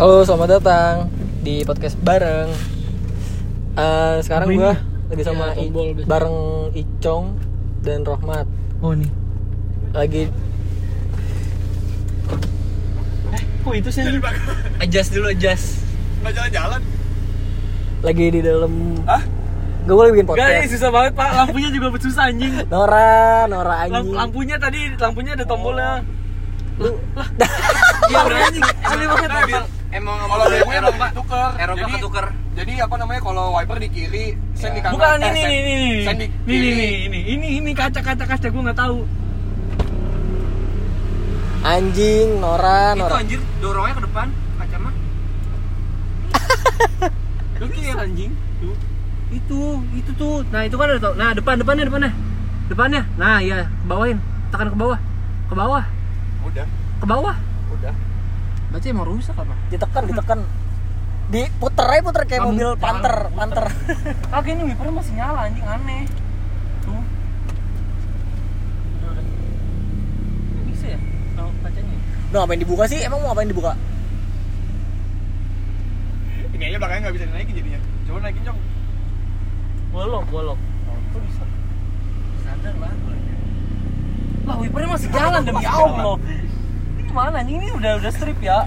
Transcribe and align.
Halo, 0.00 0.24
selamat 0.24 0.48
datang 0.50 0.94
di 1.42 1.60
podcast 1.60 1.92
bareng. 2.00 2.48
Eh, 3.76 4.16
sekarang 4.24 4.48
gua 4.50 4.72
lagi 5.10 5.22
sama 5.22 5.44
Ya, 5.46 5.52
I- 5.52 5.58
tombol 5.60 5.86
biasa. 5.92 6.08
bareng 6.08 6.36
Icong 6.72 7.24
dan 7.80 8.00
Rohmat. 8.02 8.46
Oh 8.80 8.96
nih. 8.96 9.10
Lagi 9.92 10.24
Kok 13.60 13.74
itu 13.76 13.90
sih? 13.92 14.02
Adjust 14.80 15.10
dulu 15.12 15.26
adjust. 15.28 15.84
Nggak 16.20 16.32
jalan-jalan. 16.34 16.82
lagi 18.00 18.32
di 18.32 18.40
dalam 18.40 18.96
Hah? 19.04 19.20
Gue 19.84 19.92
boleh 19.92 20.16
bikin 20.16 20.24
Gak 20.24 20.32
ini 20.32 20.40
podcast. 20.64 20.72
susah 20.72 20.88
banget 20.88 21.12
pak. 21.12 21.28
Lampunya 21.36 21.68
juga 21.68 21.86
susah 22.00 22.24
anjing. 22.32 22.52
Nora, 22.66 23.44
Nora 23.44 23.84
Lamp- 23.84 23.92
anjing. 23.92 24.16
lampunya 24.16 24.56
tadi 24.56 24.80
lampunya 24.96 25.32
ada 25.36 25.44
tombolnya. 25.44 26.00
Lu 26.80 26.96
Iya 28.08 28.18
bener 28.24 28.40
anjing. 28.42 28.64
Aneh 28.64 29.06
banget. 29.06 29.64
Emang 29.90 30.16
kalau 30.20 30.44
BMW 30.46 30.62
emang 30.62 30.74
Eropa 30.80 31.06
tuker. 31.12 31.50
Eropa 31.56 31.78
Jadi- 31.80 31.94
ketuker. 31.96 32.26
Jadi 32.50 32.72
apa 32.76 32.94
namanya 32.94 33.20
kalau 33.20 33.44
wiper 33.52 33.78
di 33.78 33.88
kiri, 33.88 34.26
sen 34.52 34.70
di 34.70 34.80
kanan. 34.80 34.94
Bukan 34.94 35.16
Eh, 35.16 35.24
ini 35.24 35.40
sen- 35.40 35.50
ini 35.50 35.70
ini. 35.72 35.90
sen 36.04 36.16
di 36.16 36.26
Ini 36.26 36.46
kiri. 36.46 36.68
ini 36.68 36.86
ini 37.00 37.20
ini 37.28 37.46
ini 37.58 37.70
kaca 37.72 38.00
kaca 38.00 38.24
kaca 38.24 38.46
gue 38.46 38.62
nggak 38.62 38.78
tahu. 38.78 38.98
anjing, 41.60 42.40
Nora, 42.40 42.80
Itu 42.90 42.98
Nora. 42.98 43.16
anjir 43.20 43.40
dorongnya 43.60 43.92
ke 43.92 44.02
depan 44.02 44.26
kaca 44.56 44.76
mah. 44.78 44.94
Itu 47.60 47.78
ya 47.78 47.94
anjing. 47.98 48.32
Tuh. 48.58 48.76
Itu 49.30 49.60
itu 49.92 50.10
tuh. 50.14 50.40
Nah 50.48 50.64
itu 50.64 50.74
kan 50.74 50.88
ada 50.88 50.98
tuh. 50.98 51.14
Nah 51.14 51.30
depan 51.30 51.54
depannya 51.54 51.84
depannya. 51.84 52.12
Depannya. 52.66 53.02
Nah 53.14 53.38
iya 53.38 53.68
bawain. 53.84 54.16
Tekan 54.48 54.68
ke 54.68 54.78
bawah. 54.78 54.98
Ke 55.46 55.54
bawah. 55.54 55.84
Udah, 56.42 56.66
Ke 56.96 57.06
bawah. 57.06 57.36
udah. 57.70 57.94
Berarti 58.70 58.86
emang 58.88 59.06
rusak 59.06 59.34
apa? 59.34 59.54
Ditekan, 59.68 60.02
ditekan. 60.06 60.40
Diputer 61.30 61.86
aja 61.86 62.02
puter 62.02 62.22
kayak 62.26 62.42
Kamu- 62.42 62.50
mobil 62.50 62.68
jangan 62.68 62.82
panter, 62.82 63.14
puter. 63.14 63.38
panter. 63.38 63.64
Kagak 64.32 64.50
ini 64.50 64.62
wipernya 64.66 64.94
masih 64.94 65.12
nyala 65.14 65.40
anjing 65.46 65.62
aneh. 65.64 66.02
Tuh. 66.80 67.02
Bisa 70.66 70.86
ya? 70.88 70.98
Kalau 71.32 71.50
kacanya. 71.60 71.96
Udah 72.30 72.38
ngapain 72.40 72.60
dibuka 72.60 72.84
sih? 72.86 72.98
Emang 73.00 73.18
mau 73.20 73.30
ngapain 73.30 73.46
dibuka? 73.46 73.72
Ini 76.50 76.64
aja 76.66 76.76
belakangnya 76.76 77.02
nggak 77.06 77.16
bisa 77.16 77.26
dinaikin 77.26 77.54
jadinya. 77.56 77.80
Coba 78.04 78.18
naikin 78.20 78.42
cong. 78.44 78.58
Golok, 79.90 80.24
golok. 80.28 80.58
Oh, 80.86 80.98
kok 81.10 81.20
bisa? 81.24 81.44
Sadar 82.42 82.74
lah. 82.76 82.92
Lah 84.44 84.56
wipernya 84.58 84.88
masih 84.90 85.08
jalan 85.10 85.40
demi 85.42 85.64
Allah. 85.64 86.18
Anjing? 87.10 87.58
Ini 87.58 87.68
udah 87.74 87.92
udah 87.98 88.12
strip 88.14 88.38
ya. 88.38 88.62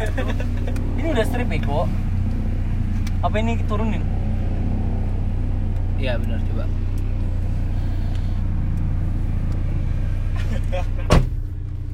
Ini 1.00 1.08
udah 1.16 1.24
strip 1.24 1.48
Eko. 1.48 1.88
Apa 3.24 3.40
ini 3.40 3.56
turunin? 3.64 4.04
Iya 5.96 6.20
benar 6.20 6.44
coba. 6.52 6.66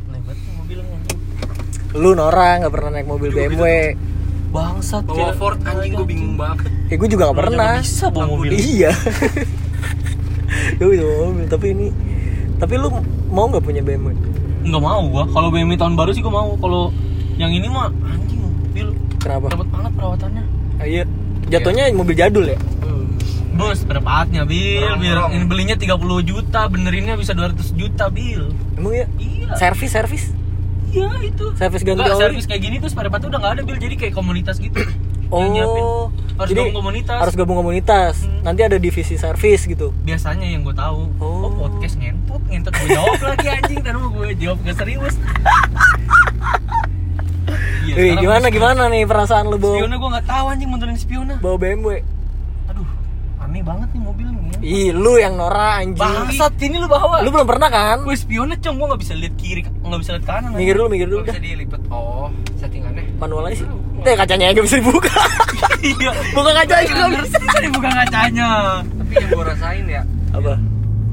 Naik 0.10 0.24
banget 0.26 0.40
mobilnya 0.58 0.86
anjing. 0.90 1.20
Lu 1.94 2.10
Nora 2.18 2.50
nggak 2.58 2.74
pernah 2.74 2.90
naik 2.98 3.06
mobil 3.06 3.30
BMW. 3.30 3.66
Bangsat 4.50 5.06
Bawa 5.06 5.38
Ford 5.38 5.62
anjing 5.62 5.94
gue 5.94 6.08
bingung 6.10 6.34
banget. 6.34 6.66
Eh 6.90 6.98
gue 6.98 7.06
juga 7.06 7.30
nggak 7.30 7.38
pernah. 7.38 7.78
nggak 7.78 7.86
bisa 7.86 8.06
bawa 8.10 8.26
mobil. 8.26 8.50
Iya. 8.58 8.92
Gue 10.82 10.96
bisa 10.96 11.04
bawa 11.06 11.22
mobil, 11.30 11.46
tapi 11.46 11.68
ini 11.78 11.88
tapi 12.58 12.74
lu 12.82 12.90
mau 13.30 13.46
nggak 13.46 13.62
punya 13.62 13.86
BMW? 13.86 14.18
Enggak 14.60 14.82
mau 14.82 15.02
gua. 15.08 15.24
Kalau 15.30 15.48
BMW 15.50 15.76
tahun 15.76 15.96
baru 15.96 16.12
sih 16.12 16.22
gua 16.22 16.34
mau. 16.44 16.50
Kalau 16.60 16.92
yang 17.40 17.52
ini 17.52 17.68
mah 17.68 17.88
anjing 18.04 18.40
mobil 18.44 18.88
Kenapa? 19.20 19.48
dapat 19.52 19.68
banget 19.72 19.92
perawatannya. 19.96 20.44
Ah, 20.80 20.88
Iya. 20.88 21.04
Jatuhnya 21.50 21.90
mobil 21.92 22.14
jadul 22.14 22.46
ya? 22.46 22.60
Bos, 23.60 23.84
berapatnya 23.84 24.48
Bil? 24.48 24.88
Bil, 25.04 25.20
ini 25.36 25.44
belinya 25.44 25.76
30 25.76 26.00
juta, 26.24 26.72
benerinnya 26.72 27.20
bisa 27.20 27.36
200 27.36 27.76
juta, 27.76 28.08
Bil. 28.08 28.56
Emang 28.80 28.96
ya? 28.96 29.04
Iya. 29.20 29.52
Servis 29.60 29.92
servis? 29.92 30.24
Iya, 30.96 31.12
itu. 31.20 31.52
Servis 31.60 31.84
ganti 31.84 32.08
oli? 32.08 32.16
servis 32.16 32.48
kayak 32.48 32.62
gini 32.64 32.76
tuh 32.80 32.88
spare 32.88 33.12
part 33.12 33.20
udah 33.20 33.36
enggak 33.36 33.54
ada, 33.60 33.62
Bil. 33.68 33.76
Jadi 33.76 34.00
kayak 34.00 34.16
komunitas 34.16 34.64
gitu. 34.64 34.80
Oh. 35.30 35.40
Yang 35.40 35.50
nyiapin. 35.54 35.84
Harus 36.40 36.50
jadi 36.50 36.60
gabung 36.64 36.78
komunitas. 36.80 37.18
Harus 37.20 37.34
gabung 37.36 37.58
komunitas. 37.60 38.16
Hmm. 38.24 38.42
Nanti 38.42 38.62
ada 38.64 38.78
divisi 38.78 39.16
servis 39.16 39.62
gitu. 39.64 39.92
Biasanya 40.02 40.48
yang 40.48 40.64
gue 40.64 40.74
tahu. 40.74 41.06
Oh. 41.20 41.46
Oh, 41.46 41.52
podcast 41.54 42.00
ngentot, 42.00 42.42
ngentot 42.48 42.74
gue 42.74 42.90
jawab 42.90 43.20
lagi 43.22 43.48
anjing, 43.48 43.80
mau 43.86 44.10
gue 44.10 44.28
jawab 44.40 44.58
gak 44.64 44.78
serius. 44.80 45.16
Iya, 47.90 47.96
Wih, 47.98 48.14
gimana 48.22 48.48
gimana 48.50 48.82
nih 48.86 49.02
perasaan 49.04 49.50
lu 49.50 49.58
bawa 49.58 49.82
Spiona 49.82 49.96
gue 49.98 50.10
gak 50.14 50.28
tahu 50.30 50.46
anjing 50.46 50.70
modelin 50.70 50.94
spiona. 50.94 51.34
bawa 51.42 51.56
BMW? 51.58 52.06
Aduh, 52.70 52.86
aneh 53.42 53.62
banget 53.66 53.90
nih 53.92 54.02
mobil 54.02 54.28
nih. 54.30 54.38
Ih, 54.60 54.90
lu 54.94 55.18
yang 55.18 55.34
Nora 55.36 55.82
anjing. 55.82 55.98
Bangsat, 55.98 56.54
ini 56.62 56.78
lu 56.78 56.86
bawa. 56.86 57.24
Lu 57.26 57.34
belum 57.34 57.48
pernah 57.50 57.72
kan? 57.72 58.06
Gue 58.06 58.14
spiona 58.14 58.54
cong, 58.56 58.76
gue 58.78 58.88
gak 58.94 59.02
bisa 59.02 59.14
lihat 59.18 59.36
kiri, 59.42 59.62
gak 59.66 60.00
bisa 60.00 60.12
lihat 60.20 60.26
kanan. 60.28 60.54
Minggir 60.54 60.76
dulu, 60.78 60.88
minggir 60.88 61.10
dulu 61.10 61.22
dah. 61.26 61.34
bisa 61.34 61.42
dilipet. 61.42 61.82
Oh, 61.90 62.30
settingannya. 62.56 62.89
Manual 63.20 63.44
aja 63.52 63.58
sih. 63.60 63.68
Eh, 64.00 64.16
kacanya 64.16 64.46
aja 64.50 64.60
bisa 64.64 64.76
dibuka. 64.80 65.12
Iya. 65.80 66.12
Buka 66.36 66.52
kaca 66.52 66.76
aja 66.76 66.92
nggak 66.92 67.10
bisa. 67.24 67.38
sih 67.40 67.50
tadi 67.52 67.68
buka 67.72 67.88
kacanya. 67.88 68.50
Tapi 68.84 69.14
yang 69.16 69.30
gue 69.32 69.44
rasain 69.48 69.86
ya, 69.88 70.02
Apa? 70.36 70.54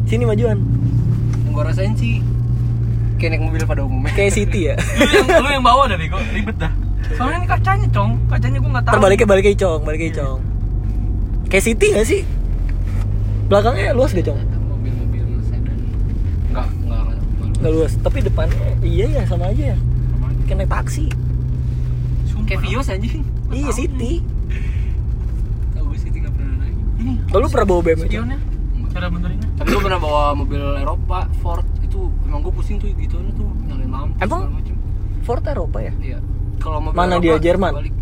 Sini 0.06 0.24
majuan. 0.26 0.58
yang 1.46 1.52
gue 1.54 1.64
rasain 1.66 1.92
sih 1.94 2.18
kayak 3.16 3.30
naik 3.38 3.42
mobil 3.46 3.62
pada 3.62 3.82
umumnya. 3.86 4.10
Kayak 4.12 4.32
City 4.34 4.60
ya. 4.70 4.74
Lu 4.76 5.06
yang 5.06 5.26
lu 5.42 5.48
yang 5.54 5.64
bawa 5.64 5.86
dah 5.86 5.94
Bego, 5.94 6.18
ribet 6.34 6.56
dah. 6.58 6.72
Soalnya 7.14 7.38
ini 7.38 7.48
kacanya, 7.48 7.86
Cong. 7.94 8.10
Kacanya 8.26 8.58
gue 8.58 8.70
gak 8.74 8.84
tahu. 8.84 8.94
Terbaliknya 8.98 9.26
baliknya 9.26 9.52
Icong, 9.54 9.80
baliknya 9.86 10.08
Icong. 10.10 10.38
Kayak 11.46 11.64
City 11.64 11.86
gak 11.94 12.06
sih? 12.06 12.20
Belakangnya 13.46 13.94
luas 13.94 14.10
gak 14.10 14.26
Cong? 14.26 14.38
Mobil-mobil 14.38 15.24
sedan. 15.46 15.78
Enggak, 16.50 16.66
enggak, 16.82 17.00
enggak. 17.06 17.58
Nggak 17.62 17.72
luas, 17.72 17.92
tapi 18.02 18.18
depannya 18.20 18.58
iya 18.82 19.06
ya 19.08 19.22
sama 19.24 19.48
aja 19.48 19.64
ya. 19.72 19.76
Kayak 20.44 20.58
naik 20.66 20.70
taksi. 20.70 21.06
Kayak 22.46 22.60
Vios 22.62 22.86
anjing. 22.86 23.22
Iya 23.50 23.70
City. 23.74 24.12
Tahu 25.74 25.84
gue 25.90 25.98
nggak 25.98 26.32
pernah 26.34 26.54
naik. 26.62 26.76
Ini. 27.02 27.12
Kalau 27.26 27.42
lu 27.42 27.48
pernah 27.50 27.66
bawa 27.66 27.80
BMW? 27.82 28.06
Spionnya. 28.06 28.38
Cara 28.96 29.06
benerinnya. 29.12 29.48
Tapi 29.60 29.68
gue 29.74 29.82
pernah 29.82 30.00
bawa 30.00 30.22
mobil 30.32 30.62
Eropa, 30.80 31.18
Ford 31.44 31.66
itu 31.84 32.00
emang 32.24 32.40
gue 32.40 32.52
pusing 32.54 32.80
tuh 32.80 32.88
gituannya 32.96 33.32
tuh 33.36 33.48
nyalain 33.68 33.90
lampu 33.92 34.14
Emang? 34.24 34.42
Ford 35.26 35.44
Eropa 35.44 35.78
ya? 35.82 35.92
Iya. 36.00 36.18
Kalau 36.62 36.78
mobil 36.80 36.96
Mana 36.96 37.18
Eropa, 37.18 37.24
dia, 37.26 37.34
Jerman? 37.42 37.72
balik. 37.76 37.94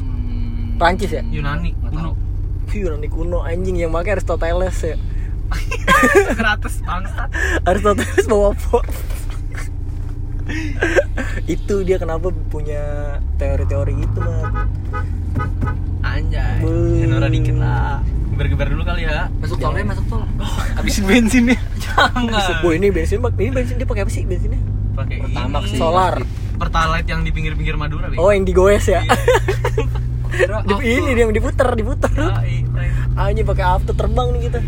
Hmm, 0.00 0.80
Prancis 0.80 1.12
ya? 1.12 1.22
Yunani, 1.22 1.70
kuno. 1.78 2.10
nanti 2.96 3.08
kuno 3.12 3.38
anjing 3.44 3.76
yang 3.78 3.92
pakai 3.92 4.18
Aristoteles 4.18 4.78
ya. 4.80 4.96
Gratis 6.40 6.80
bangsat. 6.82 7.28
Aristoteles 7.68 8.24
bawa 8.26 8.56
Ford. 8.56 8.88
itu 11.54 11.74
dia 11.82 11.96
kenapa 11.96 12.28
punya 12.48 13.16
teori-teori 13.36 13.92
gitu 13.98 14.18
mah 14.20 14.66
Anjay. 16.00 16.64
Nora 17.06 17.28
dikit 17.28 17.54
lah. 17.60 18.00
Geber-geber 18.32 18.72
dulu 18.72 18.82
kali 18.82 19.04
ya. 19.04 19.28
Masuk 19.36 19.60
tol 19.60 19.76
ya, 19.76 19.84
masuk 19.84 20.04
tol. 20.08 20.24
Habisin 20.80 21.04
bensinnya. 21.04 21.60
Jangan. 21.76 22.64
Boy 22.64 22.80
ini 22.80 22.88
bensin 22.88 23.20
bak 23.20 23.36
ini 23.36 23.52
bensin 23.52 23.76
dia 23.76 23.84
pakai 23.84 24.02
apa 24.02 24.10
sih 24.10 24.24
bensinnya 24.24 24.60
Pakai 24.96 25.16
sih. 25.68 25.76
solar 25.76 26.18
Pertalite 26.60 27.08
yang 27.08 27.24
di 27.24 27.32
pinggir-pinggir 27.32 27.72
Madura, 27.72 28.12
oh 28.20 28.28
yang 28.28 28.44
digoes 28.44 28.84
ya 28.84 29.00
Iya. 29.00 30.60
Ini 31.00 31.10
dia 31.16 31.24
yang 31.24 31.32
diputer 31.32 31.68
diputer 31.72 32.12
anjing 33.16 33.44
pakai 33.44 33.64
after 33.64 33.92
terbang 33.92 34.28
nih 34.32 34.40
kita 34.48 34.60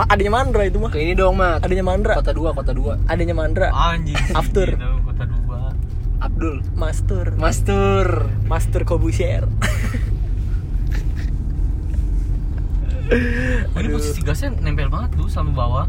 Ma, 0.00 0.08
adanya 0.08 0.32
Mandra 0.32 0.64
itu 0.64 0.80
mah 0.80 0.88
Ke 0.88 0.96
ini 1.04 1.12
dong, 1.12 1.36
Mat. 1.36 1.60
adanya 1.60 1.84
Mandra 1.84 2.16
Kota 2.16 2.32
2, 2.32 2.56
kota 2.56 2.72
2. 2.72 3.04
adanya 3.04 3.36
Mandra 3.36 3.68
Anjing. 3.68 4.16
After. 4.32 4.72
Gitu, 4.72 4.88
kota 5.04 5.28
dua. 5.28 5.76
Abdul. 6.24 6.64
Master 6.72 7.36
Master. 7.36 8.24
Master 8.48 8.88
Kobusier 8.88 9.44
Ini 13.76 13.88
posisi 13.92 14.24
gasnya 14.24 14.56
nempel 14.56 14.88
banget 14.88 15.20
tuh 15.20 15.28
sama 15.28 15.52
bawah. 15.52 15.84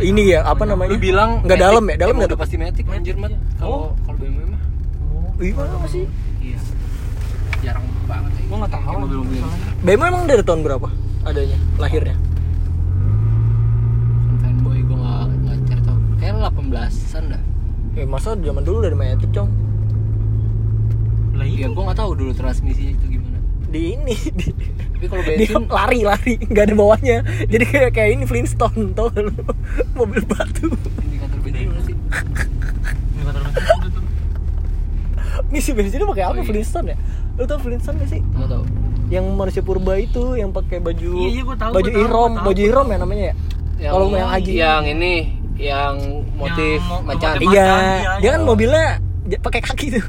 ini 0.00 0.32
ya 0.32 0.48
apa 0.48 0.64
namanya 0.64 0.96
Lu 0.96 1.02
bilang 1.02 1.44
nggak 1.44 1.60
dalam 1.60 1.84
ya 1.84 2.00
dalam 2.00 2.16
nggak 2.16 2.32
pasti 2.40 2.56
Matic 2.56 2.88
anjir, 2.88 3.20
Mat. 3.20 3.36
Kalau 3.60 3.92
kalau 4.08 4.16
BMW 4.16 4.48
mah. 4.48 4.62
Iya 5.36 5.52
mana 5.52 5.84
sih 5.92 6.08
Iya. 6.40 6.56
Jarang 7.60 7.84
banget. 8.08 8.32
Gua 8.48 8.56
nggak 8.64 8.72
tahu. 8.72 9.04
BMW 9.84 10.02
emang 10.08 10.24
dari 10.24 10.40
tahun 10.40 10.64
berapa 10.64 10.88
adanya 11.28 11.58
lahirnya 11.76 12.16
fanboy 14.64 14.80
gue 14.84 14.96
nggak 14.96 15.24
nggak 15.44 15.56
cari 15.68 15.82
tahu. 15.84 15.98
Kayak 16.24 16.40
18-an 16.48 17.24
dah. 17.28 17.42
eh 17.94 18.06
masa 18.06 18.32
zaman 18.34 18.62
dulu 18.62 18.80
dari 18.80 18.96
Matic 18.96 19.28
cong 19.30 19.50
Lah 21.32 21.44
Iya, 21.44 21.54
iya. 21.60 21.66
gue 21.68 21.82
nggak 21.82 21.94
tahu 21.96 22.10
dulu 22.14 22.32
transmisinya 22.32 22.92
itu 22.92 23.06
gimana. 23.10 23.38
di 23.66 23.80
ini 23.92 24.14
di, 24.38 24.46
Tapi 24.90 25.04
kalau 25.04 25.22
dia 25.22 25.36
bensin 25.36 25.64
lari 25.76 26.00
lari 26.02 26.34
nggak 26.40 26.64
ada 26.64 26.74
bawahnya 26.74 27.16
jadi 27.44 27.64
kayak 27.66 27.90
kayak 27.92 28.10
ini 28.12 28.24
Flintstone 28.24 28.90
tau 28.92 29.10
gak 29.10 29.20
lu 29.20 29.32
mobil 29.98 30.22
batu 30.24 30.72
indikator 31.02 31.38
bensin 31.38 31.66
mana 31.66 31.82
sih? 31.82 31.94
Ini 33.12 33.22
kata 33.22 33.38
orang 33.38 33.52
itu 33.52 33.88
tuh. 33.90 34.02
ngisi 35.46 35.70
bensinnya 35.72 36.06
pakai 36.06 36.24
apa 36.24 36.32
Oh, 36.32 36.36
iya. 36.36 36.46
Flintstone 36.46 36.86
ya 36.88 36.96
lu 37.34 37.44
tau 37.44 37.58
Flintstone 37.58 37.96
gak 37.96 38.08
sih 38.08 38.20
nggak 38.24 38.48
tahu 38.48 38.64
yang 39.06 39.24
manusia 39.30 39.60
purba 39.60 39.94
itu 39.94 40.34
yang 40.34 40.48
pakai 40.48 40.80
baju 40.80 41.10
Iya, 41.20 41.28
iya, 41.30 41.42
gua 41.42 41.54
tahu, 41.54 41.70
baju 41.70 41.84
gua 41.84 41.92
tahu, 41.92 42.02
ihrom 42.02 42.14
gua 42.24 42.34
tahu. 42.34 42.46
baju 42.48 42.60
ihrom 42.64 42.86
ya 42.86 42.96
namanya 42.96 43.24
ya 43.76 43.88
kalau 43.88 44.06
yang 44.08 44.30
haji 44.30 44.52
yang 44.52 44.84
ini 44.88 45.14
yang 45.56 45.94
motif 46.34 46.82
mo- 46.82 47.02
macan. 47.02 47.34
motif- 47.34 47.48
iya 47.48 47.62
macan, 47.64 47.82
iya, 47.96 48.12
dia 48.18 48.30
kan 48.30 48.40
iya. 48.40 48.46
mobilnya 48.46 48.84
pakai 49.40 49.60
kaki 49.60 49.86
tuh. 49.92 50.04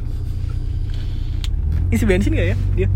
Isi 1.88 2.04
bensin 2.04 2.34
gak 2.34 2.48
ya 2.48 2.58
dia? 2.76 2.88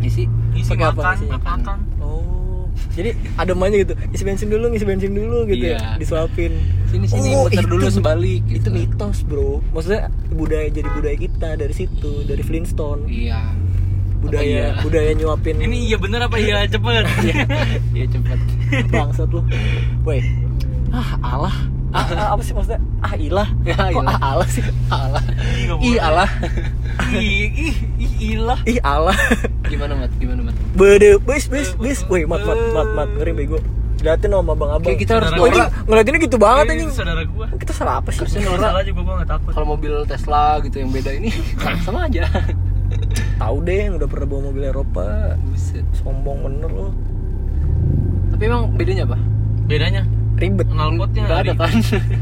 Isi. 0.00 0.24
Isi 0.52 0.72
apa 0.72 0.90
makan 0.92 1.14
isinya? 1.14 1.36
makan. 1.36 1.58
Makan 1.60 1.78
oh 2.00 2.66
jadi 2.90 3.10
ada 3.36 3.52
aja 3.52 3.76
gitu. 3.76 3.94
Isi 4.10 4.22
bensin 4.24 4.48
dulu 4.48 4.64
ngisi 4.68 4.82
bensin 4.84 5.12
dulu 5.12 5.44
gitu 5.46 5.66
Iya. 5.66 5.78
ya 5.78 5.90
disuapin. 5.96 6.52
Sini 6.86 7.06
sini 7.06 7.28
Oh, 7.32 7.46
muter 7.46 7.60
itu- 7.60 7.70
dulu 7.70 7.86
sebalik 7.86 8.42
itu 8.46 8.56
gitu. 8.56 8.70
mitos 8.70 9.18
bro. 9.22 9.60
Maksudnya 9.70 10.08
budaya 10.30 10.66
jadi 10.68 10.88
budaya 10.90 11.16
kita 11.16 11.48
dari 11.54 11.74
situ 11.74 12.12
dari 12.24 12.40
Flintstone. 12.40 13.06
Iya. 13.06 13.40
Budaya 14.20 14.42
Apa 14.44 14.76
iya? 14.76 14.82
budaya 14.82 15.10
nyuapin 15.12 15.56
ini 15.58 15.76
iya 15.86 15.96
bener 15.96 16.20
apa 16.20 16.36
iya? 16.36 16.64
Cepet. 16.72 17.04
Iya 17.90 18.06
cepet. 18.08 18.38
Bangsat 18.88 19.28
lu. 19.28 19.40
Woi. 20.02 20.20
Ah 20.90 21.14
Allah 21.20 21.54
ah, 21.90 22.06
ah, 22.14 22.28
apa 22.36 22.42
sih 22.42 22.52
maksudnya? 22.54 22.80
Ah 23.02 23.14
ilah. 23.18 23.48
Ya, 23.66 23.74
kok 23.94 24.02
ilah. 24.02 24.16
ah 24.16 24.18
Allah 24.36 24.48
sih? 24.48 24.62
Allah 24.94 25.22
Ih. 25.82 25.96
Allah 25.98 26.28
ih 27.14 27.48
ih 27.50 27.74
ih 27.98 28.12
ilah. 28.36 28.60
Ih 28.66 28.78
Allah 28.82 29.16
gimana 29.70 29.94
mat? 29.98 30.10
Gimana 30.18 30.40
mat? 30.46 30.54
Bede. 30.74 31.18
Bis 31.22 31.46
bis 31.50 31.74
bis. 31.78 32.02
Woi 32.06 32.26
mat 32.26 32.42
mat 32.46 32.58
mat 32.74 32.88
mat. 32.94 33.08
Ngeri 33.18 33.32
bego. 33.34 33.58
Liatin 34.00 34.32
sama 34.32 34.56
bang 34.56 34.70
abang. 34.72 34.86
Kayak 34.86 34.98
kita 35.04 35.12
harus 35.20 35.30
oh, 35.36 35.46
ini 35.46 35.60
ngeliatinnya 35.84 36.20
gitu 36.24 36.36
banget 36.40 36.64
anjing. 36.72 36.88
itu 36.88 36.96
saudara 36.96 37.22
gua. 37.28 37.46
Kita 37.56 37.72
salah 37.76 37.94
apa 38.00 38.08
sih? 38.14 38.24
Harusnya 38.24 38.40
salah 38.56 38.82
juga 38.86 39.00
gua 39.04 39.14
gak 39.20 39.30
takut. 39.36 39.50
kalau 39.52 39.66
mobil 39.76 39.94
Tesla 40.08 40.56
gitu 40.64 40.76
yang 40.80 40.90
beda 40.94 41.10
ini 41.12 41.28
sama 41.84 42.08
aja. 42.08 42.24
Tahu 43.36 43.56
deh 43.64 43.76
yang 43.88 43.94
udah 44.00 44.08
pernah 44.08 44.26
bawa 44.26 44.40
mobil 44.52 44.62
Eropa. 44.68 45.36
Buset. 45.52 45.84
Sombong 46.00 46.48
bener 46.48 46.70
lo 46.72 46.88
tapi 48.40 48.48
emang 48.48 48.72
bedanya 48.72 49.04
apa? 49.04 49.18
Bedanya 49.68 50.00
ribet. 50.40 50.66
Knalpotnya 50.66 51.20
nggak 51.22 51.38
ada 51.38 51.52
kan? 51.54 51.72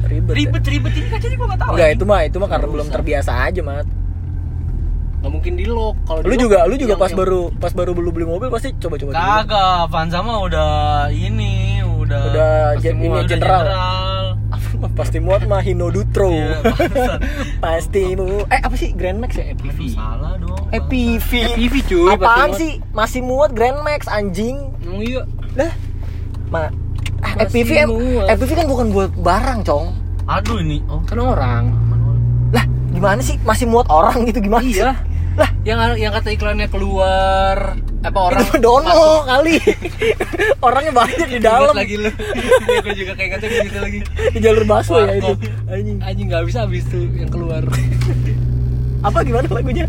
ribet. 0.05 0.29
Ya. 0.29 0.37
ribet 0.37 0.65
ribet. 0.65 0.93
Ini 0.93 1.09
kacanya 1.09 1.37
gua 1.37 1.47
gak 1.49 1.61
tahu. 1.61 1.73
Enggak 1.73 1.89
itu 1.91 2.05
mah 2.05 2.21
itu 2.23 2.37
mah 2.37 2.49
karena 2.49 2.61
Nggak 2.61 2.75
belum 2.75 2.89
terbiasa 2.91 3.33
aja 3.41 3.61
mat. 3.63 3.87
Nggak 5.19 5.33
mungkin 5.33 5.53
di 5.55 5.65
lock. 5.65 5.97
Kalau 6.05 6.21
lu 6.23 6.35
juga 6.37 6.59
lu 6.65 6.75
juga 6.75 6.93
yang- 6.93 7.01
pas 7.01 7.09
yang- 7.09 7.19
baru 7.19 7.41
pas 7.53 7.73
baru 7.73 7.91
belum 7.93 8.13
beli 8.13 8.27
mobil 8.27 8.49
pasti 8.49 8.71
coba-coba 8.75 9.11
dulu. 9.11 9.19
kagak 9.19 9.75
Avanza 9.85 10.19
mah 10.21 10.39
udah 10.41 10.71
ini 11.09 11.55
udah 11.83 12.23
Udah 12.25 12.55
gen- 12.77 12.99
ini 12.99 13.09
udah 13.09 13.25
general. 13.25 13.63
general. 13.65 14.25
pasti 14.95 15.19
muat 15.19 15.43
mah 15.45 15.59
Hino 15.59 15.91
Dutro. 15.91 16.31
Iya, 16.31 16.63
pasti 17.65 18.15
mu 18.15 18.47
eh 18.47 18.61
apa 18.63 18.75
sih? 18.75 18.95
Grand 18.95 19.19
Max 19.19 19.35
ya? 19.35 19.51
EPV 19.51 19.75
Aduh, 19.77 19.91
salah 19.93 20.33
dong 20.37 20.65
eh 20.69 20.79
PV 20.81 21.31
EPV 21.51 21.75
cuy 21.83 22.07
apaan 22.09 22.51
sih? 22.55 22.79
Masih 22.93 23.21
muat 23.21 23.51
Grand 23.51 23.83
Max 23.83 24.07
anjing. 24.07 24.71
Emang 24.79 25.03
iya. 25.03 25.23
Lah. 25.57 25.73
Ma 26.49 26.71
ah, 27.35 27.43
EPV 27.45 27.71
em- 27.77 27.91
muat. 27.91 28.27
EPV 28.33 28.51
kan 28.55 28.67
bukan 28.67 28.87
buat 28.89 29.11
barang 29.13 29.61
cong. 29.65 29.87
Aduh 30.25 30.59
ini. 30.61 30.81
Oh 30.89 31.01
kan 31.05 31.19
orang 31.19 31.65
lah 32.49 32.65
gimana 32.89 33.21
sih? 33.21 33.37
Masih 33.45 33.69
muat 33.69 33.89
orang 33.89 34.25
gitu 34.25 34.41
gimana 34.41 34.65
sih? 34.65 34.81
iya. 34.81 34.97
Lah. 35.39 35.51
Yang 35.63 36.03
yang 36.03 36.11
kata 36.11 36.35
iklannya 36.35 36.67
keluar 36.67 37.79
apa 38.03 38.19
orang 38.19 38.43
itu 38.43 38.59
dono 38.59 39.23
kali. 39.23 39.55
Orangnya 40.67 40.91
banyak 40.91 41.29
di 41.31 41.39
dalam. 41.39 41.75
lagi 41.79 41.95
lu. 41.95 42.11
Gue 42.83 42.95
juga 42.99 43.13
kayak 43.15 43.39
kata 43.39 43.45
gitu 43.47 43.79
lagi. 43.79 44.01
Di 44.35 44.39
jalur 44.43 44.67
busway 44.67 45.07
ya 45.07 45.15
itu 45.23 45.33
anjing. 45.71 45.99
Anjing 46.03 46.27
nggak 46.27 46.43
bisa 46.43 46.67
habis 46.67 46.83
tuh 46.91 47.07
yang 47.15 47.31
keluar. 47.31 47.63
Apa 49.07 49.23
gimana 49.23 49.47
lagunya? 49.47 49.87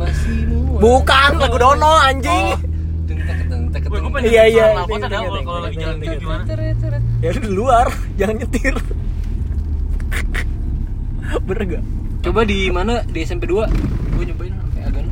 Masih 0.00 0.48
muat. 0.48 0.80
Bukan 0.80 1.30
lagu 1.36 1.56
dono 1.60 1.92
anjing. 2.00 2.56
Oh. 2.56 2.70
Pengen 3.70 4.22
Iya, 4.26 4.42
iya, 4.50 4.66
kenal 4.74 4.84
iya, 4.84 4.90
kota 4.90 5.06
iya, 5.06 5.08
dah 5.08 5.20
iya, 5.22 5.42
kalau 5.46 5.60
lagi 5.62 5.76
iya, 5.76 5.82
jalan 5.86 5.96
iya, 5.96 6.10
iya. 6.10 6.18
gimana 6.18 6.42
ya 7.20 7.30
di 7.36 7.50
luar 7.52 7.86
jangan 8.18 8.34
nyetir. 8.42 8.74
Bener 11.46 11.62
gak 11.62 11.84
coba 12.20 12.40
di 12.42 12.58
mana? 12.74 12.94
Di 13.06 13.18
SMP 13.22 13.46
2 13.46 13.70
gue 14.18 14.24
nyobain 14.26 14.54
kayak 14.74 14.86
agak 14.90 15.06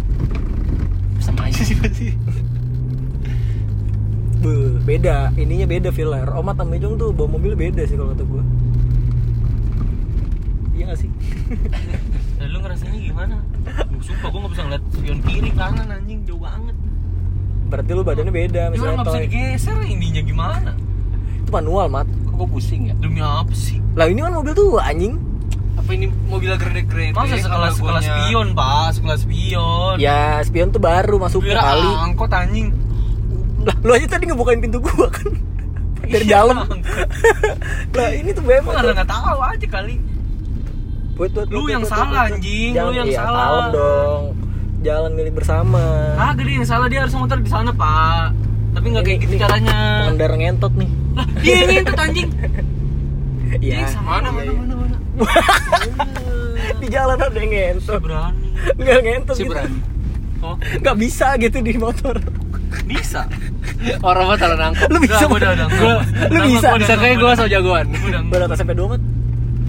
sama 1.22 1.40
aja. 1.46 1.62
Sih? 1.62 1.76
Pasti 1.78 2.08
Be, 4.38 4.54
beda. 4.82 5.34
Ininya 5.34 5.66
beda 5.66 5.90
filler 5.94 6.26
Omat 6.34 6.58
sama 6.58 6.78
Jong 6.78 6.94
tuh 6.98 7.10
bawa 7.14 7.38
mobil 7.38 7.54
beda 7.54 7.82
sih 7.86 7.94
kalau 7.94 8.10
kata 8.14 8.24
gue 8.26 8.42
iya 10.78 10.84
gak 10.94 10.98
sih? 10.98 11.10
Lu 12.52 12.58
ngerasanya 12.62 12.98
gimana? 12.98 13.36
Gua 13.86 14.02
sumpah 14.02 14.28
gue 14.30 14.40
gak 14.42 14.52
bisa 14.54 14.62
ngeliat 14.66 14.84
spion 14.94 15.18
kiri 15.26 15.50
kanan 15.54 15.86
anjing. 15.90 16.20
Jauh 16.26 16.42
banget 16.42 16.76
berarti 17.68 17.90
lu 17.92 18.02
badannya 18.02 18.32
beda 18.32 18.62
misalnya 18.72 19.04
gak 19.04 19.06
bisa 19.12 19.20
digeser? 19.28 19.76
Ininya 19.84 20.22
gimana? 20.24 20.72
itu 21.48 21.56
manual 21.56 21.88
mat. 21.88 22.04
Kok 22.28 22.34
gue 22.44 22.48
pusing 22.52 22.92
ya? 22.92 22.94
Demi 23.00 23.24
apa 23.24 23.48
sih? 23.56 23.80
lah 23.96 24.04
ini 24.04 24.20
kan 24.20 24.36
mobil 24.36 24.52
tuh 24.52 24.76
anjing. 24.76 25.16
Apa 25.80 25.90
ini 25.96 26.06
mobil 26.28 26.52
gede-gede 26.58 27.16
Masa 27.16 27.40
sekelas 27.40 27.80
sekelas 27.80 28.04
spion 28.04 28.52
pak, 28.52 29.00
sekelas 29.00 29.20
spion. 29.24 29.96
Ya 29.96 30.44
spion 30.44 30.68
tuh 30.68 30.78
baru 30.84 31.16
masuknya 31.16 31.56
Kira 31.56 31.64
kali 31.64 31.90
angkot 32.04 32.30
anjing. 32.36 32.68
Lah 33.64 33.76
lu 33.80 33.90
aja 33.96 34.06
tadi 34.06 34.28
ngebukain 34.28 34.60
pintu 34.60 34.84
gua 34.84 35.08
kan? 35.08 35.32
Dari 36.12 36.24
Iya, 36.28 36.40
dalam. 36.40 36.56
lah 37.96 38.10
ini 38.12 38.30
tuh 38.36 38.44
Gue 38.44 38.60
bebas 38.60 38.72
karena 38.80 38.92
gak 39.02 39.10
tahu 39.12 39.38
aja 39.40 39.66
kali. 39.72 39.96
Buat, 41.16 41.30
buat, 41.34 41.48
Lu 41.50 41.66
buat, 41.66 41.72
yang 41.74 41.82
buat, 41.82 41.92
salah, 41.92 42.30
anjing. 42.30 42.72
Lu 42.76 42.92
yang 42.94 43.08
iya, 43.08 43.18
salah. 43.24 43.68
dong 43.74 44.37
jalan 44.80 45.10
milik 45.12 45.34
bersama. 45.34 45.82
Dia 46.34 46.46
yang 46.46 46.66
salah 46.66 46.86
dia 46.86 47.02
harus 47.02 47.14
muter 47.14 47.38
di 47.38 47.50
sana 47.50 47.70
pak. 47.70 48.30
Tapi 48.72 48.86
gak 48.92 49.02
kayak 49.02 49.18
Ini- 49.18 49.24
gitu 49.26 49.34
ini 49.34 49.42
caranya. 49.42 49.78
Pengendara 50.06 50.34
ngentot 50.36 50.72
nih. 50.74 50.90
Lah 51.12 51.26
dia 51.38 51.54
yang 51.54 51.68
ngintut 51.72 51.98
anjing. 51.98 52.30
Iya. 53.48 53.88
Mana 54.04 54.28
iya, 54.28 54.30
mana 54.36 54.42
iya. 54.44 54.52
mana 54.52 54.74
mana? 54.76 54.96
Di 56.84 56.86
jalan 56.92 57.16
ada 57.16 57.32
yang 57.32 57.48
ngentot. 57.48 57.96
Berani 57.96 58.46
nggak 58.76 58.98
ngentot 59.00 59.34
si 59.34 59.42
gitu. 59.42 59.50
berani. 59.50 59.78
Oh. 60.38 60.54
Nggak 60.60 60.96
bisa 61.00 61.26
gitu 61.40 61.56
di 61.58 61.72
motor. 61.80 62.16
Bisa? 62.84 63.24
Orang 64.04 64.28
mah 64.28 64.36
salah 64.36 64.58
nangkep. 64.60 64.88
Lu 64.92 65.00
bisa 65.00 65.16
Enggak, 65.16 65.28
gua 65.28 65.38
udah- 65.40 65.52
udah- 65.56 65.68
Gua- 65.70 66.02
lu 66.28 66.38
bisa. 66.44 66.60
gua 66.60 66.76
udah- 66.76 66.80
bisa 66.84 66.94
kayak 67.00 67.16
gue 67.16 67.30
so 67.32 67.44
jagoan. 67.48 67.86
Gua 68.28 68.36
udah 68.36 68.48
SMP 68.52 68.72
dua 68.76 68.88
mat 68.92 69.02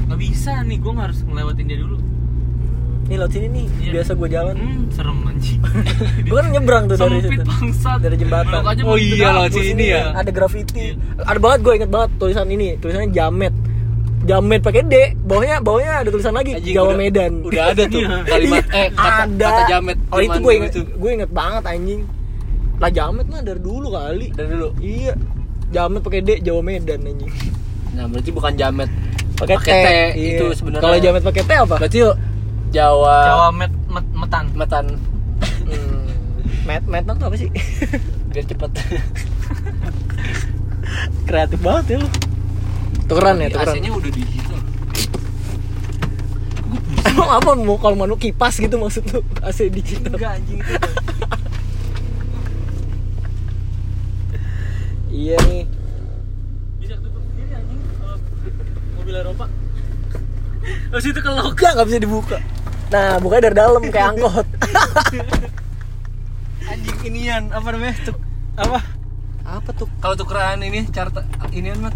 Gak 0.09 0.19
bisa 0.19 0.51
nih, 0.65 0.77
gue 0.81 0.91
harus 0.91 1.19
ngelewatin 1.21 1.65
dia 1.69 1.77
dulu 1.79 1.97
nih 3.09 3.17
laut 3.17 3.31
sini 3.31 3.47
nih 3.49 3.65
Iya. 3.79 3.91
biasa 3.91 4.11
gue 4.13 4.29
jalan. 4.29 4.55
Hmm, 4.55 4.81
serem 4.89 5.17
anjing. 5.23 5.59
Gue 6.25 6.37
kan 6.37 6.49
nyebrang 6.49 6.83
tuh 6.85 6.95
dari 6.95 7.19
situ. 7.19 7.41
bangsat. 7.41 7.97
Dari 7.99 8.15
jembatan. 8.15 8.61
Oh 8.83 8.95
iya, 8.95 9.27
lewat 9.35 9.51
sini 9.51 9.85
ya. 9.87 10.13
ada 10.13 10.29
graffiti. 10.29 10.93
Ada 11.17 11.37
banget 11.37 11.59
gue 11.59 11.73
inget 11.75 11.89
banget 11.89 12.09
tulisan 12.15 12.45
ini. 12.47 12.77
Tulisannya 12.77 13.09
jamet. 13.09 13.53
Jamet 14.21 14.61
pakai 14.61 14.83
D 14.83 14.95
bawahnya 15.17 15.57
bawahnya 15.59 15.93
ada 15.97 16.09
tulisan 16.09 16.31
lagi 16.31 16.51
Anjing, 16.53 16.75
Jawa 16.75 16.85
udah- 16.87 16.99
Medan. 16.99 17.31
udah 17.41 17.63
ada 17.67 17.83
tuh 17.87 17.99
Iya. 17.99 18.17
kalimat 18.25 18.65
eh 18.77 18.87
kata, 18.91 19.23
ada. 19.25 19.47
Kata 19.47 19.61
jamet 19.67 19.97
oh 20.05 20.19
itu 20.19 20.37
gue 20.37 20.53
inget 20.55 20.71
gue 20.77 21.09
inget 21.11 21.31
banget 21.31 21.63
anjing. 21.65 22.01
Lah 22.77 22.89
jamet 22.89 23.25
mah 23.25 23.41
dari 23.41 23.59
dulu 23.59 23.87
kali. 23.89 24.27
Dari 24.29 24.47
dulu? 24.49 24.69
Iya. 24.77 25.13
Jamet 25.69 26.01
pakai 26.01 26.19
D 26.19 26.29
Jawa 26.39 26.61
Medan 26.61 26.99
anjing. 27.01 27.31
Nah 27.89 28.05
berarti 28.05 28.29
bukan 28.29 28.53
jamet 28.53 28.89
pakai 29.35 29.55
T, 29.57 29.65
T, 29.65 29.73
Iya. 30.13 30.29
itu 30.35 30.45
sebenarnya. 30.53 30.83
kalau 30.83 30.97
jamet 30.99 31.23
pakai 31.23 31.41
T 31.41 31.51
apa? 31.53 31.75
Berarti 31.77 31.99
Jawa. 32.69 33.17
Jawa 33.25 33.47
met, 33.53 33.73
met, 33.89 34.07
metan. 34.13 34.45
Metan. 34.53 34.85
Hmm, 35.65 36.05
met 36.69 36.85
metan 36.85 37.13
tuh 37.17 37.25
apa 37.29 37.37
sih? 37.37 37.49
Biar 38.29 38.45
cepet. 38.45 38.71
Kreatif 41.27 41.59
banget 41.61 41.85
ya 41.93 41.97
lu. 42.01 42.09
Tukeran 43.09 43.41
ya 43.41 43.49
tukeran. 43.49 43.75
AC-nya 43.77 43.91
udah 43.93 44.11
digital 44.13 44.59
emang 47.19 47.35
apa 47.35 47.51
mau 47.59 47.75
kalau 47.75 47.99
mau 47.99 48.15
kipas 48.15 48.63
gitu 48.63 48.79
maksud 48.79 49.03
lu? 49.11 49.19
AC 49.43 49.67
digital. 49.67 50.15
Enggak 50.15 50.39
anjing 50.39 50.63
itu 50.63 50.71
iya 55.19 55.35
nih. 55.51 55.67
Bisa 56.79 56.95
tutup 57.03 57.19
sendiri 57.19 57.59
anjing 57.59 57.79
kalau 57.99 58.15
mobil 58.95 59.15
Eropa. 59.19 59.51
Terus 60.63 61.05
itu 61.11 61.19
kelok 61.19 61.51
Enggak, 61.51 61.71
nggak 61.75 61.87
bisa 61.91 61.99
dibuka. 61.99 62.39
Nah, 62.89 63.21
bukanya 63.21 63.41
dari 63.45 63.55
dalam 63.55 63.83
kayak 63.85 64.07
angkot. 64.11 64.47
Anjing 66.69 66.99
inian, 67.05 67.43
apa 67.49 67.67
namanya? 67.69 67.93
Tuk, 68.03 68.17
apa? 68.55 68.79
Apa 69.41 69.69
tuh? 69.73 69.89
kalau 69.97 70.13
tukeran 70.13 70.61
ini 70.61 70.85
carta 70.87 71.25
ini 71.49 71.73
kan 71.73 71.79
mat 71.81 71.95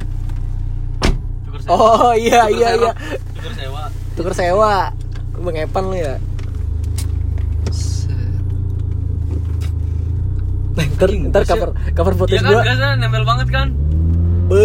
Tuker 1.45 1.61
sewa 1.61 1.69
Oh 1.71 2.11
iya 2.11 2.41
Tuker 2.43 2.57
iya 2.57 2.67
serok. 2.67 2.81
iya. 2.81 2.93
Tuker 3.29 3.53
sewa 3.53 3.81
Tuker 4.17 4.33
sewa. 4.33 4.73
Bang 5.35 5.57
Epan 5.59 5.83
lu 5.85 5.93
ya. 5.95 6.15
Nah, 10.73 10.85
ntar, 10.89 11.05
ntar 11.13 11.43
cover 11.45 11.69
cover 11.93 12.09
Iya 12.09 12.17
footage 12.17 12.41
kan, 12.41 12.49
gua. 12.49 12.63
gasnya 12.65 12.97
nempel 12.97 13.21
banget 13.23 13.47
kan? 13.49 13.67
Beuh. 14.49 14.57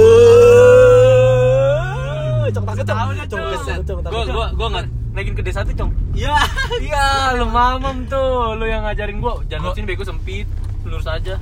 Cok 2.49 2.65
takut 2.65 2.81
cok. 2.81 2.97
Cok 2.97 3.29
Cok. 3.29 3.37
takut, 3.53 3.85
cok 3.85 4.01
takut. 4.01 4.13
gua 4.17 4.25
gua 4.27 4.47
gua 4.57 4.69
nggak 4.73 4.87
naikin 5.19 5.35
ke 5.35 5.43
D1 5.43 5.67
cong 5.75 5.91
iya 6.15 6.39
iya 6.79 7.35
lu 7.35 7.51
mamam 7.51 8.07
tuh 8.07 8.55
lu 8.55 8.71
yang 8.71 8.87
ngajarin 8.87 9.19
gua 9.19 9.43
jangan 9.51 9.75
sini 9.75 9.91
bego 9.91 10.07
sempit 10.07 10.47
lurus 10.87 11.11
aja 11.11 11.35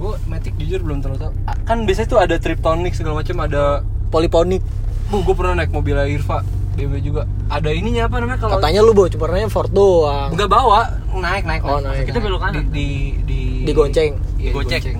Gue 0.00 0.16
Matic 0.24 0.56
jujur 0.56 0.80
belum 0.80 1.04
terlalu 1.04 1.28
tahu. 1.28 1.32
Ah, 1.44 1.52
Kan 1.68 1.84
biasanya 1.84 2.08
tuh 2.08 2.20
ada 2.24 2.40
Triptonic 2.40 2.96
segala 2.96 3.20
macam, 3.20 3.36
ada 3.44 3.84
Poliponik. 4.08 4.64
Bu, 5.12 5.20
gue 5.20 5.36
pernah 5.36 5.60
naik 5.60 5.76
mobil 5.76 5.92
Irfa 5.92 6.40
BMW 6.72 7.04
juga. 7.04 7.28
Ada 7.52 7.68
ininya 7.68 8.08
apa 8.08 8.16
namanya 8.24 8.40
kalau 8.40 8.56
Katanya 8.56 8.80
lu 8.80 8.96
bawa 8.96 9.12
cupernya 9.12 9.52
Ford 9.52 9.68
doang. 9.68 10.32
Enggak 10.32 10.48
bawa, 10.48 10.88
naik 11.12 11.44
naik. 11.44 11.60
Oh, 11.68 11.84
naik. 11.84 12.08
Kita 12.08 12.16
belok 12.16 12.40
kanan. 12.40 12.64
Di 12.72 12.72
di 12.72 12.86
di 13.28 13.40
Digonceng. 13.68 14.16
Iya, 14.40 14.56
Digocek. 14.56 14.80
digoceng. 14.80 14.98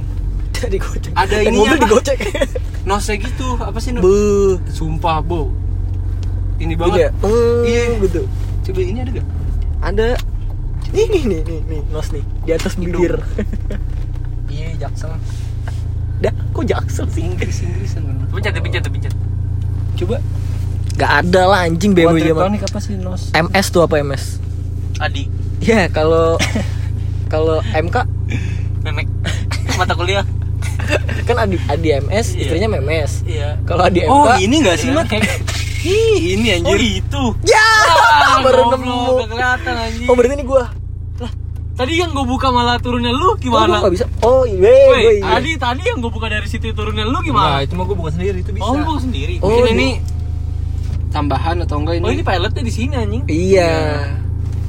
digocek. 0.76 1.12
Ada 1.16 1.36
ininya 1.48 1.56
mobil 1.56 1.72
apa? 1.72 1.84
digocek. 1.88 2.18
Nose 2.88 3.12
gitu, 3.16 3.48
apa 3.56 3.78
sih? 3.80 3.96
Beuh. 3.96 4.60
Sumpah, 4.68 5.24
Bu. 5.24 5.48
Ini 6.60 6.74
banget. 6.76 7.10
Hmm, 7.18 7.64
Iya. 7.64 7.82
gitu. 8.00 8.22
Coba 8.62 8.80
ini 8.80 8.98
ada 8.98 9.10
gak? 9.12 9.26
Ada 9.82 10.06
Nih 10.90 11.06
nih 11.06 11.22
nih 11.24 11.40
nih 11.42 11.60
nih 11.64 11.80
nos 11.88 12.10
nih 12.10 12.24
di 12.42 12.50
atas 12.50 12.74
bibir. 12.74 13.14
Iya, 14.50 14.74
Jaksel. 14.76 15.14
Dah, 16.20 16.34
kok 16.50 16.64
jaksel 16.64 17.06
sih? 17.08 17.22
Inggris 17.22 17.62
Inggrisan 17.62 18.02
kan. 18.02 18.16
pencet 18.28 18.52
pencet 18.52 18.82
pencet 18.84 19.14
Coba. 19.94 20.18
Gak 20.92 21.12
ada 21.24 21.42
lah 21.46 21.64
anjing 21.64 21.94
BMW 21.94 22.20
zaman. 22.26 22.50
Triptonic 22.50 22.62
apa 22.66 22.78
sih 22.78 22.94
Nos? 22.94 23.30
MS 23.32 23.66
tuh 23.70 23.80
apa 23.80 23.96
MS? 23.96 24.36
Adi 24.98 25.30
Ya 25.60 25.88
kalau 25.88 26.36
kalau 27.32 27.62
MK 27.64 27.96
memek 28.82 29.06
mata 29.76 29.94
kuliah 29.94 30.26
kan 31.28 31.36
Adi 31.38 31.56
Adi 31.64 31.88
MS, 31.94 32.34
Iya. 32.34 32.40
istrinya 32.42 32.68
Memes. 32.68 33.22
iya 33.22 33.56
Kalau 33.62 33.86
Adi 33.86 34.02
MK 34.02 34.10
Oh, 34.10 34.34
ini 34.36 34.54
enggak 34.58 34.76
sih, 34.76 34.90
Iya. 34.90 35.06
Ih, 35.80 36.36
ini 36.36 36.46
oh 36.60 36.70
anjir. 36.70 36.80
itu 37.00 37.24
Ya, 37.42 37.68
Ah, 38.20 38.38
baru 38.40 38.68
nemu. 38.70 39.00
gak 39.16 39.28
kelihatan 39.28 39.74
anjing 39.74 40.06
Oh 40.06 40.14
berarti 40.14 40.34
ini 40.34 40.44
gua. 40.44 40.64
tadi 41.72 41.96
yang 41.96 42.12
gue 42.12 42.20
buka 42.22 42.48
malah 42.48 42.76
turunnya 42.76 43.08
lu 43.08 43.24
Oh, 43.26 43.34
gimana 43.34 43.64
gua 43.70 43.80
nggak 43.80 43.94
bisa. 43.94 44.04
Oh, 44.20 44.44
iya, 44.44 44.60
Woi, 44.60 45.16
iya. 45.16 45.24
tadi 45.32 45.50
tadi 45.56 45.82
yang 45.82 45.98
gue 45.98 46.08
buka 46.08 46.28
dari 46.28 46.44
situ 46.44 46.68
turunnya 46.70 47.02
lu 47.02 47.12
Nah, 47.14 47.22
gimana? 47.22 47.56
itu 47.60 47.72
mah 47.72 47.84
gue 47.84 47.96
bukan 47.96 48.12
sendiri, 48.12 48.36
itu 48.38 48.52
bisa. 48.52 48.62
oh, 48.62 48.74
lu 48.74 48.84
buka 48.86 49.00
sendiri. 49.00 49.34
Oh, 49.38 49.48
Mungkin 49.48 49.64
di- 49.64 49.72
ini 49.72 49.88
tambahan 51.10 51.56
atau 51.60 51.76
enggak 51.76 51.96
ini? 51.96 52.04
Oh, 52.04 52.12
ini 52.12 52.20
pilotnya 52.20 52.60
di 52.60 52.70
sini 52.70 52.94
anjing. 52.94 53.22
Iya. 53.26 53.72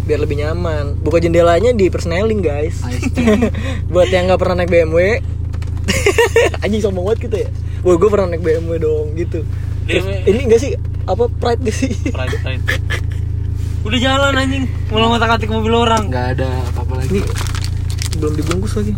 Biar 0.02 0.20
lebih 0.20 0.40
nyaman. 0.40 0.98
Buka 0.98 1.20
jendelanya 1.20 1.70
di 1.72 1.86
persneling, 1.86 2.40
guys. 2.40 2.80
Buat 3.92 4.08
yang 4.08 4.26
nggak 4.26 4.40
pernah 4.40 4.56
naik 4.58 4.72
BMW. 4.72 5.20
Anjing 6.64 6.80
sombong 6.80 7.06
banget 7.06 7.20
gitu 7.22 7.38
ya. 7.38 7.50
Wah, 7.82 7.96
gue 7.96 8.08
pernah 8.08 8.28
naik 8.30 8.40
BMW 8.40 8.74
dong 8.78 9.14
gitu. 9.14 9.44
Terus, 9.84 10.06
ini 10.24 10.42
enggak 10.46 10.62
sih 10.62 10.72
apa 11.04 11.24
pride 11.32 11.62
gak 11.64 11.76
sih? 11.76 11.92
Pride, 12.08 12.38
pride. 12.40 12.64
Udah 13.82 13.98
jalan 13.98 14.34
anjing, 14.36 14.64
ngulang 14.88 15.10
ngotak-atik 15.12 15.50
mobil 15.50 15.74
orang. 15.74 16.06
Enggak 16.06 16.38
ada 16.38 16.50
apa-apa 16.70 17.02
lagi. 17.02 17.18
Ini 17.18 17.22
belum 18.16 18.34
dibungkus 18.36 18.74
lagi. 18.76 18.94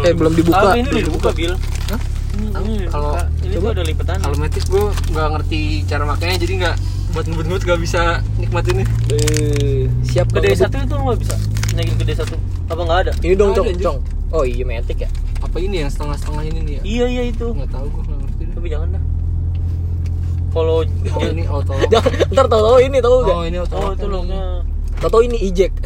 Eh, 0.00 0.12
belum 0.12 0.32
dibuka. 0.32 0.56
Ah, 0.62 0.72
ini 0.72 0.86
udah 0.86 0.92
Belum 0.94 1.08
dibuka, 1.10 1.28
Bil. 1.30 1.52
Hah? 1.52 2.00
Ini, 2.30 2.46
ini 2.46 2.72
udah 2.80 2.90
Kalau- 2.90 3.16
ini 3.42 3.52
coba. 3.52 3.60
tuh 3.60 3.72
ada 3.74 3.84
lipetan. 3.84 4.16
Kalau 4.22 4.36
Matic 4.38 4.64
gue 4.64 4.84
nggak 5.10 5.28
ngerti 5.30 5.60
cara 5.84 6.04
makainya 6.06 6.36
jadi 6.38 6.52
nggak 6.56 6.76
buat 7.10 7.24
ngebut-ngebut 7.26 7.62
gak 7.66 7.80
bisa 7.82 8.02
nikmatin 8.38 8.74
ini. 8.76 8.84
Eh, 9.10 9.82
siap 10.06 10.30
D1 10.30 10.46
Ngebut. 10.70 10.78
itu 10.80 10.94
nggak 10.96 11.18
bisa 11.18 11.34
naikin 11.74 11.96
ke 11.98 12.04
D1. 12.06 12.22
Apa 12.70 12.80
nggak 12.80 12.98
ada? 13.04 13.12
Ini 13.20 13.34
dong, 13.34 13.50
Cong. 13.52 13.66
Cong. 13.76 13.98
Oh, 14.30 14.46
iya 14.46 14.62
Matic 14.62 15.02
ya. 15.02 15.10
Apa 15.42 15.58
ini 15.58 15.82
yang 15.82 15.90
setengah-setengah 15.90 16.42
ini 16.46 16.58
nih 16.62 16.72
ya? 16.72 16.82
Iya, 16.86 17.06
iya 17.10 17.22
itu. 17.28 17.46
Nggak 17.50 17.68
tahu 17.68 17.86
gue 17.90 18.02
nggak 18.06 18.18
ngerti. 18.22 18.44
Tapi 18.54 18.66
jangan 18.70 18.88
dah. 18.94 19.02
Kalau 20.50 20.82
Oh 20.82 21.22
ini 21.24 21.42
auto. 21.52 21.72
Jangan, 21.86 22.10
ntar 22.28 22.46
tahu-tahu 22.46 22.78
ini 22.80 22.98
tahu 22.98 23.14
Oh 23.14 23.24
gak? 23.24 23.46
ini 23.46 23.56
auto 23.56 23.76
Oh, 23.76 23.90
itu 23.92 24.06
locknya. 24.06 24.42
Tahu-tahu 24.98 25.22
ini 25.24 25.38
eject. 25.40 25.76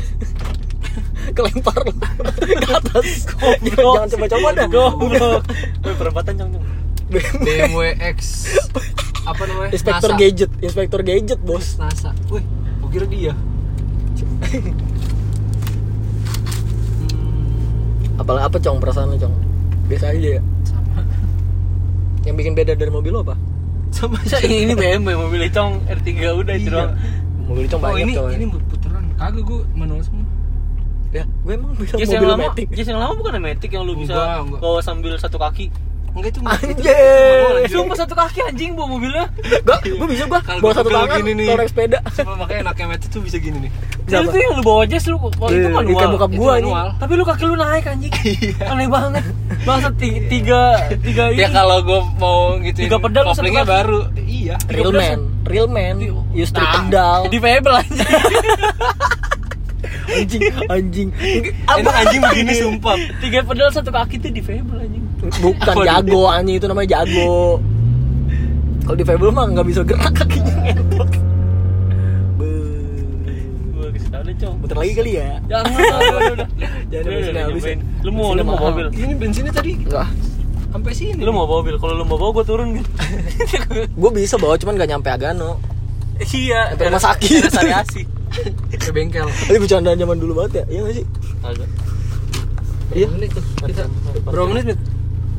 Kelempar 1.37 1.79
ke 1.85 2.69
atas. 2.71 3.27
jangan, 3.63 4.05
jangan 4.05 4.09
coba-coba 4.11 4.49
dah. 4.55 4.69
Goblok. 4.69 5.43
Perempatan 5.83 6.33
cong 6.35 6.51
cong. 6.53 6.65
BMW 7.39 7.81
X 8.11 8.49
apa 9.25 9.43
namanya? 9.45 9.71
Inspektor 9.73 10.11
NASA. 10.11 10.21
gadget, 10.21 10.51
inspektor 10.59 11.01
gadget, 11.01 11.41
Bos. 11.41 11.77
NASA. 11.77 12.13
Wih, 12.29 12.45
gue 12.79 12.91
kira 12.91 13.07
dia. 13.07 13.33
Hmm, 16.95 18.17
Apalagi 18.17 18.45
apa, 18.45 18.57
Cong, 18.59 18.79
perasaan 18.79 19.11
lu, 19.11 19.19
Cong? 19.19 19.35
Biasa 19.87 20.13
aja 20.13 20.29
ya. 20.39 20.43
sama. 20.65 21.03
Yang 22.23 22.35
bikin 22.39 22.53
beda 22.55 22.73
dari 22.75 22.89
mobil 22.89 23.11
lo 23.11 23.21
apa? 23.23 23.37
Sama 23.95 24.19
Masa 24.19 24.43
ini 24.43 24.75
BMW 24.75 25.15
mobilnya 25.15 25.51
cong 25.51 25.73
R3 25.87 26.09
udah 26.35 26.55
itu 26.55 26.67
Iya. 26.67 26.75
doang. 26.75 26.93
Mobil 27.45 27.65
Cong 27.69 27.79
Oh 27.79 27.87
banyak, 27.87 28.03
ini 28.03 28.13
coy. 28.13 28.31
ini 28.33 28.45
puteran. 28.49 29.05
Kagak 29.15 29.43
gue 29.43 29.61
manual 29.73 30.01
semua. 30.01 30.25
Ya, 31.09 31.23
gue 31.23 31.53
emang 31.55 31.71
Jazz 31.79 32.11
yang 32.11 32.19
mobil 32.19 32.31
lama, 32.33 32.45
Matic. 32.45 32.67
Jazz 32.73 32.89
yang 32.89 32.99
lama 32.99 33.13
bukan 33.15 33.33
Matic 33.39 33.71
yang 33.71 33.85
lu 33.85 33.95
bisa 33.95 34.13
Enggak, 34.13 34.39
enggak. 34.43 34.61
bawa 34.61 34.81
sambil 34.81 35.13
satu 35.15 35.39
kaki. 35.39 35.71
Enggak 36.15 36.31
itu 36.31 36.39
itu 36.39 36.41
manual, 36.41 37.55
anjir. 37.59 37.75
Sumpah 37.75 37.97
satu 37.99 38.15
kaki 38.15 38.39
anjing 38.41 38.71
bawa 38.73 38.87
mobilnya. 38.89 39.27
Gak, 39.61 39.79
gue 39.83 40.07
bisa 40.07 40.25
gua 40.25 40.39
bawa 40.39 40.63
gua 40.63 40.73
satu 40.73 40.89
tangan, 40.89 41.19
gini 41.19 41.33
nih. 41.35 41.47
kalau 41.47 41.59
naik 41.59 41.71
sepeda. 41.71 41.99
Cuma 42.15 42.35
makanya 42.39 42.61
anaknya 42.65 42.87
Matic 42.89 43.09
tuh 43.11 43.21
bisa 43.21 43.37
gini 43.37 43.59
nih. 43.67 43.71
Jadi 44.05 44.25
itu 44.25 44.39
yang 44.39 44.53
lu 44.55 44.63
bawa 44.63 44.83
Jazz 44.87 45.05
lu, 45.05 45.17
oh, 45.19 45.27
itu 45.51 45.59
Iya, 45.59 45.69
manual. 45.69 45.99
kayak 45.99 46.11
bokap 46.15 46.31
Itu 46.31 46.39
gua 46.39 46.51
anjing. 46.55 46.65
manual. 46.71 46.87
Tapi 46.97 47.13
lu 47.13 47.25
kaki 47.25 47.43
lu 47.45 47.55
naik 47.57 47.85
anjing. 47.85 48.13
Aneh 48.63 48.87
banget. 48.87 49.25
Masa 49.65 49.89
tiga, 49.91 50.21
tiga, 50.29 50.63
tiga 51.03 51.25
ini. 51.33 51.41
Ya 51.41 51.49
kalau 51.51 51.79
gue 51.83 52.01
mau 52.15 52.39
gitu 52.63 52.79
Tiga 52.79 52.97
pedal, 53.01 53.23
koplingnya 53.27 53.65
baru. 53.65 54.01
Iya. 54.15 54.55
Real 54.71 54.93
man, 54.93 55.19
real 55.45 55.67
man, 55.67 55.97
use 56.31 56.53
three 56.53 56.63
Nah, 56.63 56.85
pedal. 56.85 57.19
Di 57.27 57.39
Fable 57.43 57.75
anjing. 57.75 58.07
Anjing, 60.07 60.41
anjing. 60.67 61.09
Emang 61.67 61.95
anjing 61.97 62.21
begini 62.23 62.53
sumpah. 62.55 62.97
Tiga 63.19 63.41
pedal 63.41 63.69
satu 63.69 63.89
kaki 63.89 64.17
tuh 64.19 64.29
di 64.29 64.41
Fable 64.41 64.77
anjing. 64.79 65.05
Bukan 65.41 65.65
Apa 65.71 65.83
jago 65.83 66.23
anjing 66.27 66.57
itu 66.57 66.67
namanya 66.67 67.01
jago. 67.01 67.59
Kalau 68.83 68.95
di 68.95 69.03
Fable 69.03 69.31
mah 69.31 69.49
nggak 69.49 69.65
bisa 69.65 69.81
gerak 69.81 70.13
kakinya 70.13 70.53
ngentot. 70.63 71.09
Be- 72.37 72.83
Gua 73.71 73.89
kasih 73.91 74.11
tau 74.11 74.23
deh, 74.23 74.35
Cong. 74.37 74.57
Muter 74.61 74.77
lagi 74.77 74.93
kali 74.93 75.13
ya? 75.15 75.31
Jangan, 75.47 75.73
udah. 76.37 76.49
Jangan 76.87 77.05
bensinnya 77.07 77.43
habis 77.45 77.65
ya. 77.65 77.75
Lu 78.03 78.11
mau, 78.11 78.29
lu 78.33 78.43
mau 78.43 78.57
mobil? 78.59 78.87
Ini 78.91 79.15
bensinnya 79.15 79.53
tadi 79.53 79.73
Enggak. 79.79 80.09
sampai 80.69 80.93
sini. 80.93 81.21
Lu 81.21 81.31
mau 81.31 81.47
mobil? 81.47 81.75
Kalau 81.77 81.95
lu 81.95 82.05
mau 82.05 82.17
bawa 82.17 82.31
gua 82.33 82.45
turun 82.45 82.77
gitu. 82.77 82.91
Gue 83.89 84.11
bisa 84.13 84.37
bawa 84.37 84.55
cuman 84.55 84.77
gak 84.77 84.91
nyampe 84.91 85.09
Agano. 85.09 85.57
Iya, 86.15 86.71
Sampai 86.71 86.87
rumah 86.87 87.03
sakit. 87.03 87.41
Variasi. 87.51 88.03
Ke 88.83 88.91
bengkel. 88.91 89.29
Ini 89.51 89.59
bercandaan 89.59 89.99
zaman 89.99 90.17
dulu 90.19 90.33
banget 90.43 90.53
ya? 90.63 90.65
Iya 90.69 90.81
gak 90.85 90.95
sih? 90.99 91.07
Agak. 91.45 91.69
Iya. 92.95 93.07
Menit 93.11 93.31
tuh. 93.33 93.45
Kita 93.65 93.85
berapa 94.27 94.47
menit? 94.51 94.65
Mit? 94.71 94.81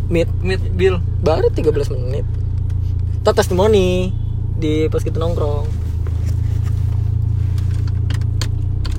Mid. 0.09 0.29
Mit 0.41 0.61
bill. 0.75 0.95
Baru 1.23 1.47
13 1.51 1.95
menit. 1.95 2.25
Kita 3.21 3.31
testimoni 3.33 4.13
di 4.55 4.87
pas 4.87 5.03
kita 5.03 5.19
nongkrong. 5.19 5.85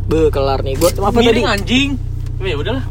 Be, 0.06 0.30
kelar 0.30 0.62
nih. 0.62 0.78
Buat 0.78 1.02
apa 1.02 1.18
tadi? 1.18 1.26
Miring 1.26 1.48
anjing. 1.50 1.88
Ya 2.38 2.54
udahlah. 2.54 2.84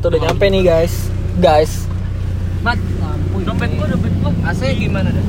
Kita 0.00 0.04
udah 0.08 0.20
nyampe 0.28 0.44
nih 0.48 0.62
guys. 0.64 0.94
Guys. 1.38 1.84
Mat, 2.64 2.78
dompet 3.44 3.70
gua, 3.74 3.86
dompet 3.90 4.12
gua. 4.22 4.30
AC 4.48 4.62
gimana 4.78 5.12
dah? 5.12 5.26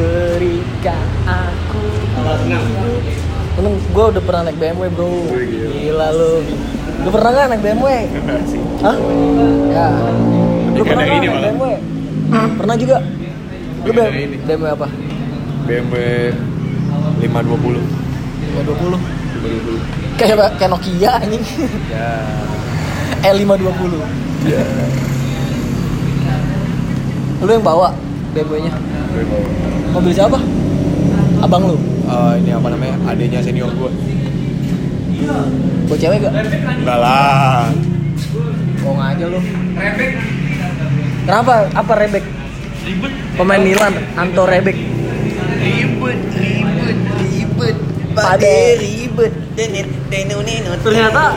Berikan 0.00 1.06
aku 1.28 1.84
Emang 3.60 3.74
gue 3.76 3.99
udah 4.10 4.22
pernah 4.26 4.42
naik 4.50 4.58
BMW 4.58 4.90
bro 4.90 5.10
Gila 5.70 6.08
lu 6.10 6.32
Lu 7.00 7.08
pernah 7.08 7.30
gak 7.32 7.48
naik 7.48 7.62
BMW? 7.64 7.86
Hah? 8.84 8.96
Ya 9.70 9.86
Lu 10.74 10.82
pernah 10.84 11.04
naik 11.06 11.22
BMW? 11.24 11.64
Pernah 12.30 12.76
juga? 12.76 12.96
Lu 13.80 13.90
BMW, 13.96 14.18
ini. 14.28 14.36
BMW 14.44 14.68
apa? 14.76 14.88
BMW 15.64 15.96
520 17.24 17.80
520 19.40 20.20
Kayak 20.20 20.36
kayak 20.60 20.68
Nokia 20.68 21.10
anjing 21.16 21.44
ya 21.88 22.10
E520 23.32 23.92
ya 24.44 24.62
Lu 27.40 27.48
yang 27.48 27.64
bawa 27.64 27.88
BMW-nya? 28.30 28.70
Mobil 29.90 30.12
siapa? 30.14 30.38
Abang 31.40 31.66
lu? 31.66 31.76
Eh, 32.10 32.32
ini 32.42 32.50
apa 32.50 32.66
namanya? 32.74 32.94
Adanya 33.06 33.38
senior 33.38 33.70
gua. 33.78 33.90
Buat 35.86 35.98
cewek 35.98 36.18
gak? 36.26 36.32
enggak 36.82 36.98
lah. 36.98 37.70
Bohong 38.82 38.98
aja 38.98 39.24
lu. 39.30 39.38
Kenapa? 41.28 41.70
Apa 41.70 41.92
Rebek? 41.94 42.24
Ribet. 42.80 43.12
Pemain 43.38 43.62
Milan, 43.62 43.94
Anto 44.18 44.42
Rebek 44.48 45.00
ribet 45.60 46.18
ribet 46.34 46.96
ribet. 47.20 47.76
Pade. 48.16 48.80
Ribet. 48.80 49.32
Ternyata 50.80 51.36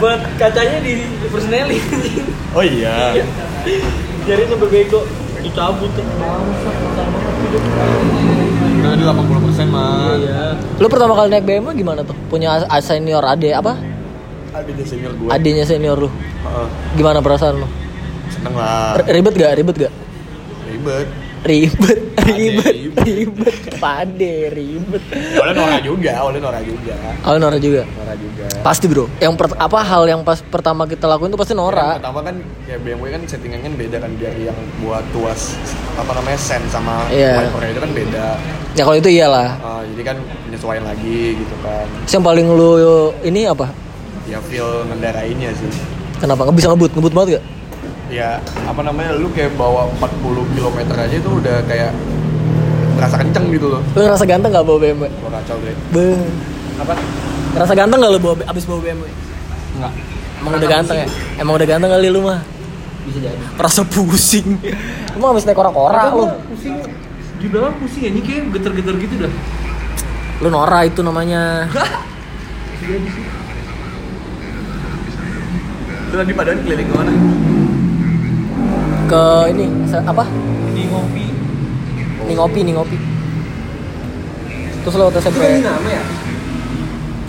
buat 0.00 0.20
kacanya 0.40 0.80
di 0.80 1.04
persnelin 1.28 1.82
Oh 2.56 2.64
iya. 2.64 3.14
jadi 4.26 4.42
sampai 4.50 4.68
bego. 4.68 5.06
Dicabut. 5.40 5.88
Tuh 5.96 6.04
Udah 8.80 8.92
di 8.92 9.04
80 9.04 9.44
persen 9.44 9.66
mah. 9.68 10.16
iya 10.16 10.56
Lu 10.80 10.88
pertama 10.88 11.12
kali 11.12 11.28
naik 11.28 11.44
BMW 11.44 11.70
gimana 11.76 12.00
tuh? 12.00 12.16
Punya 12.26 12.58
a- 12.58 12.80
senior 12.80 13.20
ade 13.22 13.52
apa? 13.52 13.76
Adanya 14.50 14.84
senior 14.84 15.12
gue. 15.14 15.28
Adenya 15.28 15.64
senior 15.64 15.96
lu. 15.96 16.08
Heeh. 16.08 16.66
Gimana 16.96 17.20
perasaan 17.20 17.60
lu? 17.60 17.68
Seneng 18.30 18.54
lah. 18.54 18.96
R- 18.96 19.08
ribet 19.10 19.34
gak? 19.34 19.52
Ribet 19.54 19.76
gak? 19.78 19.92
Ribet. 20.66 21.06
Ribet, 21.40 21.98
ribet, 22.20 22.68
ribet. 22.68 23.00
ribet. 23.00 23.54
Pade, 23.76 24.52
ribet. 24.52 25.02
Oleh 25.34 25.52
Nora 25.52 25.78
juga, 25.80 26.12
oleh 26.20 26.36
Nora 26.36 26.60
juga. 26.60 26.92
Kalau 27.18 27.38
Nora 27.38 27.56
juga. 27.56 27.82
Nora 27.88 28.12
juga. 28.12 28.44
Pasti 28.60 28.84
bro. 28.84 29.08
Yang 29.16 29.34
per- 29.34 29.56
apa 29.56 29.78
hal 29.80 30.04
yang 30.04 30.20
pas 30.20 30.36
pertama 30.38 30.84
kita 30.84 31.08
lakuin 31.08 31.32
tuh 31.32 31.40
pasti 31.40 31.52
Yang 31.52 31.64
Nora. 31.64 31.96
pertama 31.96 32.20
kan 32.20 32.36
kayak 32.64 32.80
BMW 32.82 33.04
kan 33.10 33.22
settingannya 33.24 33.64
kan 33.64 33.74
beda 33.74 33.96
kan 33.98 34.10
dari 34.14 34.42
yang 34.44 34.58
buat 34.78 35.00
tuas 35.10 35.56
apa 35.96 36.12
namanya 36.12 36.36
sen 36.36 36.60
sama 36.68 37.08
Iya. 37.08 37.48
wipernya 37.48 37.70
itu 37.72 37.80
kan 37.80 37.92
beda. 37.96 38.26
Ya 38.70 38.82
kalau 38.84 38.96
itu 38.96 39.08
iyalah. 39.10 39.48
Ah, 39.58 39.80
jadi 39.82 40.02
kan 40.04 40.16
penyesuaian 40.44 40.84
lagi 40.84 41.40
gitu 41.40 41.56
kan. 41.60 41.86
Terus 42.04 42.14
yang 42.14 42.26
paling 42.26 42.46
lu 42.46 42.72
ini 43.22 43.48
apa? 43.48 43.72
Ya 44.28 44.38
feel 44.44 44.68
ngendarainnya 44.86 45.56
sih. 45.56 45.72
Kenapa? 46.20 46.44
Nggak 46.44 46.56
bisa 46.60 46.68
ngebut? 46.68 46.90
Ngebut 46.92 47.12
banget 47.12 47.28
gak? 47.40 47.44
Ya 48.10 48.42
apa 48.66 48.82
namanya 48.82 49.14
lu 49.14 49.30
kayak 49.30 49.54
bawa 49.54 49.86
40 50.02 50.58
km 50.58 50.78
aja 50.98 51.14
itu 51.14 51.30
udah 51.30 51.62
kayak 51.70 51.94
berasa 52.98 53.16
kenceng 53.22 53.54
gitu 53.54 53.70
loh. 53.70 53.80
Lu 53.94 54.00
ngerasa 54.02 54.26
ganteng 54.26 54.50
gak 54.50 54.66
bawa 54.66 54.78
BMW? 54.82 55.06
Gua 55.22 55.30
kacau 55.38 55.56
deh. 55.62 55.76
Be. 55.94 56.18
apa 56.82 56.94
Ngerasa 57.54 57.72
ganteng 57.78 57.98
gak 58.02 58.12
lu 58.12 58.18
bawa, 58.18 58.34
abis 58.50 58.66
bawa 58.66 58.80
BMW? 58.82 59.08
enggak 59.78 59.92
Emang 60.40 60.52
udah 60.58 60.68
ganteng 60.68 60.96
ya? 61.00 61.08
Emang 61.38 61.54
udah 61.54 61.68
ganteng 61.70 61.90
kali 61.94 62.08
lu 62.10 62.20
mah? 62.26 62.40
bisa 63.00 63.16
jadi 63.16 63.36
Perasa 63.56 63.80
pusing. 63.86 64.60
Emang 65.16 65.32
abis 65.32 65.48
naik 65.48 65.56
kora-kora 65.56 66.12
lu? 66.12 66.28
pusing 66.52 66.76
di 67.40 67.46
belakang 67.48 67.72
pusing 67.80 68.02
ya 68.04 68.10
kayak 68.20 68.52
geter-geter 68.52 68.94
gitu 69.00 69.14
dah 69.24 69.32
Lu 70.44 70.48
Nora 70.52 70.84
itu 70.84 71.00
namanya. 71.00 71.68
Lu 76.10 76.14
tadi 76.16 76.32
padahal 76.36 76.58
keliling 76.60 76.88
ke 76.90 76.94
mana? 76.96 77.12
Ke 79.10 79.50
ini 79.50 79.66
apa? 80.06 80.24
di 80.70 80.86
ngopi 80.86 81.26
Nih 82.30 82.34
ngopi, 82.38 82.58
nih 82.62 82.74
ngopi. 82.78 82.96
Terus 84.86 84.94
lo 84.94 85.10
waktu 85.10 85.18
SMP 85.18 85.42
nama 85.60 85.90
ya 85.90 86.02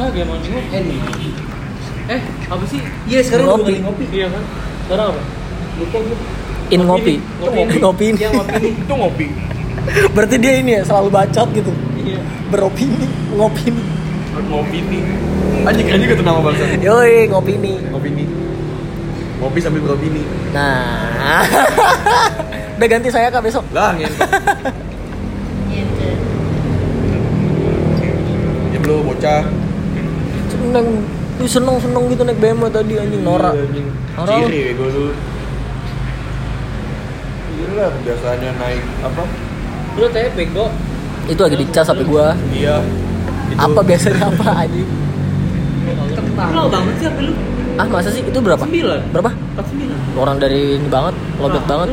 kagak 0.02 0.26
mau 0.26 0.34
ngopi 0.34 0.66
eh 0.74 2.18
eh 2.18 2.22
apa 2.50 2.64
sih 2.66 2.82
iya 3.06 3.22
sekarang 3.22 3.54
Ngopi. 3.54 3.86
ngopi 3.86 4.06
iya 4.10 4.26
kan 4.34 4.42
sekarang 4.90 5.06
apa 5.14 5.22
lupa 5.78 5.98
gue 6.02 6.18
in 6.72 6.82
ngopi. 6.88 7.16
Ngopi 7.44 7.60
ini. 7.62 7.76
Ngopi 7.84 8.04
ini. 8.08 8.18
Iya, 8.18 8.30
ngopi 8.32 8.54
ini. 8.64 8.70
Itu 8.80 8.94
ngopi. 8.96 9.28
Berarti 10.16 10.36
dia 10.40 10.54
ini 10.64 10.72
ya 10.80 10.82
selalu 10.88 11.10
bacot 11.12 11.48
gitu. 11.52 11.72
iya 12.00 12.20
Beropini, 12.48 13.08
ngopi 13.36 13.64
nih. 13.76 13.86
Ngopi 14.48 14.78
nih. 14.88 15.02
Anjing 15.68 15.88
anjing 15.92 16.10
itu 16.16 16.24
nama 16.24 16.40
bangsa. 16.40 16.64
Yoi, 16.80 17.28
ngopi 17.28 17.60
nih. 17.60 17.78
Ngopi 17.92 18.10
nih. 18.16 18.28
Ngopi 19.44 19.60
sambil 19.60 19.84
beropini. 19.84 20.24
Nah. 20.56 21.11
Udah 22.78 22.88
ganti 22.90 23.10
saya 23.14 23.30
kak 23.30 23.46
besok. 23.46 23.66
Lah 23.72 23.94
ngentot. 23.94 24.30
Ya 28.72 28.78
belum 28.82 29.06
bocah. 29.06 29.44
Seneng, 30.52 30.88
Ih, 31.42 31.50
seneng 31.50 31.78
seneng 31.82 32.04
gitu 32.12 32.22
naik 32.22 32.38
BMW 32.38 32.70
tadi 32.70 32.94
anjing 33.02 33.24
Nora. 33.26 33.52
Iya. 33.54 33.66
Nora 34.14 34.34
lu. 34.38 34.46
Ciri 34.46 34.62
gue 34.78 34.90
dulu. 34.94 35.14
Gila 37.52 37.88
biasanya 38.06 38.52
naik 38.58 38.84
apa? 39.06 39.24
lu 39.92 40.08
teh 40.08 40.32
bego 40.32 40.72
Itu 41.28 41.42
lagi 41.44 41.58
dicas 41.60 41.88
HP 41.92 42.02
gua. 42.08 42.34
Iya. 42.50 42.82
Itu. 43.52 43.60
Apa 43.60 43.80
biasanya 43.84 44.32
apa 44.32 44.66
anjing? 44.66 44.90
Kenal 46.36 46.66
banget 46.72 46.96
sih 46.98 47.08
apa 47.08 47.22
lu? 47.22 47.34
Ah 47.80 47.88
masa 47.88 48.10
sih 48.12 48.24
itu 48.24 48.40
berapa? 48.44 48.64
Sembilan. 48.64 49.00
Berapa? 49.16 49.32
49 49.60 50.20
Orang 50.20 50.38
dari 50.40 50.76
ini 50.80 50.88
banget, 50.92 51.16
lobet. 51.40 51.62
Kenal 51.64 51.88
banget. 51.88 51.90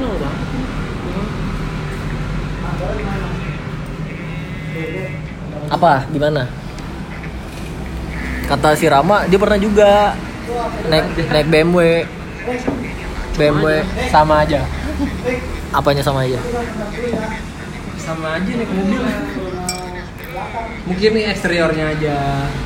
Apa? 5.68 5.92
Gimana? 6.10 6.42
Kata 8.48 8.72
si 8.72 8.88
Rama, 8.88 9.28
dia 9.28 9.36
pernah 9.36 9.58
juga 9.60 10.16
naik 10.88 11.06
naik 11.28 11.46
BMW. 11.52 11.78
BMW 13.36 13.66
sama 14.08 14.42
aja. 14.42 14.64
Apanya 15.70 16.00
sama 16.00 16.24
aja? 16.24 16.40
Sama 18.00 18.40
aja 18.40 18.50
naik 18.56 18.72
mobil 18.72 19.04
Mungkin 20.88 21.10
nih 21.12 21.24
eksteriornya 21.28 21.84
aja 21.92 22.16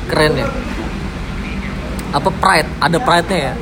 Keren 0.07 0.39
ya. 0.39 0.47
Apa 2.13 2.29
Pride? 2.29 2.69
Ada 2.77 2.97
Pride-nya 3.01 3.39
ya? 3.49 3.53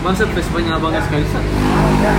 Masa 0.00 0.24
Vespanya 0.32 0.80
abangnya 0.80 1.02
sekali 1.04 1.26
sat 1.28 1.44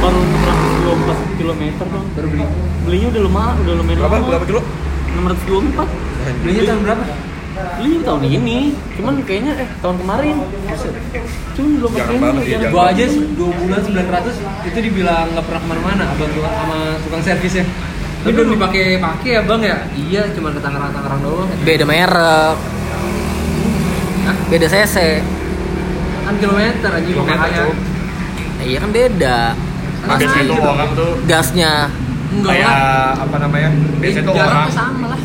Baru 0.04 0.22
624 0.22 1.40
km 1.42 1.62
dong 1.82 2.06
Baru 2.14 2.28
beli 2.30 2.46
Belinya 2.86 3.08
udah 3.10 3.22
lumayan, 3.26 3.56
udah 3.66 3.74
lumayan 3.74 3.98
Berapa? 4.04 4.16
lama. 4.22 4.28
Berapa 4.30 4.46
kilo? 4.46 4.62
624 5.18 6.44
Belinya 6.46 6.64
tahun 6.70 6.80
berapa? 6.86 7.04
Belinya 7.52 8.00
tahun 8.06 8.22
ini 8.30 8.60
Cuman 9.00 9.14
kayaknya 9.26 9.54
eh 9.66 9.70
tahun 9.82 9.96
kemarin 9.98 10.36
Cuman 11.52 11.70
belum 11.82 11.92
pakai 11.92 12.16
banget 12.22 12.44
ini 12.46 12.54
ya, 12.54 12.70
gua 12.70 12.84
aja 12.94 13.04
2 13.08 13.36
bulan 13.38 13.82
900 13.82 14.70
itu 14.72 14.78
dibilang 14.78 15.26
nggak 15.34 15.46
pernah 15.50 15.62
ke 15.62 15.68
mana-mana 15.68 16.04
abang 16.08 16.32
tua 16.32 16.48
sama 16.48 16.78
tukang 17.04 17.22
servisnya 17.26 17.66
ini 18.22 18.32
belum 18.32 18.50
dipakai 18.54 18.84
pakai 19.02 19.30
ya 19.34 19.42
bang 19.42 19.62
ya 19.66 19.78
iya 19.98 20.22
cuma 20.32 20.54
ke 20.54 20.62
Tangerang 20.62 20.94
Tangerang 20.94 21.22
doang 21.26 21.50
Beda 21.66 21.84
merek. 21.84 22.81
Beda 24.48 24.68
cc. 24.68 24.96
kan 26.22 26.34
kilometer 26.38 26.92
aja 26.92 27.10
makanya. 27.18 27.64
Nah, 28.54 28.64
iya 28.64 28.78
kan 28.78 28.90
beda. 28.90 29.38
Pasti 30.02 30.24
Biasanya 30.24 30.44
tuh 30.48 30.58
orang 30.64 30.90
tuh 30.94 31.12
gasnya. 31.26 31.74
enggak 32.32 32.52
kayak 32.54 32.68
lah 32.68 33.12
apa 33.20 33.36
namanya? 33.38 33.70
Biasanya 33.98 34.24
tuh 34.24 34.34
jaraknya 34.34 34.62
orang 34.62 34.72
sama 34.72 35.06
lah 35.08 35.22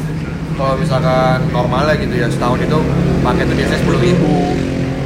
kalau 0.56 0.72
misalkan 0.74 1.38
normalnya 1.52 1.94
gitu 1.96 2.14
ya 2.16 2.26
setahun 2.26 2.58
itu 2.58 2.78
pakai 3.20 3.44
tuh 3.44 3.54
biasanya 3.54 3.76
sepuluh 3.78 4.00
ribu 4.00 4.32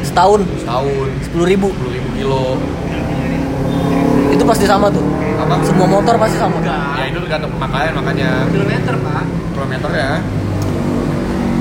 Setahun 0.01 0.41
setahun 0.57 1.09
sepuluh 1.21 1.47
ribu. 1.47 1.67
sepuluh 1.75 1.93
ribu 1.93 2.09
kilo 2.15 2.45
Itu 4.31 4.45
pasti 4.47 4.65
sama 4.65 4.87
tuh. 4.89 5.03
apa? 5.37 5.59
Semua 5.61 5.91
motor 5.91 6.15
pasti 6.17 6.39
sama. 6.39 6.55
Ya 6.63 7.05
itu 7.05 7.19
tergantung 7.19 7.51
pemakaian 7.53 7.93
makanya 7.93 8.47
kilometer 8.49 8.95
pak 8.97 9.25
kilometer 9.53 9.91
ya. 9.91 10.13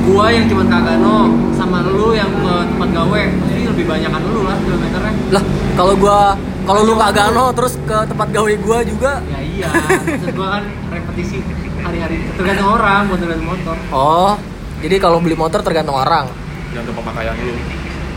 Gua 0.10 0.26
yang 0.34 0.46
cuma 0.50 0.64
kagano 0.66 1.30
sama 1.54 1.86
lu 1.86 2.18
yang 2.18 2.30
ke 2.34 2.54
tempat 2.74 2.90
gawe 2.90 3.22
pasti 3.46 3.62
lebih 3.70 3.86
banyakan 3.86 4.22
lu 4.34 4.42
lah 4.42 4.58
kilometernya 4.58 5.14
Lah, 5.30 5.44
kalau 5.78 5.94
gua 5.94 6.20
kalau 6.66 6.82
lu 6.86 6.94
kagak 6.98 7.28
no 7.34 7.46
terus 7.54 7.74
ke 7.86 7.98
tempat 8.10 8.28
gawe 8.30 8.52
gua 8.62 8.78
juga. 8.82 9.12
ya 9.30 9.40
iya 9.42 9.68
maksud 9.70 10.34
gua 10.34 10.48
kan 10.58 10.64
repetisi 10.90 11.38
hari-hari 11.80 12.18
tergantung 12.34 12.70
orang 12.74 13.02
bukan 13.08 13.20
tergantung 13.22 13.50
motor 13.54 13.76
Oh, 13.94 14.34
jadi 14.82 14.96
kalau 14.98 15.18
beli 15.22 15.36
motor 15.36 15.60
tergantung 15.62 15.96
orang. 15.96 16.26
Tergantung 16.70 16.96
pemakaian 16.98 17.36
lu. 17.40 17.56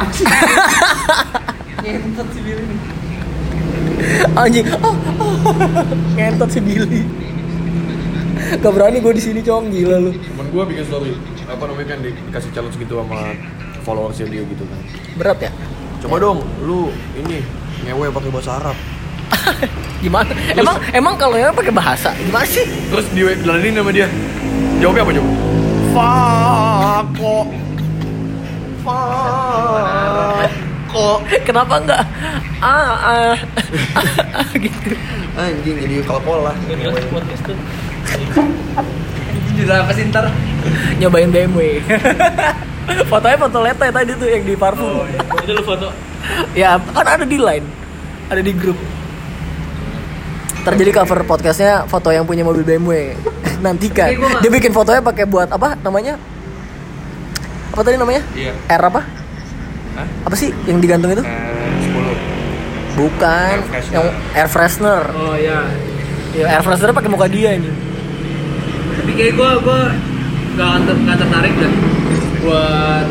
ngentot 1.83 2.27
sih 2.31 2.43
Billy 2.43 2.65
nih 2.67 2.79
Anjing. 4.35 4.67
Oh, 4.83 4.95
Ngentot 6.19 6.51
si 6.51 6.59
Billy. 6.59 7.03
Gak 8.59 8.73
berani 8.75 8.99
gue 8.99 9.13
di 9.15 9.23
sini 9.23 9.41
cong 9.41 9.71
gila 9.71 9.97
lu. 9.99 10.11
Temen 10.13 10.47
gua 10.51 10.65
bikin 10.67 10.85
story 10.85 11.15
apa 11.53 11.63
namanya 11.65 11.87
kan 11.93 11.99
di- 12.01 12.17
dikasih 12.23 12.51
challenge 12.51 12.77
gitu 12.77 12.93
sama 12.97 13.19
followersnya 13.83 14.27
dia 14.27 14.43
gitu 14.43 14.63
kan. 14.65 14.79
Berat 15.15 15.39
ya? 15.41 15.51
Coba 16.01 16.15
dong, 16.19 16.39
lu 16.61 16.89
ini 17.15 17.45
ngewe 17.85 18.09
pakai 18.09 18.31
bahasa 18.31 18.51
Arab. 18.57 18.77
Gimana? 20.05 20.29
Emang 20.53 20.77
emang 20.91 21.15
kalau 21.15 21.35
ya 21.35 21.51
pakai 21.51 21.71
bahasa 21.71 22.11
gimana 22.19 22.45
sih? 22.45 22.67
Terus 22.91 23.07
diladenin 23.15 23.79
sama 23.79 23.91
dia. 23.91 24.07
Jawabnya 24.79 25.01
apa 25.01 25.11
coba? 25.15 25.31
Fako. 25.95 27.37
Fako. 28.83 31.07
Kenapa 31.47 31.75
enggak? 31.79 32.03
Ah, 32.59 32.95
ah, 32.99 33.35
ah, 34.37 34.47
gitu. 34.59 34.91
Anjing 35.33 35.77
jadi 35.81 35.95
kalpol 36.05 36.45
lah. 36.45 36.55
judul 39.53 39.71
apa 39.71 39.93
sih 39.93 40.09
ntar 40.09 40.25
Nyobain 40.99 41.31
BMW. 41.31 41.83
Fotonya 43.11 43.39
foto 43.39 43.59
lete 43.63 43.87
tadi 43.89 44.11
tuh 44.19 44.27
yang 44.27 44.43
di 44.43 44.55
parfum. 44.59 45.07
Itu 45.43 45.53
lu 45.55 45.63
foto 45.63 45.89
ya 46.59 46.79
kan 46.79 47.07
ada 47.07 47.27
di 47.27 47.39
line, 47.39 47.67
ada 48.31 48.43
di 48.43 48.53
grup. 48.55 48.79
Terjadi 50.63 50.91
cover 50.95 51.27
podcastnya 51.27 51.91
foto 51.91 52.15
yang 52.15 52.23
punya 52.23 52.47
mobil 52.47 52.63
BMW. 52.63 53.19
Nantikan. 53.65 54.15
Dia 54.43 54.51
bikin 54.51 54.71
fotonya 54.71 55.03
pakai 55.03 55.27
buat 55.27 55.51
apa 55.51 55.79
namanya? 55.83 56.19
apa 57.73 57.81
tadi 57.89 57.97
namanya? 57.97 58.21
Iya. 58.37 58.53
R 58.69 58.83
apa? 58.85 59.01
Hah? 59.97 60.07
Apa 60.29 60.37
sih 60.37 60.53
yang 60.69 60.77
digantung 60.77 61.09
itu? 61.09 61.25
Eh, 61.25 61.89
10. 61.89 63.01
Bukan, 63.01 63.55
Air 63.57 63.65
freshener. 63.65 63.97
yang 63.97 64.07
air 64.37 64.49
freshener. 64.53 65.03
Oh 65.17 65.33
ya. 65.41 65.65
Ya, 66.37 66.45
air 66.53 66.61
freshener 66.61 66.93
pakai 66.93 67.09
muka 67.09 67.25
dia 67.33 67.57
ini. 67.57 67.73
Tapi 68.93 69.11
kayak 69.17 69.33
gue 69.41 69.51
gue 69.65 69.81
gak, 70.57 70.85
ter- 70.85 71.03
gak 71.09 71.19
tertarik 71.19 71.55
dah 71.57 71.73
buat 72.43 73.07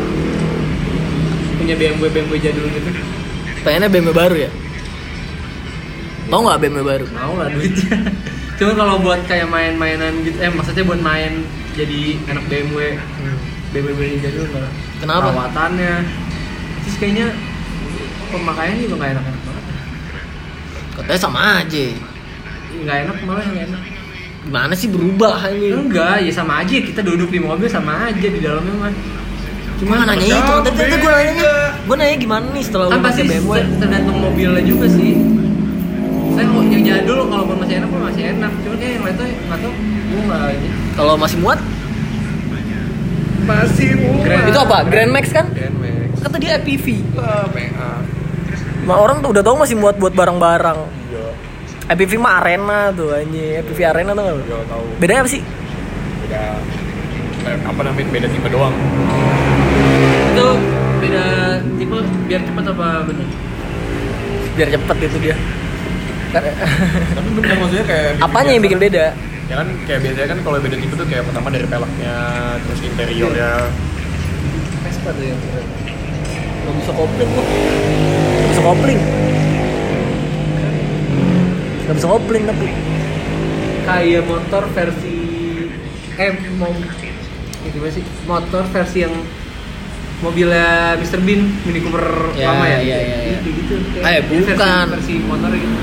punya 1.58 1.74
BMW 1.78 2.04
BMW 2.10 2.36
jadul 2.42 2.66
gitu. 2.68 2.90
Pengennya 3.62 3.88
BMW 3.88 4.12
baru 4.12 4.36
ya? 4.36 4.50
Mau 6.26 6.42
nggak 6.42 6.58
BMW 6.58 6.82
baru? 6.82 7.06
Mau 7.12 7.32
lah 7.38 7.48
duitnya. 7.52 7.96
Cuma 8.58 8.72
kalau 8.78 8.94
buat 9.02 9.20
kayak 9.26 9.48
main-mainan 9.50 10.22
gitu, 10.22 10.38
eh 10.38 10.50
maksudnya 10.50 10.84
buat 10.86 11.00
main 11.02 11.42
jadi 11.74 12.18
anak 12.30 12.44
BMW, 12.50 12.98
BMW 13.72 13.90
BMW 13.96 14.18
jadul 14.20 14.44
enggak. 14.50 14.62
lah. 14.68 14.72
Kenapa? 15.00 15.20
Perawatannya. 15.30 15.94
Terus 16.82 16.96
kayaknya 16.98 17.26
pemakaiannya 18.30 18.78
juga 18.86 18.94
gak 19.00 19.10
enak-enak 19.18 19.42
banget. 19.46 19.64
Katanya 20.92 21.20
sama 21.20 21.40
aja. 21.62 21.84
Nggak 22.82 22.96
enak 23.06 23.16
malah 23.24 23.44
yang 23.46 23.58
enak. 23.70 23.82
Gimana 24.42 24.72
sih 24.74 24.90
berubah 24.90 25.38
ini? 25.48 25.70
Enggak, 25.70 26.18
ya 26.20 26.32
sama 26.32 26.60
aja 26.60 26.74
kita 26.74 27.00
duduk 27.00 27.30
di 27.30 27.38
mobil 27.38 27.66
sama 27.66 28.10
aja 28.10 28.26
di 28.26 28.40
dalamnya 28.40 28.74
mah. 28.76 28.92
Cuma 29.78 30.02
nanya 30.02 30.18
itu, 30.20 30.30
jauh 30.30 30.62
tadi 30.62 30.78
tadi 30.78 30.94
gue 30.96 31.10
nanya, 31.10 31.50
gue 31.74 31.96
nanya 31.96 32.16
gimana 32.16 32.46
nih 32.50 32.62
setelah 32.62 32.86
kan 32.86 33.02
pasti 33.02 33.22
pakai 33.22 33.34
BMW? 33.36 33.52
ter- 33.54 33.70
tergantung 33.78 34.16
mobilnya 34.16 34.62
juga 34.62 34.86
sih. 34.86 35.12
Saya 36.32 36.46
mau 36.48 36.62
yang 36.62 36.82
jadul 36.82 37.26
kalaupun 37.26 37.56
masih 37.58 37.74
enak 37.78 37.88
mah 37.90 38.02
masih 38.06 38.22
enak. 38.30 38.52
Cuma 38.62 38.74
kayak 38.76 38.92
yang 38.92 39.02
lain 39.02 39.14
tuh 39.14 39.26
nggak 39.26 39.58
tahu 39.58 39.72
gue 40.08 40.20
nggak 40.22 40.40
aja. 40.48 40.68
Kalau 40.94 41.14
masih 41.16 41.38
muat, 41.38 41.60
Masih 43.42 43.88
Grand- 44.22 44.46
itu 44.46 44.58
apa? 44.60 44.78
Grand 44.86 45.10
Max 45.10 45.24
kan? 45.30 45.50
Grand 45.50 45.74
Max. 45.74 46.14
Kata 46.22 46.36
dia 46.38 46.50
EPV. 46.56 46.86
Ah, 47.18 47.42
PA. 47.50 47.90
Nah, 48.82 48.96
orang 48.96 49.18
tuh 49.18 49.34
udah 49.34 49.42
tahu 49.42 49.58
masih 49.58 49.74
muat 49.74 49.98
buat 49.98 50.14
barang-barang. 50.14 50.78
Iya. 51.10 51.21
EPV 51.90 52.12
mah 52.20 52.38
arena 52.42 52.78
tuh 52.94 53.10
anjing. 53.10 53.58
EPV 53.64 53.78
arena 53.82 54.10
tuh 54.14 54.22
nggak 54.38 54.66
tahu. 54.70 54.84
Bedanya 55.02 55.20
apa 55.26 55.30
sih? 55.30 55.42
Beda 56.26 56.42
apa 57.42 57.80
namanya 57.82 58.06
beda 58.14 58.28
tipe 58.30 58.48
doang. 58.48 58.74
Itu 60.32 60.46
beda 61.02 61.24
tipe 61.74 61.96
biar 62.30 62.40
cepat 62.46 62.64
apa 62.70 62.86
bener? 63.10 63.26
Biar 64.54 64.68
cepet 64.70 64.96
itu 65.10 65.18
dia. 65.18 65.36
Tapi 66.32 67.28
bener 67.36 67.54
maksudnya 67.58 67.84
kayak 67.84 68.08
Apanya 68.24 68.50
yang 68.54 68.62
biasa 68.62 68.66
bikin 68.70 68.78
kan. 68.78 68.86
beda? 68.86 69.04
Ya 69.50 69.54
kan 69.58 69.68
kayak 69.84 70.00
biasanya 70.06 70.28
kan 70.32 70.38
kalau 70.46 70.56
beda 70.62 70.76
tipe 70.78 70.94
tuh 70.94 71.06
kayak 71.10 71.24
pertama 71.28 71.48
dari 71.50 71.66
peleknya, 71.66 72.16
terus 72.64 72.80
interiornya. 72.86 73.50
Vespa 74.86 75.10
tuh 75.12 75.24
yang 75.26 75.40
Gak 76.62 76.74
bisa 76.78 76.92
kopling 76.94 77.30
kok. 77.34 77.46
Gak 78.38 78.48
bisa 78.54 78.62
kopling. 78.62 79.00
Gak 81.82 81.94
bisa 81.94 82.06
kopling 82.06 82.44
tapi. 82.44 82.68
kayak 83.82 84.22
motor 84.24 84.62
versi 84.70 85.18
eh 86.14 86.30
mau 86.54 86.70
itu 87.62 87.76
apa 87.76 87.88
sih 87.90 87.98
motor 88.24 88.62
versi 88.70 89.02
yang 89.02 89.10
mobilnya 90.20 90.94
Mr. 90.96 91.18
Bean 91.18 91.50
Mini 91.62 91.82
Cooper 91.82 92.30
Ya, 92.32 92.46
lama 92.48 92.62
ya 92.64 92.78
iya, 92.78 92.96
iya, 92.96 93.16
iya. 93.24 93.38
Gitu, 93.42 93.74
gitu. 93.74 93.98
Eh, 93.98 94.22
bukan. 94.22 94.54
versi, 94.54 94.94
versi 94.94 95.14
motor 95.20 95.50
gitu 95.50 95.74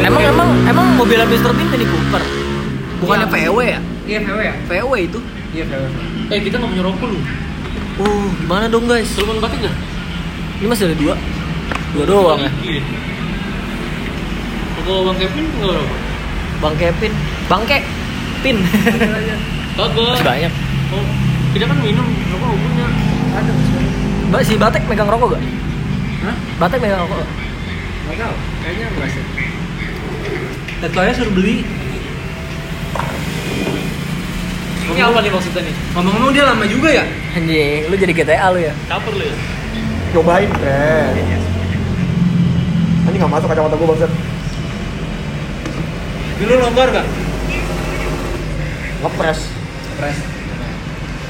Emang 0.00 0.22
emang 0.24 0.48
emang 0.66 0.86
mobilnya 0.96 1.22
Mr. 1.24 1.54
Bean 1.54 1.68
Mini 1.68 1.86
Cooper. 1.86 2.22
Bukannya 2.98 3.26
Iya. 3.28 3.46
VW 3.46 3.58
ya? 3.62 3.80
iya 4.04 4.18
VW 4.20 4.38
ya 4.40 4.54
VW 4.66 4.92
itu. 5.00 5.18
iya 5.54 5.64
VW 5.64 5.84
Eh 6.28 6.38
kita 6.42 6.54
nggak 6.58 6.70
punya 6.74 6.84
rokok 6.84 7.06
lu. 7.06 7.18
Uh, 7.98 8.26
gimana 8.36 8.66
dong 8.66 8.84
guys? 8.84 9.06
Sulman 9.08 9.38
batik 9.38 9.58
nggak? 9.60 9.76
Ini 10.58 10.66
masih 10.66 10.84
ada 10.86 10.96
dua. 10.96 11.14
Dua 11.88 12.04
doang 12.04 12.40
ya. 12.40 12.50
Iya. 14.88 14.96
Rokok 14.96 15.04
bang 15.04 15.18
Kevin 15.20 15.44
nggak 15.52 15.72
rokok? 15.74 15.98
Bang 16.58 16.74
Kevin, 16.74 17.12
Bang 17.46 17.62
Ke, 17.62 17.78
Pin. 18.42 18.56
Kagak. 19.78 20.20
Banyak. 20.26 20.52
Oh, 20.90 21.04
kita 21.52 21.64
kan 21.68 21.78
minum 21.78 22.06
rokok 22.32 22.50
punya. 22.50 22.86
ada 23.30 23.52
Mbak 24.28 24.42
si 24.42 24.54
Batek 24.56 24.82
megang 24.84 25.06
rokok 25.06 25.36
gak? 25.36 25.42
Hah? 26.20 26.34
Batek 26.58 26.80
megang 26.80 27.04
rokok 27.04 27.20
gak? 27.20 27.30
nggak 28.08 28.16
tahu 28.18 28.34
kayaknya 28.64 28.86
enggak 28.88 29.08
sih 29.12 29.24
Tetuanya 30.80 31.12
suruh 31.12 31.28
beli 31.28 31.60
Ini 34.88 35.00
apa 35.04 35.20
nih 35.20 35.28
maksudnya 35.28 35.60
nih? 35.60 35.74
ngomong-ngomong 35.92 36.32
dia 36.32 36.44
lama 36.48 36.64
juga 36.64 36.88
ya 36.88 37.04
Anjing, 37.36 37.84
lu 37.86 37.94
jadi 37.94 38.12
GTA 38.16 38.48
lu 38.48 38.58
ya? 38.58 38.72
Caper 38.88 39.12
lu 39.12 39.24
ya? 39.28 39.36
Cobain 40.08 40.48
keren. 40.50 41.12
Ini 43.04 43.16
nggak 43.20 43.28
masuk 43.30 43.44
kacamata 43.46 43.76
gue 43.76 43.86
banget. 43.86 44.10
Dulu 46.38 46.52
longgar 46.58 46.88
gak? 46.92 47.06
Ngepres. 48.98 49.40
Press 49.94 50.18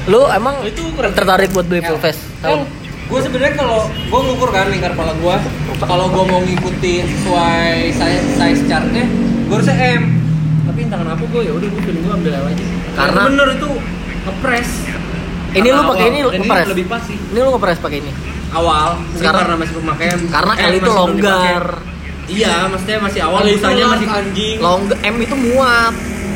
Lu 0.09 0.25
emang 0.25 0.65
itu 0.65 0.81
tertarik 0.97 1.53
buat 1.53 1.69
beli 1.69 1.85
full 1.85 1.97
L. 1.97 2.03
face? 2.03 2.21
L. 2.41 2.65
Gue 3.09 3.21
sebenarnya 3.21 3.57
kalau 3.57 3.89
gue 3.89 4.21
ngukur 4.23 4.49
kan 4.49 4.69
lingkar 4.69 4.93
kepala 4.93 5.13
gue, 5.15 5.37
kalau 5.81 6.07
gue 6.09 6.25
mau 6.25 6.41
ngikutin 6.41 7.05
sesuai 7.09 7.69
size 7.93 8.25
size 8.37 8.61
chartnya, 8.65 9.05
gue 9.49 9.53
harusnya 9.53 9.77
M. 9.97 10.17
Tapi 10.65 10.79
entah 10.85 10.99
kenapa 10.99 11.25
gue 11.25 11.41
ya 11.41 11.53
udah 11.53 11.69
gue 11.69 11.83
pilih 11.83 12.01
gue 12.05 12.13
ambil 12.15 12.33
L 12.35 12.45
aja. 12.47 12.65
Karena- 12.97 13.25
bener 13.29 13.49
itu 13.53 13.69
ngepres. 14.25 14.69
Ini 15.49 15.69
lu 15.73 15.83
pakai 15.83 16.07
ini 16.07 16.19
ngepres? 16.21 16.67
lebih 16.69 16.87
pas 16.89 17.03
sih. 17.05 17.17
Ini 17.17 17.39
lu 17.39 17.49
ngepres 17.53 17.79
pakai 17.81 17.99
ini? 18.01 18.13
Awal, 18.49 18.89
Sekarang- 19.13 19.45
karena 19.45 19.57
masih 19.61 19.75
pemakaian. 19.77 20.19
Karena 20.29 20.53
L 20.57 20.73
itu 20.75 20.91
longgar. 20.91 21.65
Iya, 22.29 22.69
maksudnya 22.69 22.99
masih 23.01 23.21
awal, 23.25 23.41
itu 23.43 23.57
busanya 23.57 23.85
lah, 23.85 23.97
masih 23.97 24.09
anjing. 24.11 24.57
Long 24.61 24.83
M 24.93 25.17
itu 25.19 25.35
muat. 25.35 25.95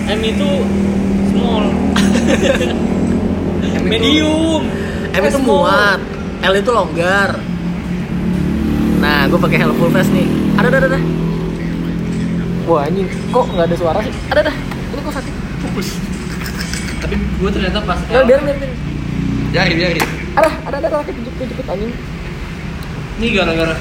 M 0.08 0.20
itu 0.22 0.48
small. 1.28 1.64
M 3.76 3.84
itu- 3.84 3.92
Medium. 3.92 4.62
M 5.12 5.22
itu 5.22 5.38
muat. 5.38 6.00
L 6.42 6.54
itu 6.54 6.70
longgar. 6.70 7.30
Nah, 8.98 9.26
gue 9.26 9.36
pakai 9.36 9.58
helm 9.58 9.76
full 9.76 9.90
face 9.90 10.08
nih. 10.08 10.26
Ada, 10.56 10.66
ada, 10.72 10.78
ada. 10.88 11.00
Wah, 12.64 12.86
anjing. 12.86 13.06
Kok 13.28 13.44
nggak 13.52 13.66
ada 13.68 13.76
suara 13.76 13.98
sih? 14.00 14.14
Ada, 14.26 14.40
ada. 14.42 14.52
Ini 14.88 15.00
kok 15.02 15.12
sakit. 15.12 15.34
Fokus. 15.60 15.88
Tapi 16.98 17.14
gue 17.18 17.50
ternyata 17.50 17.78
pas 17.82 17.98
Ya, 18.06 18.22
biarin, 18.22 18.46
biarin. 18.46 18.58
biarin. 18.58 18.78
Jari 19.52 19.72
jari. 19.76 20.00
Ada, 20.32 20.50
ada, 20.64 20.76
ada, 20.78 20.86
ada. 20.88 20.98
Kejepit, 21.04 21.32
kejepit 21.36 21.66
anjing. 21.68 21.92
ini 23.12 23.26
gara-gara 23.30 23.76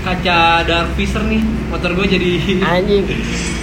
kaca 0.00 0.38
dark 0.62 0.88
visor 0.94 1.22
nih, 1.22 1.40
motor 1.68 1.90
gue 1.92 2.06
jadi 2.08 2.30
Anjing. 2.62 3.04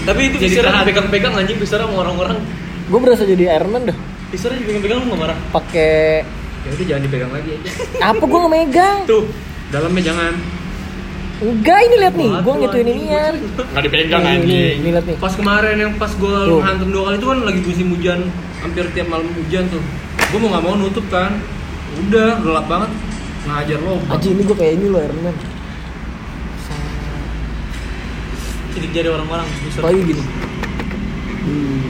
Tapi 0.04 0.22
itu 0.26 0.36
Jadi 0.38 0.54
bisa 0.54 0.62
tahan. 0.64 0.86
pegang-pegang 0.86 1.34
anjing 1.36 1.58
bisa 1.58 1.76
sama 1.76 1.94
orang-orang. 1.98 2.40
Gue 2.88 3.00
berasa 3.02 3.24
jadi 3.24 3.52
Iron 3.54 3.70
Man 3.70 3.84
dah. 3.86 3.98
Bisa 4.28 4.48
dipegang-pegang 4.48 4.98
lu 5.02 5.06
nggak 5.08 5.20
marah? 5.20 5.38
Pakai 5.52 6.24
ya 6.58 6.74
udah 6.74 6.86
jangan 6.86 7.02
dipegang 7.02 7.32
lagi 7.32 7.50
aja. 7.54 7.70
apa 8.02 8.24
gue 8.24 8.40
nggak 8.40 8.54
megang? 8.54 8.98
Tuh, 9.06 9.24
dalamnya 9.70 10.04
jangan. 10.06 10.34
Enggak, 11.38 11.80
ini 11.84 11.96
lihat 11.98 12.16
nih. 12.16 12.30
Gue 12.42 12.54
ngituin 12.56 12.82
anjing, 12.82 13.00
inian. 13.04 13.34
Nggak 13.72 13.84
dipegang 13.84 14.22
Nih, 14.22 14.28
nih, 14.28 14.38
anjing. 14.38 14.76
Ini 14.80 14.90
lihat 14.90 15.06
nih. 15.06 15.18
Pas 15.18 15.34
kemarin 15.34 15.76
yang 15.78 15.94
pas 15.96 16.12
gue 16.12 16.38
Tuh. 16.44 16.60
hantem 16.62 16.90
dua 16.90 17.04
kali 17.06 17.16
itu 17.18 17.28
kan 17.28 17.40
lagi 17.42 17.60
musim 17.62 17.88
hujan, 17.92 18.20
hampir 18.58 18.84
tiap 18.92 19.08
malam 19.08 19.28
hujan 19.34 19.64
tuh. 19.70 19.84
Gue 20.28 20.40
mau 20.40 20.50
nggak 20.50 20.64
mau 20.64 20.76
nutup 20.76 21.06
kan. 21.08 21.32
Udah 22.00 22.40
gelap 22.40 22.66
banget, 22.66 22.90
ngajar 23.44 23.80
lo. 23.80 23.96
Aji 24.08 24.28
ini 24.30 24.42
gue 24.44 24.56
kayak 24.56 24.74
ini 24.76 24.86
loh 24.88 25.02
Iron 25.02 25.20
Man. 25.24 25.36
Sidik 28.78 28.94
jari 28.94 29.10
orang-orang. 29.10 29.50
Apalagi 29.74 30.02
gini. 30.06 30.22
Hmm. 31.42 31.90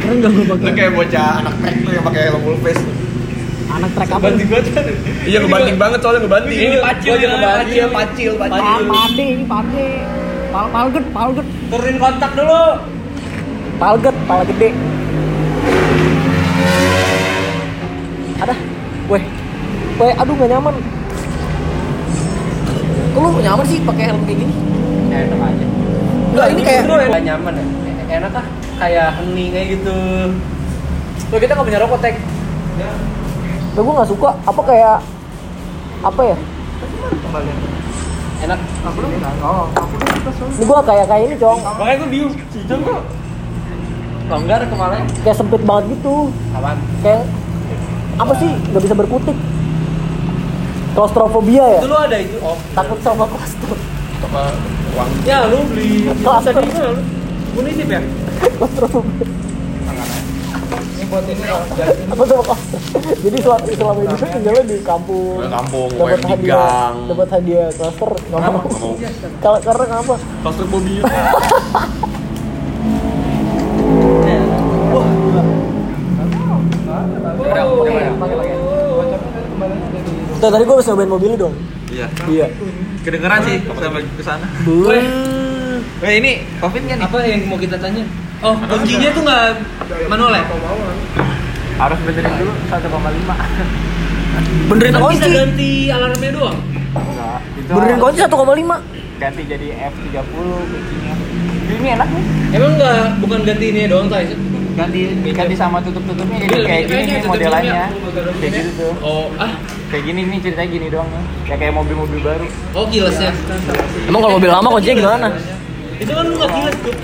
Keren 0.00 0.16
gak 0.24 0.30
gue 0.32 0.44
pakai 0.56 0.72
kayak 0.72 0.92
bocah 0.96 1.28
anak 1.44 1.54
trek 1.60 1.74
tuh 1.84 1.92
yang 1.92 2.04
pakai 2.08 2.20
helm 2.32 2.40
full 2.48 2.56
face. 2.64 2.80
anak 3.68 3.90
trek 3.92 4.08
apa? 4.08 4.24
Banting 4.24 4.48
banget. 4.48 4.72
Iya 5.28 5.38
ngebanting 5.44 5.76
banget 5.76 5.98
soalnya 6.00 6.20
ngebanting. 6.24 6.56
Ini 6.64 6.76
pacil 6.80 7.12
aja 7.12 7.20
ya, 7.20 7.28
ngebanting. 7.28 7.76
pacil. 7.76 7.88
pacil, 7.92 8.32
pacil. 8.40 8.64
Ah, 8.64 8.80
pade 8.88 9.24
ini 9.36 9.44
pade. 9.44 9.86
Pal 10.48 10.66
palget, 10.72 11.04
palget. 11.12 11.46
Turunin 11.68 11.96
kontak 12.00 12.32
dulu. 12.32 12.64
Palget, 13.76 14.16
pala 14.24 14.42
gede. 14.48 14.68
Ada. 18.40 18.54
Weh. 19.12 19.24
Weh, 20.00 20.12
aduh 20.16 20.34
gak 20.40 20.48
nyaman. 20.48 20.74
Kok 23.14 23.22
lu 23.22 23.38
nyaman 23.38 23.62
sih 23.62 23.78
pakai 23.86 24.10
helm 24.10 24.26
kayak 24.26 24.38
gini? 24.42 24.54
Enak 25.14 25.38
aja. 25.38 25.66
Enggak, 26.34 26.46
ini 26.50 26.60
kayak 26.66 26.80
Enggak 26.90 27.22
nyaman 27.22 27.52
ya. 27.54 27.64
Enak 28.18 28.32
ah, 28.34 28.46
kayak 28.82 29.08
hening 29.22 29.48
kayak 29.54 29.66
gitu. 29.78 29.98
Loh 31.30 31.38
kita 31.38 31.52
gak 31.54 31.66
punya 31.66 31.80
rokok, 31.86 31.98
Tek. 32.02 32.18
Loh 33.78 33.82
gue 33.86 33.94
gak 34.02 34.10
suka, 34.10 34.30
apa 34.42 34.60
kayak 34.66 34.96
apa 36.02 36.20
ya? 36.26 36.36
Enak. 38.42 38.58
Ini 40.58 40.64
gue 40.66 40.78
kayak 40.82 41.06
kayak 41.06 41.22
ini, 41.30 41.34
Cong. 41.38 41.58
Makanya 41.62 41.96
gue 42.02 42.08
bingung. 42.10 42.34
Cicong 42.50 42.82
kok 42.82 43.00
longgar 44.24 44.60
kemarin. 44.66 45.06
Kayak 45.22 45.36
sempit 45.38 45.62
banget 45.62 45.84
gitu. 45.94 46.34
Kawan. 46.50 46.76
Kayak 46.98 47.22
apa 48.14 48.32
sih 48.42 48.50
nggak 48.74 48.82
bisa 48.82 48.94
berkutik 48.94 49.38
klaustrofobia 50.94 51.64
ya 51.68 51.78
Itu 51.78 51.88
lu 51.88 51.96
ada 51.96 52.16
itu. 52.16 52.36
Oh. 52.40 52.56
takut 52.72 52.98
sama 53.00 53.24
klaustro 53.26 53.74
Apa 54.22 54.42
uang 54.94 55.08
Ya 55.22 55.38
lu 55.44 55.58
beli 55.66 56.06
bisa 56.08 56.50
di 56.50 56.70
mana 56.70 56.90
lu? 56.90 57.02
Nitip 57.60 57.88
ya? 57.88 58.00
klaustrofobia 58.54 59.26
apa 61.04 62.22
sama 62.24 62.42
klaustro 62.42 62.78
jadi 63.16 63.38
selama, 63.38 63.64
selama 63.68 64.00
ini 64.00 64.14
tuh 64.16 64.28
tinggalnya 64.28 64.64
di 64.64 64.76
kampung 64.80 65.36
Di 65.38 65.48
kampung, 65.48 65.88
dapat 65.92 66.20
hadiah 66.24 66.56
gang. 66.58 66.94
dapat 67.06 67.28
hadiah 67.30 67.66
klaster 67.70 68.10
nggak 68.10 68.40
mau 68.40 68.60
Nggak 68.60 68.74
mau. 68.74 68.92
kalau 69.38 69.58
karena 69.60 69.84
kenapa 69.86 70.14
Klaustrofobia. 70.42 71.02
Tuh, 80.44 80.52
tadi 80.52 80.68
gue 80.68 80.76
harus 80.76 80.88
nyobain 80.92 81.08
mobil 81.08 81.28
lu 81.32 81.36
dong 81.40 81.54
Iya. 81.88 82.06
iya 82.28 82.46
Kedengeran 83.00 83.40
sih 83.48 83.56
sampai 83.64 84.04
ke 84.04 84.22
sana. 84.24 84.46
Belum. 84.64 84.92
Eh 86.04 86.12
ini 86.20 86.32
Covid 86.60 86.84
kan 86.84 86.96
nih? 87.00 87.06
Apa 87.08 87.16
yang 87.24 87.48
mau 87.48 87.56
kita 87.56 87.76
tanya? 87.80 88.04
Oh, 88.44 88.52
kuncinya 88.60 89.08
tuh 89.12 89.22
nggak 89.24 89.44
manual 90.08 90.32
ya? 90.36 90.44
Harus 91.80 91.98
benerin 92.04 92.32
dulu 92.44 92.52
1,5. 92.68 92.84
benerin 94.68 94.92
Kan 94.92 95.00
bisa 95.00 95.16
kunci 95.16 95.28
ganti 95.32 95.72
alarmnya 95.88 96.30
doang. 96.32 96.58
Enggak. 96.92 97.38
Itu 97.60 97.70
benerin 97.72 97.98
kunci 98.00 98.18
1,5 98.20 98.76
ganti 99.20 99.42
jadi 99.48 99.66
F30 99.88 100.36
kuncinya. 100.68 101.14
Ini 101.72 101.88
enak 101.96 102.08
nih. 102.08 102.24
Emang 102.52 102.72
nggak 102.76 103.00
bukan 103.24 103.40
ganti 103.48 103.66
ini 103.72 103.88
doang 103.88 104.12
Tay? 104.12 104.28
Ganti 104.74 105.00
ganti 105.30 105.54
sama 105.54 105.78
tutup-tutupnya 105.78 106.36
jadi 106.42 106.54
Iya, 106.54 106.66
kayak 106.66 106.82
gini 106.90 107.02
nih 107.06 107.14
tutupnya. 107.22 107.30
modelannya. 107.30 107.84
Kayak 108.42 108.52
gitu 108.58 108.70
tuh. 108.74 108.92
Oh, 109.06 109.26
ah. 109.38 109.52
Kayak 109.90 110.02
gini 110.10 110.20
nih 110.26 110.38
ceritanya 110.42 110.68
gini 110.74 110.86
doang 110.90 111.08
nih. 111.14 111.22
Ya 111.46 111.54
kayak 111.54 111.72
mobil-mobil 111.78 112.20
baru. 112.26 112.46
Oh, 112.74 112.84
kilas 112.90 113.16
ya. 113.22 113.30
emang 114.10 114.20
kalau 114.20 114.34
mobil 114.36 114.50
lama 114.50 114.68
kuncinya 114.74 114.96
gimana 114.98 115.28
Itu 115.94 116.10
kan 116.10 116.24
lu 116.26 116.34
nggak 116.34 116.50
kilas 116.50 116.76
tuh. 116.82 116.94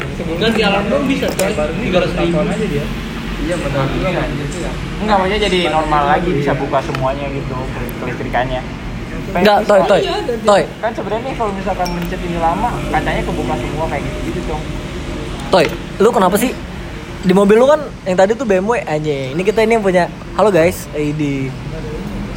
Ganti 0.42 0.60
alarm 0.66 0.84
doang 0.90 1.04
bisa 1.06 1.26
coy. 1.30 1.50
300 1.54 2.20
ribu 2.26 2.38
aja 2.42 2.66
dia. 2.66 2.84
Enggak 5.00 5.16
maksudnya 5.16 5.40
jadi 5.48 5.58
normal 5.72 6.02
lagi 6.06 6.30
bisa 6.34 6.52
buka 6.54 6.78
semuanya 6.84 7.26
gitu 7.32 7.56
kelistrikannya. 8.02 8.60
enggak 9.30 9.58
toy 9.66 9.80
toy 9.86 10.02
toy 10.42 10.62
Kan 10.82 10.90
sebenarnya 10.94 11.22
nih 11.30 11.34
kalau 11.38 11.52
misalkan 11.54 11.88
mencet 11.94 12.20
ini 12.22 12.38
lama, 12.38 12.70
kacanya 12.90 13.22
kebuka 13.22 13.54
semua 13.58 13.84
kayak 13.90 14.02
gitu 14.06 14.18
gitu 14.30 14.40
dong. 14.50 14.62
toy 15.50 15.66
lu 15.98 16.08
kenapa 16.14 16.36
sih 16.38 16.50
di 17.20 17.32
mobil 17.36 17.60
lu 17.60 17.68
kan 17.68 17.80
yang 18.08 18.16
tadi 18.16 18.32
tuh 18.32 18.48
BMW 18.48 18.80
aja 18.80 19.16
ini 19.36 19.42
kita 19.44 19.60
ini 19.60 19.76
yang 19.76 19.84
punya 19.84 20.08
halo 20.34 20.48
guys 20.48 20.88
ID 20.96 21.52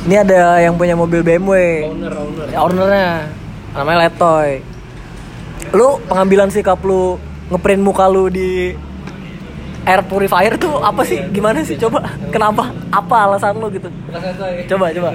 ini 0.04 0.16
ada 0.20 0.60
yang 0.60 0.76
punya 0.76 0.92
mobil 0.92 1.24
BMW 1.24 1.88
Owner, 1.88 2.12
owner. 2.12 2.46
Ya, 2.52 2.60
ownernya 2.60 3.08
namanya 3.74 4.06
Letoy. 4.06 4.60
Lu 5.72 5.98
pengambilan 6.06 6.52
sikap 6.52 6.84
lu 6.84 7.16
ngeprint 7.48 7.80
muka 7.80 8.06
lu 8.06 8.28
di 8.28 8.76
air 9.88 10.04
purifier 10.04 10.60
tuh 10.60 10.78
apa 10.78 11.02
sih? 11.02 11.24
Gimana 11.32 11.64
sih? 11.64 11.80
Coba 11.80 12.04
kenapa? 12.30 12.70
Apa 12.92 13.26
alasan 13.26 13.58
lu 13.58 13.72
gitu? 13.72 13.88
Coba 14.70 14.92
coba. 14.92 15.10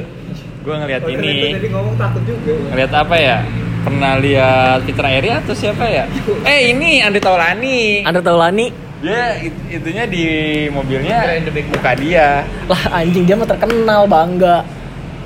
Gue 0.64 0.74
ngeliat 0.74 1.04
ini, 1.06 1.54
Tadi 1.54 1.68
ngomong 1.70 1.94
takut 1.94 2.22
juga. 2.24 2.52
ngeliat 2.74 2.92
apa 2.96 3.14
ya? 3.14 3.36
Pernah 3.84 4.12
lihat 4.18 4.78
Fitra 4.82 5.08
Eri 5.12 5.30
atau 5.30 5.54
siapa 5.54 5.84
ya? 5.86 6.04
Eh 6.42 6.72
ini 6.74 6.98
Andi 7.04 7.20
Taulani. 7.22 8.02
Anda 8.02 8.24
Taulani 8.24 8.87
Dia 8.98 9.38
it- 9.38 9.62
itunya 9.70 10.04
di 10.04 10.24
mobilnya 10.68 11.38
muka 11.68 11.92
dia. 11.94 12.42
lah 12.66 12.82
anjing 12.92 13.22
dia 13.22 13.34
mah 13.34 13.46
terkenal 13.46 14.02
bangga 14.04 14.66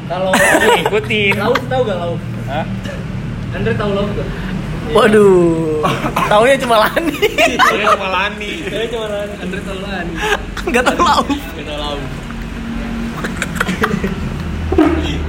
Kalau 0.04 0.28
ngikutin. 0.76 1.34
laut 1.36 1.56
tahu 1.66 1.82
gak 1.82 1.98
laut? 1.98 2.20
Hah? 2.46 2.64
Andre 3.52 3.72
tahu 3.72 3.90
laut 3.92 4.10
gak? 4.12 4.28
waduh 4.92 5.80
taunya 6.28 6.58
cuma 6.58 6.76
Lani 6.80 7.16
Dia 7.48 7.86
sama 7.88 8.08
Lani. 8.10 8.52
Saya 8.66 8.84
cuma 8.86 9.06
Andre 9.38 9.60
tahu 9.62 9.78
lan. 9.80 10.06
nggak 10.62 10.82
tahu 10.84 11.00
laut 11.00 11.26
Gak 11.30 11.64
tahu 11.64 11.78
laut. 11.78 12.02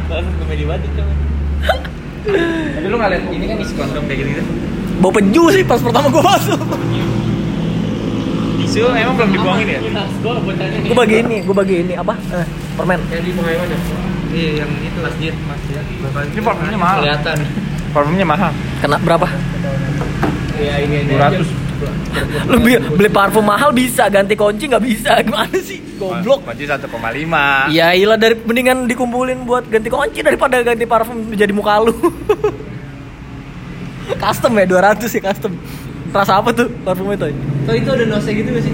Langsung 0.06 0.36
komedi 0.38 0.64
banget 0.64 0.90
coba. 0.92 1.14
Tapi 2.74 2.88
lu 2.88 2.96
ngeliat 2.96 3.24
ini 3.30 3.46
kan 3.46 3.58
isi 3.58 3.74
kondom 3.74 4.04
kayak 4.04 4.20
gitu. 4.26 4.42
bau 4.96 5.10
peju 5.10 5.44
sih 5.50 5.64
pas 5.64 5.78
pertama 5.78 6.08
gua 6.08 6.24
masuk 6.30 6.60
Tisu 8.54 8.86
emang 8.94 9.16
belum 9.18 9.32
dibuangin 9.34 9.68
ya? 9.68 9.80
Gua 10.88 10.96
bagi 11.02 11.16
ini 11.26 11.36
gua 11.42 11.56
bagi 11.62 11.76
ini 11.82 11.94
apa 11.98 12.14
eh, 12.32 12.46
permen 12.78 13.00
Yang 13.10 13.22
di 13.26 13.32
Pengaiwan 13.34 13.68
ya? 13.68 13.80
Iya, 14.34 14.66
yang 14.66 14.72
itu 14.82 14.98
masjid, 14.98 15.34
masjid. 15.46 15.78
Ini 16.34 16.42
parfumnya 16.42 16.80
mahal. 16.82 17.06
Kelihatan. 17.06 17.38
Parfumnya 17.94 18.26
mahal. 18.26 18.52
kena 18.82 18.98
berapa 18.98 19.28
Iya, 20.58 20.74
ini 20.86 20.96
ini. 21.06 21.14
200. 21.18 21.62
lu 22.48 22.58
beli 22.96 23.10
parfum 23.12 23.44
mahal 23.44 23.76
bisa 23.76 24.08
ganti 24.08 24.40
kunci 24.40 24.72
nggak 24.72 24.86
bisa 24.86 25.20
gimana 25.26 25.52
sih 25.60 25.84
goblok 26.00 26.48
Kunci 26.48 26.64
1,5. 26.64 27.76
Ya 27.76 27.92
iyalah 27.92 28.16
dari 28.16 28.40
mendingan 28.40 28.88
dikumpulin 28.88 29.44
buat 29.44 29.68
ganti 29.68 29.92
kunci 29.92 30.24
daripada 30.24 30.64
ganti 30.64 30.86
parfum 30.88 31.28
jadi 31.34 31.52
muka 31.52 31.84
lu. 31.84 31.92
custom 34.24 34.52
ya 34.56 34.66
200 34.68 35.12
sih 35.12 35.20
custom. 35.20 35.52
Rasa 36.14 36.38
apa 36.38 36.50
tuh 36.50 36.70
parfumnya 36.82 37.18
Toy? 37.20 37.34
Oh, 37.64 37.74
itu 37.74 37.90
ada 37.90 38.06
nosnya 38.06 38.34
gitu 38.34 38.50
gak 38.52 38.64
sih? 38.64 38.74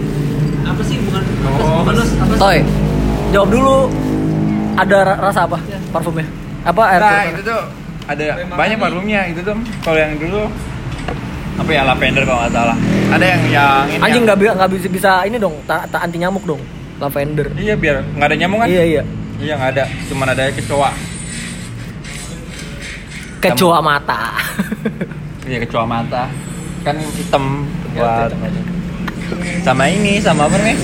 Apa 0.61 0.81
sih? 0.83 0.97
Bukan 0.99 1.23
Oh. 1.49 1.81
bukan 1.81 1.93
nos, 1.95 2.11
apa 2.13 2.31
sih? 2.31 2.41
Toy. 2.41 2.57
Jawab 3.31 3.49
dulu. 3.49 3.75
Ada 4.75 4.97
ra- 5.03 5.19
rasa 5.21 5.39
apa 5.43 5.57
parfumnya? 5.89 6.27
Apa 6.61 6.81
air 6.89 6.99
Nah, 6.99 7.23
itu 7.29 7.41
tuh 7.41 7.59
ada 8.05 8.23
banyak 8.49 8.77
parfumnya 8.77 9.21
itu 9.25 9.39
tuh. 9.41 9.55
Kalau 9.81 9.97
yang 9.97 10.15
dulu 10.15 10.47
apa 11.55 11.69
ya 11.69 11.81
lavender 11.83 12.23
kalau 12.23 12.39
nggak 12.39 12.53
salah. 12.53 12.77
Ada 13.09 13.25
yang 13.25 13.41
yang 13.49 13.83
ini 13.89 13.99
Anjing 13.99 14.23
yang- 14.23 14.37
nggak 14.39 14.55
nggak 14.55 14.69
bisa 14.71 14.87
bisa 14.89 15.11
ini 15.23 15.35
dong, 15.35 15.55
tak 15.65 15.87
ta 15.87 15.99
anti 15.99 16.15
nyamuk 16.17 16.43
dong. 16.43 16.59
Lavender. 16.97 17.47
Iya 17.53 17.75
biar 17.75 18.03
nggak 18.09 18.23
ada 18.25 18.35
nyamuk 18.37 18.57
kan? 18.59 18.67
Iya 18.67 18.83
iya. 18.85 19.01
Iya 19.37 19.53
nggak 19.55 19.71
ada, 19.73 19.83
cuman 20.05 20.27
ada 20.29 20.43
kecoa. 20.49 20.91
Kecoa 23.39 23.79
mata. 23.79 24.35
Iya 25.43 25.57
kecoa 25.59 25.83
mata. 25.83 26.27
Kan 26.79 26.95
hitam 27.13 27.43
buat 27.91 28.31
sama 29.61 29.85
ini 29.85 30.17
sama 30.17 30.47
apa 30.47 30.57
nih? 30.57 30.77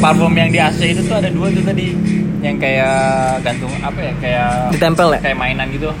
Parfum 0.00 0.32
yang 0.32 0.48
di 0.48 0.58
AC 0.58 0.80
itu 0.88 1.02
tuh 1.04 1.12
ada 1.14 1.28
dua 1.28 1.50
tuh 1.50 1.60
tadi 1.60 1.92
yang 2.40 2.56
kayak 2.56 2.96
gantung 3.42 3.68
apa 3.78 4.00
ya 4.00 4.12
kayak 4.16 4.50
Ditempel 4.72 5.08
ya? 5.12 5.20
kayak 5.20 5.36
mainan 5.36 5.68
gitu. 5.68 5.92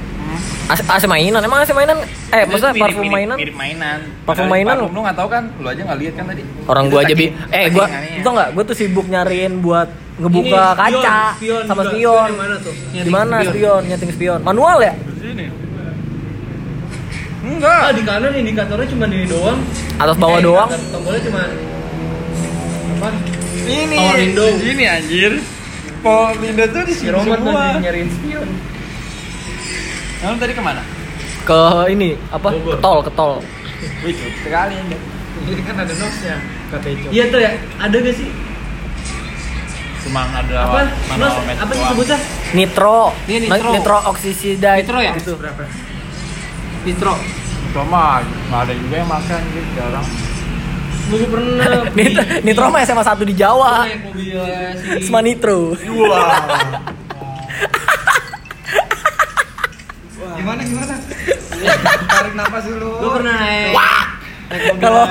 AC, 0.66 0.80
AC 0.88 1.04
mainan. 1.04 1.42
Emang 1.42 1.60
AC 1.60 1.74
mainan 1.74 1.98
eh 2.30 2.46
maksudnya 2.46 2.70
Mirip- 2.70 2.80
parfum 2.80 3.02
mirip- 3.02 3.12
mainan? 3.12 3.36
mirip 3.36 3.56
mainan. 3.58 3.98
Parfum 4.24 4.24
Padahal 4.24 4.48
mainan- 4.48 4.78
Parfum 4.78 4.94
lu 4.94 5.00
nggak 5.02 5.16
tahu 5.18 5.28
kan? 5.28 5.44
Lu 5.52 5.66
aja 5.68 5.82
nggak 5.84 5.98
lihat 6.00 6.14
kan 6.14 6.24
tadi? 6.30 6.42
Orang 6.64 6.84
Itu 6.84 6.90
gua 6.90 7.00
aja 7.02 7.14
bi 7.14 7.26
eh 7.50 7.64
gua 7.68 7.86
itu 7.90 8.28
enggak 8.30 8.48
gua 8.50 8.62
tuh 8.64 8.76
sibuk 8.78 9.06
nyariin 9.06 9.52
buat 9.60 9.88
ngebuka 10.16 10.46
Ini, 10.46 10.70
spion, 10.70 11.02
kaca 11.02 11.16
spion 11.34 11.62
sama 11.66 11.82
juga. 11.82 11.90
spion. 11.90 12.00
Spion 12.16 12.24
yang 12.24 12.38
mana 12.38 12.56
tuh? 12.56 12.72
Di 12.72 12.84
Nyeting 12.94 13.12
mana 13.12 13.36
spion. 13.36 13.50
spion? 13.50 13.80
Nyeting 13.84 14.10
spion. 14.14 14.40
Manual 14.40 14.78
ya? 14.80 14.92
Di 14.96 15.20
sini. 15.20 15.44
Enggak. 17.40 17.80
Ah, 17.82 17.92
di 17.92 18.02
kanan 18.02 18.32
indikatornya 18.34 18.86
cuma 18.86 19.04
ini 19.06 19.24
doang. 19.24 19.58
Atas 19.96 20.16
bawah 20.16 20.38
Eh, 20.38 20.44
doang. 20.44 20.68
Tombolnya 20.90 21.20
cuma 21.24 21.40
apa? 22.92 23.08
Ini 23.60 23.96
Power 23.96 24.16
window. 24.18 24.48
di 24.50 24.60
sini 24.62 24.84
anjir. 24.84 25.32
Power 26.00 26.34
window 26.36 26.66
tuh 26.66 26.82
di 26.82 26.92
Si 26.92 27.00
sini 27.00 27.10
Roman 27.10 27.38
semua. 27.38 27.60
tadi 27.70 27.80
nyariin 27.80 28.08
spion. 28.10 28.48
Lalu 30.20 30.36
tadi 30.36 30.52
ke 30.52 30.62
mana? 30.62 30.82
Ke 31.42 31.60
ini 31.88 32.10
apa? 32.28 32.48
Bogor. 32.50 32.76
Ketol, 32.76 32.98
ketol. 33.02 33.32
Wih, 34.04 34.14
sekali. 34.38 34.76
Ini 35.40 35.62
kan 35.64 35.76
ada 35.78 35.94
nosnya. 35.96 36.36
Iya 37.08 37.24
tuh 37.26 37.40
ya. 37.40 37.50
Ada 37.78 37.96
gak 37.98 38.14
sih? 38.14 38.28
Cuma 40.00 40.24
ada 40.26 40.56
Apa? 40.62 40.80
Nos, 41.16 41.34
match 41.42 41.60
apa 41.60 41.72
sih 41.72 41.84
sebutnya? 41.86 42.18
Nitro. 42.52 43.00
Iya, 43.24 43.38
nitro. 43.42 43.70
Nitro 43.72 43.96
oksisida. 44.06 44.70
Nitro 44.76 44.98
ya? 45.00 45.12
Gitu. 45.16 45.32
Berapa? 45.36 45.64
Nitro. 46.84 47.14
Cuma 47.70 48.24
nggak 48.24 48.60
ada 48.66 48.72
juga 48.74 48.94
yang 48.98 49.10
makan 49.10 49.40
gitu 49.52 49.70
jarang. 49.76 50.06
Gue 51.10 51.26
pernah 51.26 51.66
Nitro, 51.98 52.22
Nitro 52.46 52.64
mah 52.70 52.80
SMA 52.86 53.02
1 53.02 53.30
di 53.30 53.34
Jawa. 53.34 53.72
naik 53.82 54.00
mobilnya 54.06 54.70
si 54.78 55.06
Sama 55.06 55.20
Nitro. 55.20 55.74
Gimana 60.36 60.60
gimana? 60.64 60.94
Tarik 62.08 62.34
napas 62.34 62.64
dulu. 62.64 62.90
Gue 62.96 63.10
pernah 63.20 63.34
naik 63.36 63.74
Kalau 64.80 65.04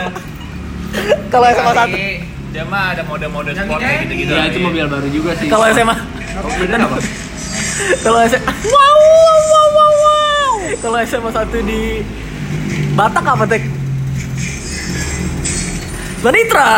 kalau 1.30 1.46
SMA 1.54 1.74
1 1.76 2.50
Dia 2.50 2.66
mah 2.66 2.98
ada 2.98 3.06
mode-mode 3.06 3.54
sport 3.54 3.78
kayak 3.78 4.10
gitu-gitu. 4.10 4.32
Ya 4.34 4.50
itu 4.50 4.58
mobil 4.58 4.86
baru 4.90 5.08
juga 5.14 5.38
sih. 5.38 5.46
kalau 5.48 5.70
SMA 5.70 5.94
Oh, 6.40 6.50
bener 6.56 6.80
apa? 6.82 6.98
kalau 8.00 8.20
SMA 8.26 8.42
wow 8.70 8.96
wow 8.96 9.68
wow, 9.76 9.92
wow. 9.92 10.19
Kalau 10.78 11.02
SMA 11.02 11.34
1 11.34 11.50
di 11.66 12.06
Batak 12.94 13.26
apa 13.26 13.50
tek 13.50 13.66
Banitra 16.22 16.78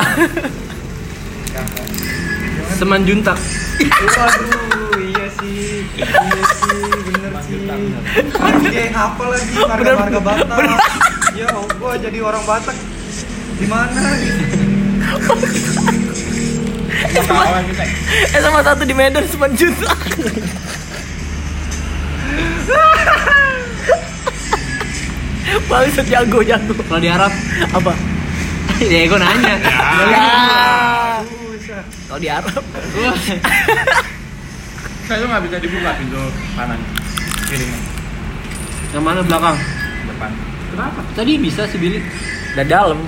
Seman 2.81 3.05
Juntak. 3.05 3.37
Waduh, 3.37 4.97
iya 4.97 5.29
sih. 5.37 5.85
Iya 6.01 6.41
sih, 6.49 6.81
bener 7.13 7.29
sih. 7.45 7.61
Oke, 8.33 8.89
apa 8.89 9.23
lagi 9.29 9.53
marga-marga 9.53 10.17
Batak? 10.17 10.81
Ya, 11.37 11.45
gua 11.77 11.93
jadi 12.01 12.25
orang 12.25 12.41
Batak. 12.41 12.73
Gimana? 13.61 14.01
SMA 18.33 18.61
satu 18.65 18.81
di 18.81 18.97
Medan 18.97 19.29
9 19.29 19.53
juta. 19.53 19.93
Bangsat 25.69 26.05
jago 26.07 26.39
jago. 26.41 26.73
Kalau 26.85 27.01
di 27.01 27.09
Arab, 27.09 27.31
Apa? 27.71 27.93
ya 28.93 29.05
gue 29.05 29.19
nanya. 29.19 29.55
Ya. 30.09 30.27
Kalau 32.07 32.19
di 32.19 32.29
Arab. 32.29 32.63
Saya 35.05 35.17
tuh 35.19 35.27
nggak 35.27 35.43
bisa 35.43 35.57
dibuka 35.59 35.91
pintu 35.99 36.23
kanan 36.55 36.79
kirinya 37.51 37.79
Yang 38.95 39.03
mana 39.03 39.19
belakang? 39.19 39.57
depan. 40.07 40.31
Tadi 41.11 41.31
bisa 41.35 41.67
sih 41.67 41.75
Billy. 41.75 41.99
Dari 42.55 42.67
dalam. 42.67 42.99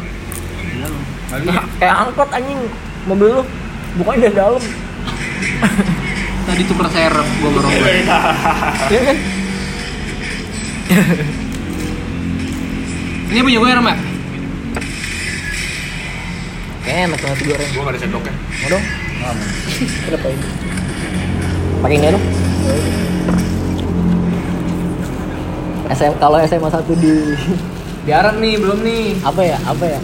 Lagi 1.32 1.48
Nah, 1.48 1.64
kayak 1.80 1.96
angkot 2.04 2.30
anjing 2.30 2.60
mobil 3.08 3.40
lu 3.40 3.44
bukannya 3.98 4.28
dari 4.28 4.36
dalam. 4.36 4.64
Tadi 6.44 6.64
tuker 6.68 6.88
serep 6.92 7.28
gua 7.40 7.50
ngerokok. 7.56 7.88
Iya 8.92 9.02
kan? 9.08 9.18
Ini 13.34 13.42
punya 13.42 13.58
gue 13.58 13.70
ya, 13.74 13.78
Ram, 13.82 13.90
ya? 13.90 13.98
Kayak 16.86 17.00
enak 17.10 17.20
nasi 17.26 17.44
goreng. 17.50 17.70
Gua 17.74 17.82
nggak 17.82 17.94
ada 17.98 18.02
sendoknya. 18.06 18.34
Mau 18.38 18.68
dong? 18.70 18.84
Kenapa 20.06 20.28
ini? 20.30 20.48
Pakai 21.82 21.96
ini 21.98 22.08
dong. 22.14 22.26
SM, 25.98 26.14
kalau 26.22 26.38
SMA 26.46 26.70
1 26.70 26.94
di 27.02 27.14
Di 28.06 28.12
Arab 28.14 28.38
nih, 28.38 28.54
belum 28.62 28.86
nih. 28.86 29.18
apa 29.26 29.42
ya? 29.42 29.58
Apa 29.66 29.86
ya? 29.90 30.00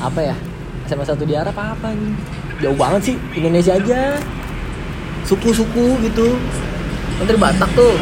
Apa 0.00 0.20
ya? 0.24 0.34
SMA 0.88 1.04
1 1.04 1.28
di 1.28 1.34
Arab 1.36 1.52
apa 1.60 1.92
nih? 1.92 2.12
Jauh 2.64 2.78
banget 2.80 3.12
sih, 3.12 3.16
Indonesia 3.36 3.76
aja. 3.76 4.16
Suku-suku 5.28 6.00
gitu. 6.08 6.40
Kan 7.20 7.28
dari 7.28 7.36
Batak 7.36 7.68
tuh. 7.76 8.00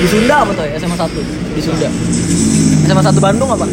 Di 0.00 0.08
Sunda 0.08 0.40
apa 0.40 0.52
tuh 0.56 0.64
ya? 0.64 0.80
SMA 0.80 0.96
1 0.96 1.12
di 1.52 1.60
Sunda. 1.60 1.88
SMA 2.88 3.02
1 3.04 3.20
Bandung 3.20 3.50
apa? 3.52 3.66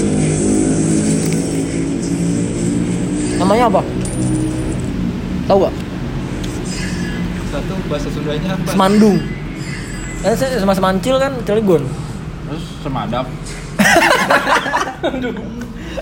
Namanya 3.38 3.72
apa? 3.72 3.82
Tahu 5.48 5.58
gak? 5.64 5.74
Satu 7.48 7.74
bahasa 7.88 8.10
Sundanya 8.12 8.50
apa? 8.54 8.68
Semandung. 8.68 9.18
Kan 10.20 10.36
saya 10.36 10.60
sama 10.60 10.76
Semancil 10.76 11.16
kan 11.16 11.32
Cilegon. 11.46 11.84
terus 12.48 12.64
semadap. 12.80 13.26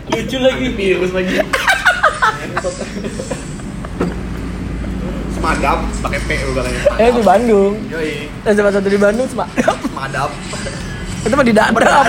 Lucu 0.07 0.37
lagi. 0.39 0.67
Virus 0.73 1.11
lagi. 1.11 1.41
Semadap 5.35 5.77
pakai 6.01 6.19
P 6.21 6.29
udaranya. 6.49 6.81
Eh 6.97 7.09
di 7.11 7.21
Bandung. 7.21 7.73
Yoi. 7.89 8.25
Eh 8.41 8.53
sama 8.53 8.71
satu 8.71 8.87
di 8.87 8.97
Bandung 8.97 9.27
sama 9.27 9.45
Semadap. 10.05 10.29
itu 11.25 11.33
mah 11.33 11.45
di 11.49 11.53
Dadap. 11.57 12.05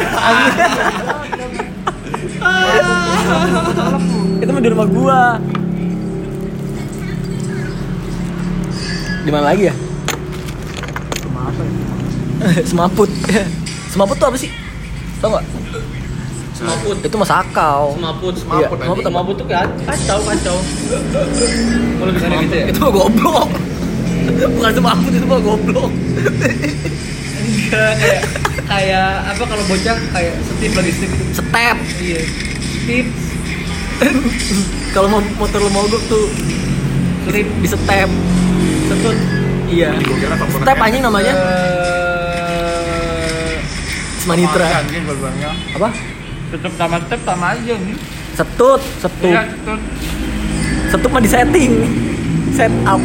itu 4.37 4.51
mah 4.53 4.61
di 4.61 4.69
rumah 4.69 4.85
gua. 4.85 5.23
Di 9.25 9.31
mana 9.33 9.49
lagi 9.49 9.73
ya? 9.73 9.75
Semaput. 12.69 13.09
Semaput 13.97 14.17
tuh 14.21 14.29
apa 14.29 14.37
sih? 14.37 14.53
Tau 15.25 15.41
gak? 15.41 15.45
Semaput. 16.53 16.97
Itu 17.01 17.17
mah 17.17 17.29
sakau. 17.33 17.97
Semaput. 17.97 18.35
Iya, 18.37 18.45
Semaput, 18.45 18.77
semaput 18.77 19.01
apa? 19.01 19.09
Semaput 19.09 19.35
tuh 19.41 19.47
kayak 19.49 19.73
kacau, 19.89 20.19
kacau. 20.21 20.57
Kalau 21.97 22.13
di 22.13 22.21
sana 22.21 22.45
gitu 22.45 22.55
ya? 22.61 22.65
Itu 22.69 22.79
mah 22.85 22.93
goblok. 22.93 23.49
Bukan 24.61 24.73
semaput 24.77 25.13
itu 25.17 25.25
mah 25.25 25.41
goblok. 25.41 25.89
Enggak, 27.47 27.95
kayak 28.03 28.21
kayak 28.67 29.23
apa 29.31 29.43
kalau 29.47 29.63
bocah 29.71 29.97
kayak 30.11 30.35
setip 30.43 30.73
lagi 30.75 30.93
setip. 30.99 31.11
Step. 31.33 31.77
Iya. 32.03 32.21
Tip, 32.87 33.07
Kalau 34.93 35.09
mau 35.09 35.19
motor 35.37 35.61
lo 35.63 35.71
mogok 35.71 36.03
tuh 36.07 36.27
setip, 37.27 37.47
di 37.63 37.69
step. 37.69 38.11
setut. 38.91 39.17
Iya. 39.67 39.91
Step 40.51 40.79
anjing 40.79 41.03
namanya. 41.03 41.35
Eh, 41.35 41.63
Semanitra. 44.23 44.83
Bilangnya. 44.87 45.51
Apa? 45.75 45.89
Tetep 46.51 46.73
sama 46.75 46.99
step 47.03 47.21
sama 47.23 47.47
aja 47.55 47.75
nih. 47.75 47.97
Setut, 48.35 48.83
setup. 48.99 49.31
Iya, 49.31 49.43
tetep. 49.47 49.81
Setup 50.91 51.11
mah 51.11 51.23
di 51.23 51.31
setting. 51.31 51.73
Set 52.55 52.75
up. 52.87 53.03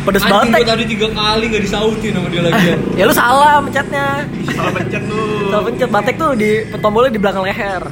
Pedes 0.00 0.24
Anjing 0.24 0.32
banget. 0.32 0.56
Tek. 0.56 0.68
tadi 0.72 0.84
tiga 0.88 1.08
kali 1.12 1.44
nggak 1.52 1.62
disautin 1.68 2.12
sama 2.16 2.28
dia 2.32 2.42
lagi. 2.44 2.68
Ya 2.98 3.04
lu 3.04 3.14
salah 3.14 3.60
mencetnya. 3.60 4.24
Salah 4.48 4.72
pencet 4.72 5.02
lu. 5.04 5.22
Salah 5.52 5.64
pencet 5.68 5.88
batek 5.92 6.14
tuh 6.16 6.30
di 6.36 6.50
tombolnya 6.80 7.10
di 7.12 7.20
belakang 7.20 7.44
leher. 7.44 7.82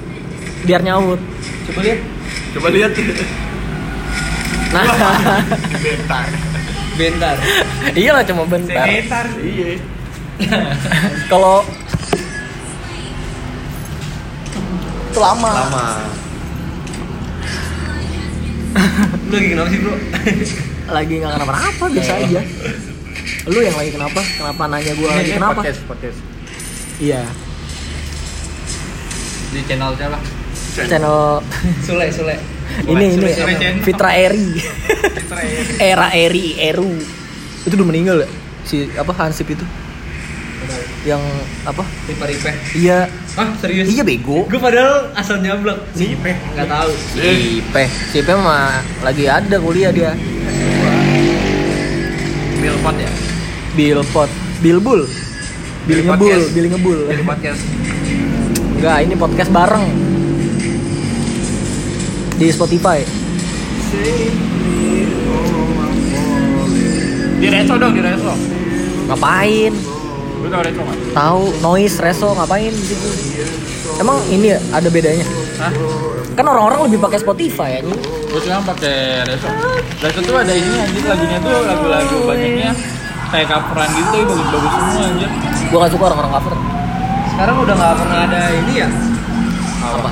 Biar 0.64 0.80
nyaut. 0.80 1.20
Coba 1.68 1.80
lihat. 1.84 1.98
Coba 2.56 2.68
lihat. 2.72 2.90
Nah, 4.68 4.84
Bentar. 5.84 6.26
Bentar. 6.98 7.34
iya 7.94 8.10
lah 8.10 8.24
cuma 8.26 8.42
bentar. 8.44 8.84
Bentar. 8.84 9.24
Iya. 9.38 9.78
Kalau 11.32 11.62
itu 15.08 15.20
lama. 15.20 15.50
Lama. 15.50 15.86
Lu 19.28 19.34
lagi 19.34 19.48
kenapa 19.52 19.68
sih, 19.72 19.78
Bro? 19.80 19.94
Lagi 20.88 21.14
nggak 21.20 21.32
kenapa-napa 21.36 21.84
biasa 21.92 22.12
aja. 22.16 22.40
Lu 23.48 23.60
yang 23.60 23.76
lagi 23.76 23.90
kenapa? 23.92 24.20
Kenapa 24.24 24.62
nanya 24.72 24.92
gua 24.96 25.10
lagi 25.12 25.30
kenapa? 25.36 25.60
Podcast, 25.60 25.80
podcast. 25.84 26.18
Iya. 26.96 27.22
Di 29.52 29.60
channel 29.68 29.92
lah. 29.96 30.22
Channel 30.78 31.18
Sule, 31.86 32.06
Sule. 32.12 32.36
ini 32.88 33.04
ini. 33.16 33.28
Fitra 33.84 34.16
Eri. 34.16 34.48
Era 35.92 36.08
Eri 36.12 36.56
Eru. 36.56 36.92
Itu 37.64 37.74
udah 37.76 37.88
meninggal 37.88 38.16
ya? 38.24 38.28
Si 38.64 38.88
apa 38.96 39.12
Hansip 39.12 39.48
itu? 39.48 39.64
Yang 41.04 41.22
apa? 41.64 41.84
Ripe 42.08 42.24
Ripe. 42.28 42.50
Iya. 42.76 43.08
Ah, 43.38 43.48
serius? 43.60 43.88
Iya 43.88 44.02
bego. 44.04 44.44
Gue 44.50 44.60
padahal 44.60 45.08
asal 45.16 45.40
nyablak. 45.40 45.78
Si 45.96 46.12
Ipe. 46.12 46.32
Enggak 46.52 46.68
tahu. 46.68 46.90
Si 47.16 47.20
Ipe. 47.62 47.84
Si 48.12 48.16
Ipe 48.20 48.32
mah 48.36 48.80
lagi 49.00 49.24
ada 49.30 49.56
kuliah 49.60 49.92
dia. 49.94 50.12
Milpot 52.68 52.96
ya. 53.00 53.08
Bilpot, 53.72 54.30
Bilbul. 54.60 55.00
Bil 55.88 55.88
Bil 55.88 55.98
ngebul, 56.04 56.28
podcast. 56.28 56.52
bil 56.52 56.66
ngebul. 56.68 56.98
Dari 57.08 57.24
podcast. 57.24 57.60
Enggak, 58.76 58.98
ini 59.08 59.14
podcast 59.16 59.50
bareng. 59.56 59.88
Di 62.36 62.46
Spotify. 62.52 63.00
Di 67.40 67.46
reso 67.48 67.74
dong, 67.80 67.92
di 67.96 68.02
reso. 68.04 68.36
Ngapain? 69.08 69.72
Lu 70.44 70.46
tau 70.52 70.60
reso 70.60 70.80
nggak? 70.84 70.98
Tahu 71.16 71.42
noise 71.64 71.96
reso 72.04 72.28
ngapain 72.36 72.68
di 72.68 72.84
situ? 72.84 73.08
Emang 73.96 74.20
ini 74.28 74.52
ada 74.52 74.92
bedanya? 74.92 75.24
Hah? 75.56 75.72
Kan 76.36 76.44
orang-orang 76.44 76.92
lebih 76.92 77.00
pakai 77.00 77.18
Spotify 77.24 77.80
ya. 77.80 77.82
Gue 78.28 78.40
sekarang 78.44 78.64
pakai 78.64 79.24
reso. 79.24 79.48
Reso 79.98 80.20
tuh 80.20 80.36
ada 80.36 80.52
ini 80.52 80.68
anjir 80.78 81.02
lagunya 81.02 81.38
tuh 81.40 81.52
lagu-lagu 81.64 82.16
banyaknya 82.24 82.70
kayak 83.28 83.46
coveran 83.46 83.88
gitu 83.90 84.08
tapi 84.08 84.24
bagus-bagus 84.24 84.72
semua 84.72 85.02
anjir. 85.04 85.30
Gua 85.68 85.78
gak 85.80 85.92
suka 85.92 86.04
orang-orang 86.06 86.32
cover. 86.32 86.54
Sekarang 87.28 87.56
udah 87.60 87.74
nggak 87.74 87.94
pernah 87.96 88.18
ada 88.24 88.40
ini 88.52 88.72
ya? 88.76 88.88
Apa? 89.78 90.10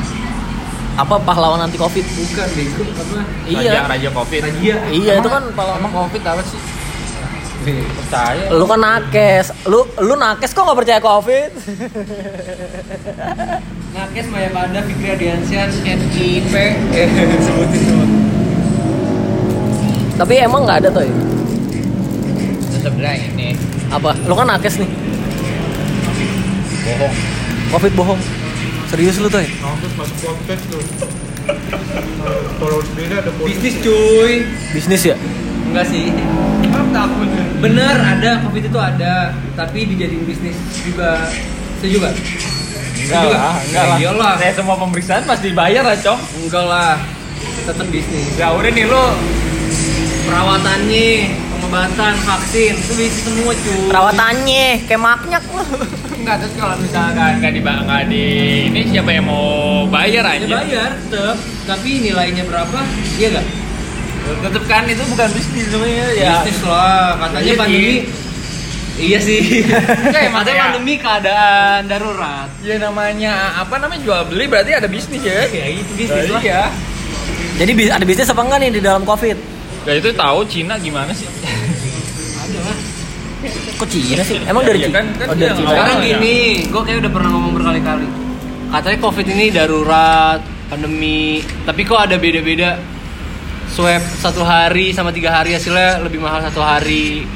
Apa 0.96 1.14
pahlawan 1.20 1.60
anti 1.60 1.76
Covid? 1.76 2.04
Bukan 2.06 2.48
bego 2.56 2.82
apa? 2.88 3.18
Raja, 3.44 3.60
Iya. 3.60 3.80
Raja 3.84 4.08
Covid. 4.10 4.40
Raja. 4.48 4.74
Iya, 4.88 5.12
itu 5.20 5.28
kan 5.28 5.42
pahlawan. 5.52 5.78
Emang 5.80 5.92
Covid 5.92 6.22
apa 6.24 6.42
sih? 6.42 6.60
Percaya. 7.74 8.46
Lu 8.54 8.64
kan 8.64 8.78
nakes. 8.78 9.50
Lu 9.66 9.82
lu 9.98 10.14
nakes 10.14 10.54
kok 10.54 10.62
nggak 10.62 10.78
percaya 10.78 11.00
Covid? 11.02 11.50
Nakes 13.90 14.26
Maya 14.28 14.52
Panda, 14.52 14.84
Fikri 14.84 15.08
Adiansyah, 15.08 15.72
NIP, 15.82 16.54
eh 16.92 17.08
sebutin 17.42 17.80
semua. 17.80 18.06
Tapi 20.16 20.34
emang 20.38 20.62
nggak 20.68 20.78
ada 20.84 20.88
tuh. 20.92 21.02
ya? 21.04 21.12
Tetep 22.76 22.92
bilang 22.94 23.18
ini 23.18 23.56
Apa? 23.90 24.14
Lu 24.24 24.34
kan 24.36 24.46
nakes 24.46 24.78
nih. 24.78 24.90
bohong. 26.86 27.14
Covid 27.74 27.92
bohong. 27.98 28.20
Serius 28.86 29.18
lu 29.18 29.26
tuh? 29.26 29.42
ya? 29.42 29.50
Nonton 29.58 29.90
masuk 29.98 30.16
podcast 30.22 30.62
tuh. 30.70 30.82
Kalau 32.56 32.78
beda 32.94 33.16
ada. 33.26 33.30
Bisnis 33.42 33.74
cuy. 33.82 34.46
Bisnis 34.70 35.02
ya? 35.02 35.16
Enggak 35.76 35.92
sih. 35.92 36.08
takut. 36.88 37.28
Bener 37.60 37.96
ada 38.00 38.40
covid 38.48 38.64
itu 38.64 38.80
ada, 38.80 39.28
tapi 39.52 39.84
dijadiin 39.84 40.24
bisnis 40.24 40.56
juga. 40.80 41.28
Setuju 41.76 42.00
gak? 42.00 42.16
Enggak 42.96 43.24
lah, 43.28 43.54
enggak 43.60 43.84
lah. 43.84 43.96
Iyalah. 44.00 44.34
Saya 44.40 44.52
semua 44.56 44.80
pemeriksaan 44.80 45.28
pasti 45.28 45.52
bayar 45.52 45.84
lah, 45.84 46.00
Cong. 46.00 46.16
Enggak 46.40 46.64
lah. 46.64 46.96
Tetap 47.68 47.92
bisnis. 47.92 48.24
Ya 48.40 48.56
udah 48.56 48.72
nih 48.72 48.88
lu 48.88 49.04
Perawatannya, 50.24 51.08
pengobatan, 51.52 52.14
vaksin, 52.24 52.72
itu 52.80 52.92
bisnis 52.96 53.22
semua 53.28 53.52
cuy. 53.52 53.80
Perawatannya 53.92 54.66
kayak 54.88 55.02
maknyak 55.04 55.44
lu. 55.44 55.60
enggak 56.24 56.36
terus 56.40 56.56
kalau 56.56 56.76
misalkan 56.80 57.36
enggak 57.36 57.52
di 57.52 57.60
enggak 57.60 58.02
di 58.08 58.24
ini 58.72 58.80
siapa 58.88 59.12
yang 59.12 59.28
mau 59.28 59.84
bayar 59.92 60.24
Ya 60.24 60.40
aja? 60.40 60.46
bayar 60.56 60.90
tetap, 61.04 61.36
tapi 61.68 62.00
nilainya 62.00 62.48
berapa? 62.48 62.80
Iya 63.20 63.28
gak? 63.36 63.65
Tetep 64.26 64.62
kan 64.66 64.82
itu 64.90 65.02
bukan 65.06 65.28
bisnis 65.30 65.66
sebenarnya 65.70 66.06
ya. 66.18 66.32
Bisnis 66.42 66.60
lah, 66.66 67.18
katanya 67.18 67.44
Iya 67.46 67.54
pandemi. 67.58 67.94
Iya 68.96 69.18
sih. 69.20 69.40
Enggak, 70.08 70.22
katanya 70.32 70.56
ya. 70.56 70.64
pandemi 70.72 70.94
keadaan 70.96 71.80
darurat. 71.84 72.48
Ya 72.64 72.76
namanya 72.80 73.32
apa 73.60 73.74
namanya 73.76 74.00
jual 74.02 74.20
beli 74.32 74.44
berarti 74.48 74.72
ada 74.72 74.88
bisnis 74.88 75.20
ya. 75.20 75.46
Ya 75.52 75.66
itu 75.68 75.92
bisnis 75.94 76.26
lah. 76.32 76.42
Iya. 76.42 76.62
Jadi 77.56 77.70
ada 77.88 78.04
bisnis 78.04 78.28
apa 78.28 78.42
enggak 78.44 78.58
nih 78.64 78.70
di 78.76 78.80
dalam 78.80 79.02
covid? 79.04 79.36
Ya 79.86 79.92
itu 79.94 80.10
tahu 80.16 80.42
Cina 80.50 80.74
gimana 80.82 81.14
sih? 81.14 81.28
Ada 82.42 82.58
lah. 82.58 82.76
Kok 83.78 83.86
Cina 83.86 84.22
sih? 84.26 84.36
Emang 84.42 84.66
dari 84.66 84.82
Iya 84.82 84.88
Cina? 84.90 84.98
kan, 84.98 85.06
kan 85.14 85.26
oh, 85.30 85.34
dari 85.38 85.54
Cina. 85.54 85.68
Sekarang 85.70 85.96
ya. 86.00 86.04
gini, 86.10 86.36
gue 86.66 86.82
kayak 86.82 86.98
udah 87.06 87.12
pernah 87.14 87.30
ngomong 87.30 87.52
berkali-kali. 87.54 88.06
Katanya 88.66 88.98
covid 88.98 89.26
ini 89.30 89.44
darurat, 89.54 90.40
pandemi, 90.66 91.38
tapi 91.62 91.80
kok 91.86 92.00
ada 92.02 92.16
beda-beda. 92.18 92.95
Swab 93.76 94.00
satu 94.16 94.40
hari 94.40 94.88
sama 94.90 95.12
tiga 95.12 95.28
hari 95.30 95.52
hasilnya 95.52 96.00
lebih 96.00 96.16
mahal 96.16 96.40
satu 96.40 96.64
hari. 96.64 97.28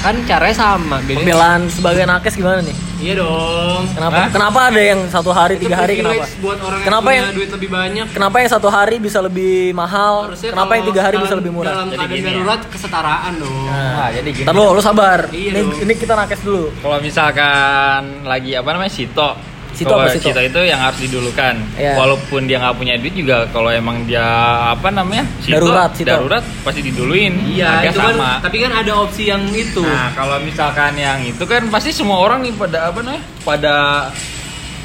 Kan 0.00 0.20
caranya 0.24 0.52
sama, 0.52 1.00
beda. 1.00 1.16
Pembelaan 1.16 1.68
sebagai 1.68 2.04
nakes 2.04 2.36
gimana 2.36 2.60
nih? 2.60 2.76
Iya 3.00 3.20
dong. 3.20 3.88
Kenapa? 3.92 4.16
Hah? 4.16 4.28
Kenapa 4.28 4.58
ada 4.68 4.80
yang 4.80 5.00
satu 5.08 5.32
hari, 5.32 5.56
Itu 5.56 5.64
tiga 5.64 5.76
hari 5.76 5.94
kenapa? 5.96 6.24
Buat 6.40 6.58
orang 6.60 6.80
Kenapa 6.84 7.08
yang 7.08 7.12
yang- 7.14 7.24
punya 7.24 7.36
duit 7.36 7.50
lebih 7.52 7.68
banyak. 7.68 8.06
Kenapa 8.12 8.36
yang 8.38 8.50
satu 8.50 8.68
hari 8.68 8.96
bisa 8.96 9.18
lebih 9.20 9.72
mahal? 9.72 10.14
Harusnya 10.28 10.50
Kenapa 10.52 10.72
yang 10.72 10.84
tiga 10.88 11.00
hari 11.02 11.16
bisa 11.20 11.34
lebih 11.34 11.52
murah? 11.52 11.72
Dalam 11.74 11.88
Jadi 11.90 12.04
gini 12.06 12.20
ya. 12.20 12.28
darurat 12.32 12.60
kesetaraan 12.64 13.32
dong. 13.36 13.64
Nah, 13.64 14.08
jadi 14.10 14.28
gini. 14.30 14.44
Ntar 14.44 14.54
lu, 14.54 14.64
lu 14.72 14.82
sabar. 14.82 15.20
Iya 15.28 15.48
ini, 15.50 15.60
dong. 15.62 15.80
ini 15.84 15.92
kita 15.96 16.12
nakes 16.14 16.40
dulu. 16.42 16.64
Kalau 16.80 16.98
misalkan 17.00 18.00
lagi 18.24 18.50
apa 18.52 18.68
namanya 18.70 18.92
Sito. 18.92 19.30
Sito 19.74 19.90
Kalau 19.90 20.06
apa 20.06 20.14
Sito? 20.14 20.30
itu 20.30 20.60
yang 20.62 20.78
harus 20.78 20.98
didulukan. 20.98 21.54
Iya. 21.74 21.92
Walaupun 21.94 22.46
dia 22.46 22.56
nggak 22.56 22.74
punya 22.74 22.94
duit 22.94 23.10
juga 23.12 23.44
kalau 23.50 23.68
emang 23.68 24.06
dia 24.06 24.22
apa 24.70 24.88
namanya? 24.88 25.26
Sito, 25.38 25.58
Darurat, 25.58 25.90
Sito. 25.92 26.08
darurat 26.08 26.44
pasti 26.62 26.80
diduluin. 26.80 27.34
Iya, 27.50 27.82
Harga 27.82 27.90
itu 27.90 27.98
kan. 27.98 28.14
sama. 28.14 28.30
Tapi 28.38 28.56
kan 28.62 28.72
ada 28.72 28.92
opsi 28.96 29.22
yang 29.26 29.42
itu. 29.50 29.82
Nah, 29.82 30.14
kalau 30.14 30.38
misalkan 30.38 30.94
yang 30.94 31.18
itu 31.20 31.42
kan 31.42 31.66
pasti 31.68 31.90
semua 31.90 32.18
orang 32.18 32.40
nih 32.40 32.54
pada 32.54 32.88
apa 32.88 32.98
namanya? 32.98 33.22
Pada 33.42 33.74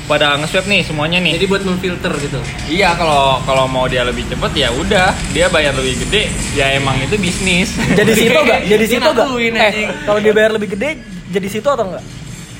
pada 0.05 0.41
nge-swab 0.41 0.65
nih 0.65 0.81
semuanya 0.81 1.21
nih. 1.21 1.37
Jadi 1.37 1.45
buat 1.45 1.61
memfilter 1.61 2.09
gitu. 2.17 2.41
Iya, 2.67 2.97
kalau 2.97 3.37
kalau 3.45 3.69
mau 3.69 3.85
dia 3.85 4.01
lebih 4.01 4.25
cepet 4.25 4.51
ya 4.57 4.73
udah, 4.73 5.13
dia 5.29 5.45
bayar 5.47 5.77
lebih 5.77 6.01
gede, 6.01 6.33
ya 6.51 6.73
emang 6.73 6.97
itu 6.97 7.13
bisnis. 7.15 7.77
Jadi 7.93 8.17
situ 8.17 8.39
gak? 8.49 8.65
Jadi 8.65 8.85
situ 8.89 9.05
gak? 9.05 9.13
ngakuin, 9.21 9.53
Eh, 9.53 9.85
kalau 10.03 10.17
dia 10.17 10.33
bayar 10.33 10.51
lebih 10.51 10.73
gede, 10.73 10.97
jadi 11.29 11.45
situ 11.47 11.69
atau 11.69 11.85
enggak? 11.85 12.01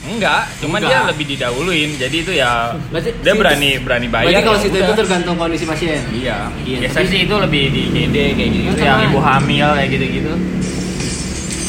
Enggak, 0.10 0.50
cuma 0.58 0.78
Enggak. 0.78 0.90
dia 0.92 1.08
lebih 1.08 1.26
didahuluin. 1.30 1.90
Jadi 1.96 2.18
itu 2.20 2.32
ya 2.34 2.74
Berarti 2.90 3.10
dia 3.14 3.22
situ- 3.24 3.38
berani 3.38 3.70
berani 3.80 4.08
bayar. 4.08 4.26
Berarti 4.26 4.42
kalau 4.44 4.58
ya 4.58 4.64
situ 4.64 4.74
udah. 4.74 4.84
itu 4.84 4.94
tergantung 4.98 5.36
kondisi 5.36 5.66
pasien. 5.66 6.02
Iya. 6.10 6.38
Iya, 6.60 6.78
Biasanya 6.82 6.98
tapi- 7.00 7.14
sih 7.14 7.20
itu 7.24 7.36
lebih 7.38 7.64
di 7.70 7.82
GD 7.88 8.16
kayak 8.34 8.50
gitu, 8.52 8.70
Kan 8.72 8.82
yang 8.82 9.00
ibu 9.06 9.20
hamil 9.20 9.68
kayak 9.72 9.90
gitu-gitu. 9.92 10.34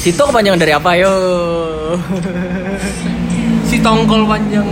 Situ 0.01 0.17
kepanjangan 0.19 0.57
dari 0.59 0.73
apa 0.73 0.91
yo? 0.97 1.13
Si 3.63 3.77
tongkol 3.79 4.25
panjang. 4.25 4.65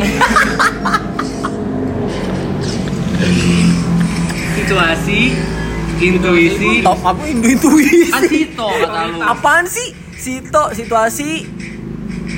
Situasi, 4.55 5.21
intuisi, 5.99 6.73
Top 6.83 6.99
intuisi. 7.23 8.09
kan 8.09 8.23
Sito 8.23 8.69
kata 8.69 9.01
lu. 9.07 9.19
Apaan 9.23 9.65
sih? 9.65 9.89
Sito, 10.15 10.73
situasi. 10.73 11.47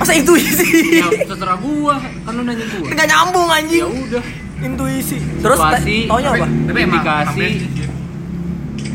Masa 0.00 0.12
intuisi? 0.16 0.96
Ya 0.96 1.06
terserah 1.22 1.60
gua, 1.60 2.00
kan 2.24 2.32
lu 2.32 2.42
nanya 2.42 2.64
gua. 2.72 2.88
Enggak 2.88 3.06
nyambung 3.06 3.46
Ya 3.46 3.56
anjing. 3.60 3.84
udah. 3.84 4.24
Intuisi. 4.60 5.16
Terus 5.38 5.56
Situasi, 5.56 5.96
taunya 6.04 6.28
apa? 6.30 6.46
Tapi 6.46 6.80
indikasi, 6.82 7.48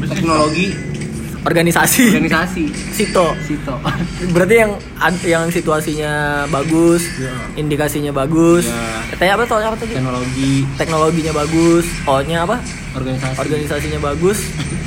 teknologi, 0.03 0.67
Organisasi. 1.41 2.03
organisasi. 2.11 2.63
Sito. 2.91 3.33
Sito. 3.41 3.75
Berarti 4.29 4.55
yang 4.55 4.71
yang 5.23 5.43
situasinya 5.49 6.13
bagus, 6.49 7.05
indikasinya 7.53 8.09
bagus. 8.11 8.65
Ya. 8.65 8.81
Katanya 9.09 9.31
apa 9.31 9.43
taunya 9.45 9.67
apa 9.69 9.77
tadi? 9.77 9.93
Teknologi, 9.93 10.53
Teknologinya 10.75 11.33
bagus, 11.35 11.85
O-nya 12.05 12.37
apa? 12.43 12.57
organisasi. 12.93 13.37
Organisasinya 13.37 13.99
bagus. 14.03 14.37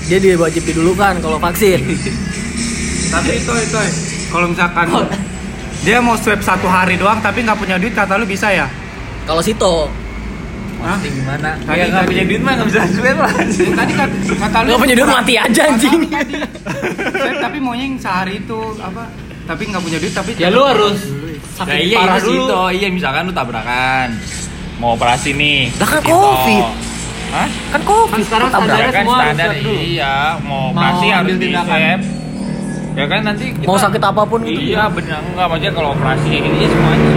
Dia 0.06 0.18
diwajib 0.18 0.62
didulukan 0.64 1.18
kalau 1.18 1.38
vaksin. 1.38 1.78
Tapi 3.14 3.30
itu 3.34 3.52
itu 3.54 3.78
kalau 4.28 4.46
misalkan 4.46 4.86
dia 5.80 5.98
mau 5.98 6.14
swab 6.14 6.40
satu 6.40 6.66
hari 6.66 6.94
doang 6.94 7.18
tapi 7.18 7.40
nggak 7.40 7.56
punya 7.56 7.76
duit 7.76 7.92
kata 7.92 8.14
lu 8.14 8.24
bisa 8.24 8.50
ya? 8.50 8.66
Kalau 9.24 9.40
Sito 9.40 9.88
Hah? 10.78 10.94
gimana? 11.00 11.54
Tadi- 11.56 11.66
Kayak 11.66 11.86
nggak 11.88 11.98
tadi- 11.98 12.08
punya 12.08 12.24
duit 12.24 12.40
mah 12.40 12.52
nggak 12.54 12.68
bisa 12.68 12.80
swab 12.88 13.18
lah. 13.18 13.32
Tadi 13.78 13.92
kan 13.92 14.08
kata 14.38 14.56
lu 14.58 14.66
nggak 14.68 14.80
punya 14.80 14.94
duit 14.94 15.10
mati 15.10 15.34
aja 15.34 15.62
anjing. 15.66 16.00
tapi 17.38 17.56
maunya 17.58 17.84
yang 17.84 17.96
sehari 17.96 18.34
itu 18.38 18.58
apa? 18.78 19.04
Tapi 19.44 19.62
nggak 19.64 19.82
punya 19.82 19.98
duit 19.98 20.12
tapi 20.12 20.30
Ya 20.34 20.48
lu 20.48 20.62
harus 20.62 20.98
Nah, 21.58 21.66
sakit 21.66 21.82
iya 21.82 21.98
parah 21.98 22.16
itu 22.16 22.26
dulu. 22.28 22.38
Sito. 22.40 22.62
Iya 22.70 22.88
misalkan 22.88 23.22
lu 23.24 23.32
tabrakan 23.32 24.08
mau 24.78 24.94
operasi 24.94 25.34
nih. 25.34 25.74
Lah 25.74 25.88
kan 25.88 26.00
Sito. 26.00 26.14
Covid. 26.14 26.64
Hah? 27.28 27.48
Kan 27.68 27.80
covid. 27.82 28.12
Kan 28.12 28.20
sekarang 28.22 28.48
standarnya 28.48 28.78
Ya 28.80 28.88
kan 28.88 29.02
semua 29.02 29.18
standar 29.18 29.50
iya 29.82 30.14
mau 30.40 30.70
operasi 30.70 31.04
harus 31.04 31.18
ambil 31.20 31.34
di 31.34 31.42
tindakan. 31.44 31.66
swab. 31.74 32.00
Ya 32.98 33.06
kan 33.06 33.22
nanti 33.22 33.54
kita, 33.54 33.62
Mau 33.64 33.78
sakit 33.78 34.02
apa 34.02 34.22
pun 34.22 34.42
gitu. 34.42 34.74
Iya 34.74 34.90
benar 34.90 35.22
enggak 35.22 35.46
maksudnya 35.46 35.72
kalau 35.72 35.88
operasi 35.94 36.26
kayak 36.26 36.42
gitu 36.42 36.56
ya 36.58 36.68
semuanya. 36.68 37.10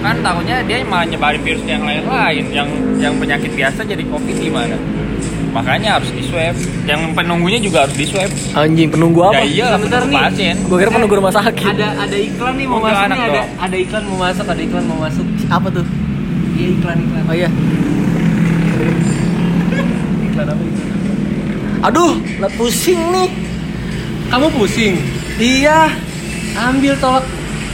Kan 0.00 0.16
takutnya 0.22 0.56
dia 0.64 0.76
malah 0.82 1.04
nyebarin 1.04 1.42
virus 1.42 1.64
yang 1.66 1.82
lain-lain 1.82 2.44
yang 2.50 2.68
yang 2.96 3.12
penyakit 3.18 3.50
biasa 3.52 3.84
jadi 3.84 4.00
covid 4.06 4.36
gimana? 4.38 4.78
Makanya 5.50 5.98
harus 5.98 6.14
di 6.14 6.22
swab. 6.22 6.54
Yang 6.86 7.10
penunggunya 7.10 7.58
juga 7.58 7.82
harus 7.82 7.98
di 7.98 8.06
swab. 8.06 8.30
Anjing 8.54 8.86
penunggu 8.86 9.18
apa? 9.20 9.34
Ya 9.34 9.44
iya, 9.44 9.66
Sebentar 9.74 9.98
penunggu 9.98 10.14
nih. 10.14 10.22
pasien. 10.30 10.54
Gue 10.62 10.76
kira 10.78 10.90
penunggu 10.94 11.14
rumah 11.18 11.34
sakit. 11.34 11.74
Ada 11.74 11.88
ada 12.06 12.16
iklan 12.16 12.54
nih 12.54 12.66
mau 12.70 12.78
Mobil 12.78 12.86
masuk 12.88 13.02
nih 13.04 13.18
ada 13.18 13.34
dong. 13.34 13.48
ada 13.58 13.76
iklan 13.76 14.02
mau 14.06 14.18
masuk 14.22 14.46
ada 14.46 14.62
iklan 14.62 14.84
mau 14.86 14.98
masuk. 15.02 15.26
Apa 15.50 15.68
tuh? 15.68 15.86
Iya 16.54 16.68
iklan 16.70 16.96
iklan. 17.02 17.22
Oh 17.26 17.34
iya. 17.34 17.48
Iklan 20.22 20.46
apa 20.46 20.62
iklan? 20.62 20.99
Aduh, 21.80 22.12
lah 22.36 22.52
pusing 22.60 23.00
nih. 23.08 23.32
Kamu 24.28 24.52
pusing? 24.52 25.00
Iya. 25.40 25.88
Ambil 26.52 26.92
tolak 27.00 27.24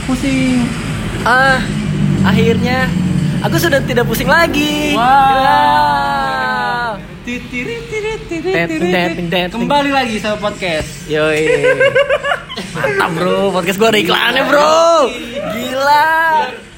pusing. 0.07 0.63
Ah, 1.27 1.59
akhirnya 2.23 2.87
aku 3.43 3.59
sudah 3.59 3.83
tidak 3.83 4.07
pusing 4.07 4.31
lagi. 4.31 4.95
Wow. 4.95 5.43
Ya. 5.43 5.59
Tet. 9.27 9.51
Kembali 9.51 9.91
lagi 9.91 10.23
sama 10.23 10.39
podcast. 10.39 10.87
Yoi. 11.11 11.67
Mantap 12.79 13.11
bro, 13.11 13.51
podcast 13.51 13.75
gue 13.75 13.89
ada 13.91 13.99
iklannya 13.99 14.43
bro. 14.47 15.11
Gila. 15.51 16.07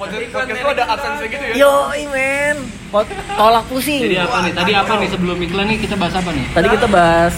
Podcast 0.02 0.34
lu 0.66 0.70
ada 0.74 0.86
adsense 0.98 1.30
gitu 1.30 1.46
ya? 1.46 1.54
Yoi 1.62 2.10
men. 2.10 2.79
Tolak 2.90 3.64
pusing. 3.70 4.02
Jadi 4.02 4.18
apa 4.18 4.38
nih? 4.42 4.52
Tadi 4.58 4.72
apa 4.74 4.94
nih 4.98 5.10
sebelum 5.14 5.38
iklan 5.40 5.66
nih 5.70 5.78
kita 5.78 5.96
bahas 5.96 6.16
apa 6.18 6.30
nih? 6.34 6.46
Tadi 6.52 6.68
kita 6.74 6.88
bahas 6.90 7.36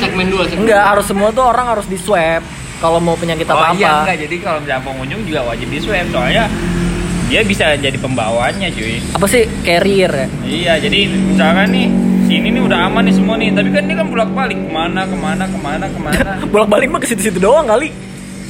Segmen 0.00 0.26
2 0.32 0.50
segmen 0.50 0.64
enggak 0.66 0.82
harus 0.82 1.04
semua 1.06 1.28
tuh 1.30 1.44
orang 1.44 1.66
harus 1.68 1.86
di 1.86 2.00
swab 2.00 2.42
kalau 2.80 2.96
mau 2.96 3.12
penyakit 3.12 3.44
Oh 3.52 3.60
apa 3.60 3.76
iya 3.76 3.92
apa. 3.92 4.02
enggak 4.08 4.16
jadi 4.26 4.36
kalau 4.40 4.58
misalnya 4.64 4.82
pengunjung 4.88 5.20
juga 5.28 5.40
wajib 5.46 5.68
di 5.68 5.78
swab 5.84 6.06
soalnya 6.10 6.44
dia 7.30 7.40
bisa 7.46 7.78
jadi 7.78 7.94
pembawanya 7.94 8.66
cuy. 8.74 8.98
Apa 9.14 9.26
sih 9.30 9.46
carrier 9.62 10.10
ya? 10.10 10.26
Iya, 10.42 10.72
jadi 10.82 11.06
misalkan 11.14 11.70
nih 11.70 11.86
sini 12.26 12.50
nih 12.50 12.62
udah 12.66 12.90
aman 12.90 13.06
nih 13.06 13.14
semua 13.14 13.38
nih, 13.38 13.54
tapi 13.54 13.70
kan 13.70 13.86
ini 13.86 13.94
kan 13.94 14.06
bolak 14.10 14.30
balik 14.34 14.58
ke 14.58 14.66
mana 14.66 15.06
ke 15.06 15.14
mana 15.14 15.44
ke 15.46 15.58
mana 15.62 15.84
ke 15.86 15.98
mana. 16.02 16.30
bolak 16.52 16.66
balik 16.66 16.90
mah 16.90 16.98
ke 16.98 17.06
situ-situ 17.06 17.38
doang 17.38 17.70
kali. 17.70 17.94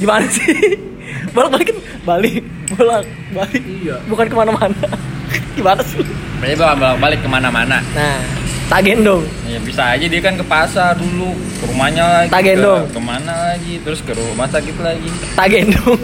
Gimana 0.01 0.25
sih? 0.25 0.49
bolak 1.37 1.53
balik 1.53 1.65
kan 1.69 1.77
balik, 2.01 2.41
bolak 2.73 3.05
balik. 3.29 3.61
Iya. 3.61 4.01
Bukan 4.09 4.25
ke 4.25 4.35
mana-mana. 4.41 4.85
Gimana 5.61 5.81
sih? 5.85 6.01
Berarti 6.41 6.55
bakal 6.57 6.75
bolak 6.75 6.97
balik 6.97 7.19
ke 7.21 7.29
mana-mana. 7.29 7.77
Nah, 7.93 8.17
tak 8.65 8.81
gendong. 8.81 9.21
Ya 9.45 9.61
bisa 9.61 9.93
aja 9.93 10.01
dia 10.01 10.19
kan 10.19 10.33
ke 10.33 10.41
pasar 10.41 10.97
dulu, 10.97 11.37
ke 11.37 11.69
rumahnya 11.69 12.03
lagi, 12.03 12.29
Tak 12.33 12.41
gendong. 12.41 12.81
ke 12.83 12.97
ke 12.97 13.01
mana 13.01 13.33
lagi, 13.47 13.73
terus 13.79 14.01
ke 14.01 14.11
rumah 14.11 14.49
sakit 14.49 14.73
lagi, 14.75 15.05
Tak 15.37 15.47
gendong. 15.47 16.01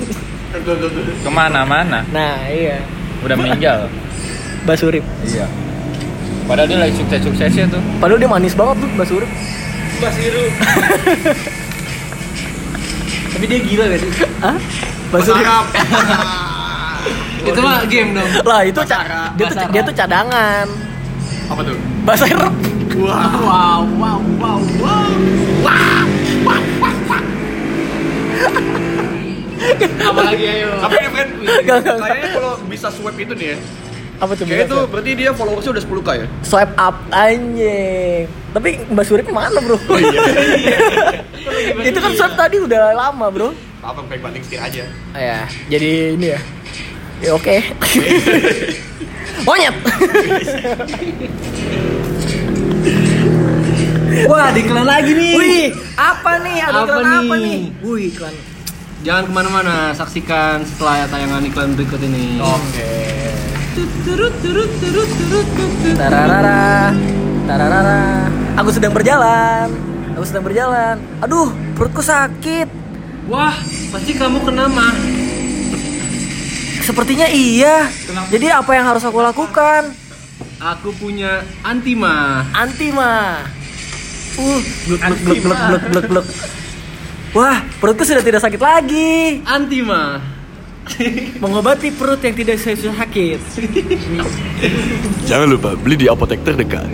ke 1.18 1.30
mana-mana. 1.30 2.06
Nah, 2.14 2.38
iya. 2.46 2.86
Udah 3.26 3.34
meninggal. 3.34 3.90
Basurip. 4.64 5.02
Iya. 5.26 5.50
Padahal 6.46 6.70
dia 6.70 6.80
lagi 6.80 6.96
sukses-suksesnya 6.96 7.66
tuh. 7.68 7.82
Padahal 7.98 8.22
dia 8.22 8.30
manis 8.30 8.54
banget 8.54 8.80
tuh 8.80 8.90
Mbak 8.94 9.08
Surip. 9.10 9.30
Basiru. 9.98 10.44
Tapi 13.34 13.46
dia 13.46 13.60
gila 13.60 13.84
gak 13.90 14.00
sih? 14.00 14.12
Hah? 14.40 14.56
Mbak 15.10 15.22
Surip. 15.26 15.46
Itu 17.44 17.60
mah 17.60 17.86
game 17.86 18.10
dong. 18.14 18.30
Lah 18.44 18.62
itu 18.64 18.80
ca- 18.84 19.34
dia 19.36 19.46
tuh 19.48 19.58
dia 19.70 19.82
tuh 19.84 19.94
cadangan. 19.94 20.68
Apa 21.48 21.62
tuh? 21.64 21.78
Bahasa 22.04 22.26
Arab. 22.28 22.54
Wow, 22.98 23.86
wow, 23.94 24.20
wow, 24.40 24.60
wow. 24.82 25.02
Apalagi 30.00 30.46
ayo. 30.46 30.70
Tapi 30.80 30.96
ya 30.96 31.10
friend, 31.10 31.32
Gak, 31.42 31.60
gak, 31.66 31.78
gak. 31.84 31.98
kayaknya 32.00 32.30
kalau 32.32 32.52
bisa 32.68 32.88
swipe 32.90 33.20
itu 33.20 33.34
nih 33.34 33.48
ya. 33.54 33.58
Apa 34.18 34.34
tuh? 34.34 34.46
Tuh 34.46 34.58
Swipe? 34.58 34.90
berarti 34.90 35.12
dia 35.14 35.30
followersnya 35.30 35.72
udah 35.78 35.84
10k 35.84 36.10
ya? 36.18 36.28
swipe 36.42 36.74
up 36.76 36.98
anjing. 37.14 38.26
Tapi 38.50 38.70
Mbak 38.90 39.06
Surip 39.06 39.28
mana, 39.30 39.62
Bro? 39.62 39.78
Oh 39.78 39.98
iya. 40.02 40.22
itu 41.86 42.00
kan 42.00 42.12
swipe 42.14 42.34
tadi 42.34 42.58
udah 42.58 42.98
lama, 42.98 43.26
Bro. 43.30 43.54
Apa 43.80 44.02
kayak 44.10 44.22
banting 44.24 44.42
setir 44.42 44.58
aja. 44.58 44.84
Ya, 45.14 45.46
jadi 45.70 46.18
ini 46.18 46.34
ya. 46.34 46.42
Ya 47.18 47.32
oke. 47.34 47.56
Monyet. 49.46 49.76
Wah, 54.28 54.50
ada 54.50 54.60
iklan 54.60 54.86
lagi 54.86 55.12
nih. 55.14 55.34
Wih, 55.38 55.66
apa 55.94 56.32
nih? 56.42 56.58
Ada 56.62 56.78
Apa 56.84 56.90
iklan 56.90 57.06
apa 57.06 57.36
nih? 57.38 57.46
nih? 57.46 57.62
Wih, 57.86 58.04
iklan. 58.12 58.34
Jangan 59.06 59.24
ke 59.30 59.32
mana-mana, 59.32 59.76
saksikan 59.94 60.66
setelah 60.66 61.06
tayangan 61.08 61.46
iklan 61.46 61.78
berikut 61.78 62.02
ini. 62.02 62.42
Oke. 62.42 62.90
Tararara. 65.96 66.92
Tararara. 67.46 68.02
Aku 68.58 68.70
sedang 68.74 68.94
berjalan. 68.94 69.70
Aku 70.18 70.26
sedang 70.26 70.44
berjalan. 70.44 70.98
Aduh, 71.22 71.54
perutku 71.78 72.02
sakit. 72.02 72.66
Wah, 73.30 73.54
pasti 73.94 74.18
kamu 74.18 74.42
kena 74.42 74.66
mah. 74.66 74.96
Sepertinya 76.88 77.28
iya. 77.28 77.92
Jadi 78.32 78.48
apa 78.48 78.72
yang 78.72 78.88
harus 78.88 79.04
aku 79.04 79.20
lakukan? 79.20 79.92
Aku 80.64 80.96
punya 80.96 81.44
antima. 81.60 82.48
Anti 82.56 82.96
mah. 82.96 83.44
Uh, 84.40 84.64
blek 84.88 85.02
blek 85.04 85.20
blek 85.20 85.40
blek 85.44 85.62
blek 85.68 85.84
blek 85.92 86.06
blek. 86.08 86.26
Wah, 87.36 87.60
perutku 87.84 88.08
sudah 88.08 88.24
tidak 88.24 88.40
sakit 88.40 88.64
lagi. 88.64 89.44
Antima. 89.44 90.24
Mengobati 91.44 91.92
perut 91.92 92.24
yang 92.24 92.40
tidak 92.40 92.64
sakit. 92.64 93.40
Jangan 95.28 95.48
lupa 95.52 95.76
beli 95.76 96.00
di 96.00 96.08
apotek 96.08 96.40
terdekat. 96.48 96.88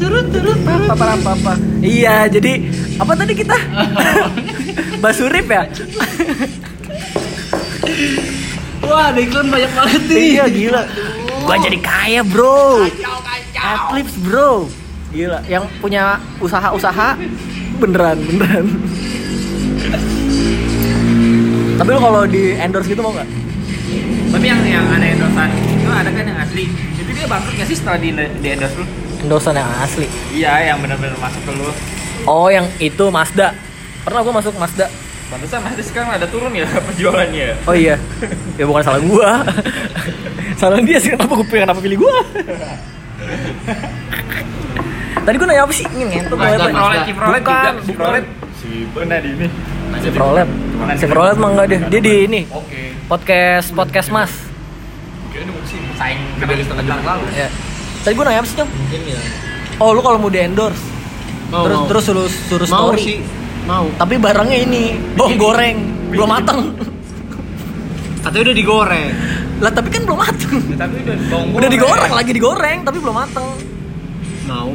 Turut 0.00 0.24
turut 0.32 0.56
papa 0.64 0.96
papa 0.96 1.36
papa. 1.36 1.52
Iya, 1.84 2.32
jadi 2.32 2.64
apa 2.96 3.12
tadi 3.12 3.36
kita? 3.36 3.60
Basurip 5.04 5.52
ya? 5.52 5.68
Wah, 8.80 9.12
ada 9.12 9.20
iklan 9.20 9.46
banyak 9.52 9.72
banget 9.76 10.02
nih. 10.08 10.18
iya 10.36 10.44
gila. 10.48 10.82
Gua 11.44 11.56
jadi 11.60 11.78
kaya, 11.80 12.20
Bro. 12.24 12.88
Adlibs, 13.60 14.14
Bro. 14.24 14.72
Gila, 15.10 15.42
yang 15.50 15.66
punya 15.82 16.16
usaha-usaha 16.40 17.18
beneran, 17.82 18.18
beneran. 18.24 18.66
Tapi 21.80 21.88
lo 21.96 21.98
kalau 21.98 22.22
di 22.28 22.52
endorse 22.60 22.92
gitu 22.92 23.00
mau 23.00 23.12
nggak? 23.16 23.28
Tapi 24.30 24.44
yang 24.46 24.60
yang 24.68 24.84
ada 24.84 25.06
endorsean 25.16 25.50
itu 25.56 25.90
ada 25.90 26.10
kan 26.12 26.24
yang 26.28 26.38
asli. 26.38 26.64
Itu 26.94 27.10
dia 27.10 27.26
bangkrut 27.26 27.54
nggak 27.56 27.68
sih 27.72 27.76
setelah 27.80 27.98
di, 27.98 28.12
di 28.14 28.48
endorse 28.52 28.76
lu? 28.76 28.86
Endorsean 29.24 29.56
yang 29.56 29.70
asli. 29.80 30.06
Iya, 30.32 30.72
yang 30.72 30.78
benar-benar 30.84 31.16
masuk 31.18 31.42
ke 31.42 31.52
lu. 31.56 31.72
Oh, 32.28 32.52
yang 32.52 32.68
itu 32.76 33.04
Mazda. 33.08 33.56
Pernah 34.04 34.20
gua 34.22 34.34
masuk 34.44 34.54
Mazda. 34.60 34.86
Pantesan 35.30 35.62
masih 35.62 35.86
sekarang 35.86 36.10
ada 36.18 36.26
turun 36.26 36.50
ya 36.50 36.66
penjualannya. 36.90 37.48
Oh 37.62 37.74
iya. 37.74 37.94
Ya 38.58 38.64
bukan 38.66 38.82
salah 38.82 38.98
gua. 38.98 39.46
salah 40.58 40.82
dia 40.82 40.98
sih 40.98 41.14
kenapa 41.14 41.38
gua 41.38 41.46
kenapa 41.46 41.78
pilih 41.78 42.02
gua. 42.02 42.16
Tadi 45.22 45.34
gua 45.38 45.46
nanya 45.46 45.62
apa 45.62 45.72
sih? 45.72 45.86
Ini 45.86 46.02
ngentot 46.10 46.34
nanya 46.34 46.56
apa? 46.58 46.68
Mazda. 46.74 47.00
Chevrolet 47.06 47.40
Bukan, 47.40 47.54
juga, 47.54 47.70
bukan. 47.70 47.82
Chevrolet. 47.86 48.24
Si 48.58 48.68
di 49.22 49.30
ini. 49.30 49.46
Chevrolet. 50.02 50.48
Chevrolet 50.98 51.36
mah 51.38 51.48
enggak 51.54 51.66
deh. 51.70 51.80
Dia 51.86 52.00
di 52.02 52.12
ini. 52.26 52.40
Oke. 52.50 52.80
Podcast 53.06 53.68
podcast 53.70 54.08
Mas. 54.10 54.32
Kira 55.30 55.46
ini 55.46 55.52
mau 55.54 55.62
sih. 55.62 55.78
Saing 55.94 56.20
dari 56.42 56.62
setengah 56.66 56.84
jam 56.90 56.98
lalu. 57.06 57.22
Ya. 57.38 57.46
Tadi 58.02 58.12
gua 58.18 58.24
nanya 58.26 58.42
apa 58.42 58.48
sih, 58.50 58.56
Cong? 58.58 58.70
Ini 58.90 59.10
ya. 59.14 59.20
Oh, 59.78 59.94
lu 59.94 60.02
kalau 60.02 60.18
mau 60.18 60.28
di 60.28 60.42
endorse 60.42 60.82
Mau, 61.48 61.64
terus 61.64 61.78
mau. 61.78 61.86
terus 61.88 62.04
suruh 62.50 62.68
mau 62.68 62.90
story. 62.90 63.00
sih. 63.00 63.18
Mau. 63.70 63.86
Tapi 63.94 64.14
barangnya 64.18 64.58
ini 64.66 64.98
bawang 65.14 65.38
goreng, 65.38 65.76
belum 66.10 66.26
matang. 66.26 66.74
Katanya 68.18 68.50
udah 68.50 68.56
digoreng. 68.58 69.08
Lah 69.62 69.70
tapi 69.70 69.88
kan 69.94 70.02
belum 70.02 70.18
matang. 70.18 70.54
Tapi 70.74 70.96
udah 71.06 71.16
bawang 71.30 71.48
Udah 71.54 71.68
digoreng 71.70 72.12
lagi 72.12 72.30
digoreng 72.34 72.78
tapi 72.82 72.98
belum 72.98 73.14
matang. 73.14 73.46
Mau. 74.50 74.74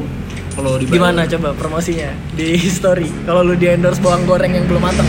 Kalau 0.56 0.80
di 0.80 0.88
Gimana 0.88 1.28
coba 1.28 1.52
promosinya 1.52 2.08
di 2.32 2.56
story? 2.56 3.04
Kalau 3.28 3.44
lu 3.44 3.52
di 3.60 3.68
endorse 3.68 4.00
bawang 4.00 4.24
goreng 4.24 4.56
yang 4.56 4.64
belum 4.64 4.80
matang. 4.80 5.04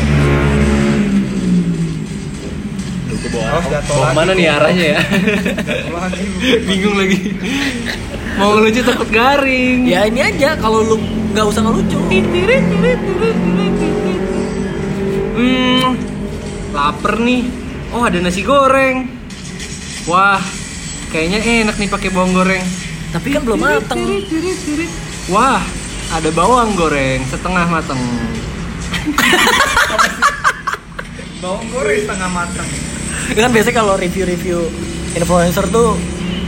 Jatuh 3.07 3.95
Mau 3.95 4.03
lagi. 4.03 4.15
mana 4.15 4.31
nih 4.35 4.47
arahnya 4.51 4.85
ya? 4.93 4.99
Lagi. 5.95 6.25
Bingung 6.67 6.95
lagi. 6.99 7.19
Mau 8.35 8.53
ngelucu 8.59 8.81
takut 8.83 9.09
garing. 9.09 9.87
Ya 9.87 10.03
ini 10.05 10.21
aja 10.21 10.59
kalau 10.59 10.83
lu 10.83 10.95
nggak 11.31 11.45
usah 11.47 11.61
ngelucu. 11.63 11.97
Hmm, 15.37 15.93
lapar 16.73 17.21
nih. 17.21 17.45
Oh 17.93 18.01
ada 18.01 18.17
nasi 18.17 18.41
goreng. 18.41 19.05
Wah, 20.09 20.41
kayaknya 21.13 21.45
enak 21.61 21.77
nih 21.77 21.89
pakai 21.93 22.09
bawang 22.09 22.33
goreng. 22.33 22.65
Tapi 23.13 23.27
kan 23.29 23.45
belum 23.45 23.61
matang. 23.61 24.01
Wah, 25.29 25.61
ada 26.09 26.29
bawang 26.33 26.73
goreng 26.73 27.21
setengah 27.29 27.69
mateng. 27.69 28.01
Bawang 31.37 31.69
goreng 31.69 32.01
setengah 32.01 32.29
matang. 32.33 32.69
kan 33.27 33.51
biasanya 33.53 33.75
kalau 33.77 33.93
review-review 33.99 34.71
influencer 35.13 35.67
tuh 35.69 35.99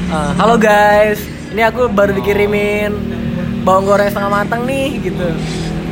uh, 0.10 0.32
halo 0.40 0.56
guys 0.56 1.20
ini 1.52 1.62
aku 1.66 1.92
baru 1.92 2.16
dikirimin 2.16 2.96
bawang 3.68 3.86
goreng 3.86 4.08
setengah 4.08 4.32
matang 4.32 4.64
nih 4.64 4.96
gitu 5.04 5.28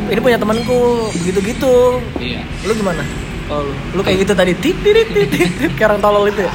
ini 0.08 0.20
punya 0.20 0.38
temanku 0.38 1.12
begitu 1.22 1.40
gitu 1.44 1.76
Iya. 2.18 2.42
lu 2.64 2.74
gimana? 2.74 3.04
Oh, 3.48 3.64
lu, 3.64 3.74
lu 3.96 4.02
kayak 4.04 4.28
gitu 4.28 4.34
tadi 4.36 4.52
tit 4.60 4.76
tit 4.84 5.08
tit 5.08 5.30
tit 5.32 5.72
kayak 5.74 5.96
orang 5.96 6.02
tolol 6.04 6.28
itu 6.28 6.44
ya? 6.44 6.52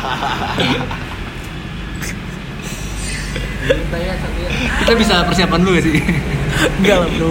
Kita 4.82 4.92
bisa 4.98 5.22
persiapan 5.22 5.58
dulu 5.62 5.78
gak 5.78 5.84
sih? 5.86 5.94
enggak 6.82 6.96
lah 7.00 7.08
bro. 7.08 7.28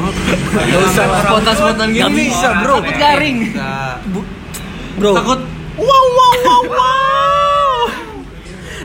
Enggak 0.56 0.82
usah. 0.88 1.06
Lah 1.06 1.22
Spontan-spontan 1.28 1.88
gini. 1.94 2.02
Nih. 2.02 2.16
bisa, 2.32 2.48
bro. 2.64 2.76
Takut 2.82 2.98
garing. 2.98 3.38
Bu- 4.10 4.30
bro. 4.98 5.12
Takut. 5.14 5.40
Wow 5.78 6.06
wow 6.10 6.34
wow 6.42 6.62
wow. 6.72 7.80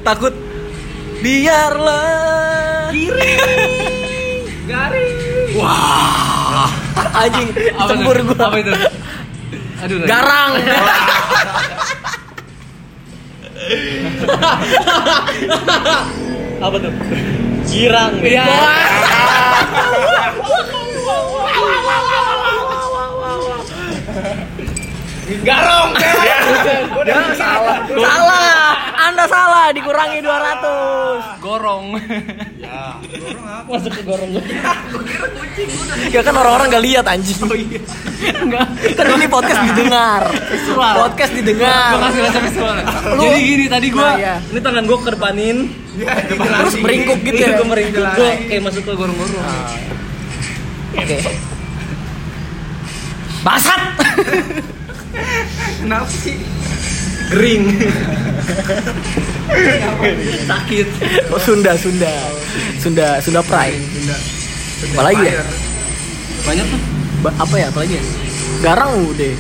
Takut. 0.03 0.35
Biarlah. 1.25 2.93
Garing. 4.67 5.15
wah 5.57 6.36
anjing 7.23 7.49
cembur 7.89 8.17
gua 8.25 8.47
Apa 8.51 8.57
itu? 8.61 8.73
Aduh. 9.85 9.99
garang 10.09 10.53
Apa 16.57 16.77
tuh? 16.81 16.89
Girang. 17.69 18.17
Iya. 18.25 18.49
garong. 25.43 25.91
Ya, 27.07 27.23
salah. 27.39 27.87
Salah. 27.87 28.75
anda 28.99 29.25
salah 29.27 29.71
dikurangi 29.71 30.19
200 30.19 31.39
Gorong. 31.39 31.95
masuk 33.67 33.93
ke 33.93 34.03
gorong. 34.03 34.31
Ya 36.07 36.21
kan 36.21 36.35
orang-orang 36.35 36.67
gak 36.69 36.85
lihat 36.85 37.05
anjing. 37.07 37.39
Oh 37.41 37.55
iya. 37.55 37.81
Enggak. 38.37 38.67
Kan 38.95 39.07
ini 39.17 39.27
podcast 39.27 39.61
didengar. 39.65 40.23
Podcast 40.75 41.33
didengar. 41.33 41.91
Gua 41.93 42.01
kasih 42.07 42.21
rasa 42.23 42.39
visual. 42.43 42.75
Jadi 43.17 43.39
gini 43.41 43.65
tadi 43.67 43.87
gua, 43.89 44.05
Nah, 44.07 44.15
iya. 44.19 44.35
ini 44.45 44.61
tangan 44.61 44.85
gua 44.85 44.99
ke 45.01 45.11
depanin. 45.15 45.57
terus 45.97 46.77
meringkuk 46.77 47.19
gitu 47.23 47.37
Iya, 47.37 47.49
ya. 47.49 47.57
gua 47.57 47.67
meringkuk. 47.71 48.05
Gua 48.05 48.31
kayak 48.45 48.63
masuk 48.63 48.83
ke 48.83 48.93
gorong-gorong. 48.93 49.45
oke. 50.97 51.19
basat 53.43 53.79
Kenapa 55.77 56.09
sih? 56.13 56.37
Gering. 57.27 57.65
sakit 60.47 60.87
oh, 61.29 61.39
Sunda 61.39 61.73
Sunda 61.75 62.13
Sunda 62.79 63.07
Sunda 63.19 63.41
Pride 63.43 63.79
apa 64.93 65.03
lagi 65.05 65.23
ya 65.25 65.43
Banyak 66.45 66.67
tuh. 66.67 66.81
Ba- 67.19 67.37
apa 67.37 67.55
ya 67.57 67.67
apa 67.67 67.79
lagi 67.81 67.95
ya 67.95 68.05
garang 68.61 68.93
udah 69.07 69.35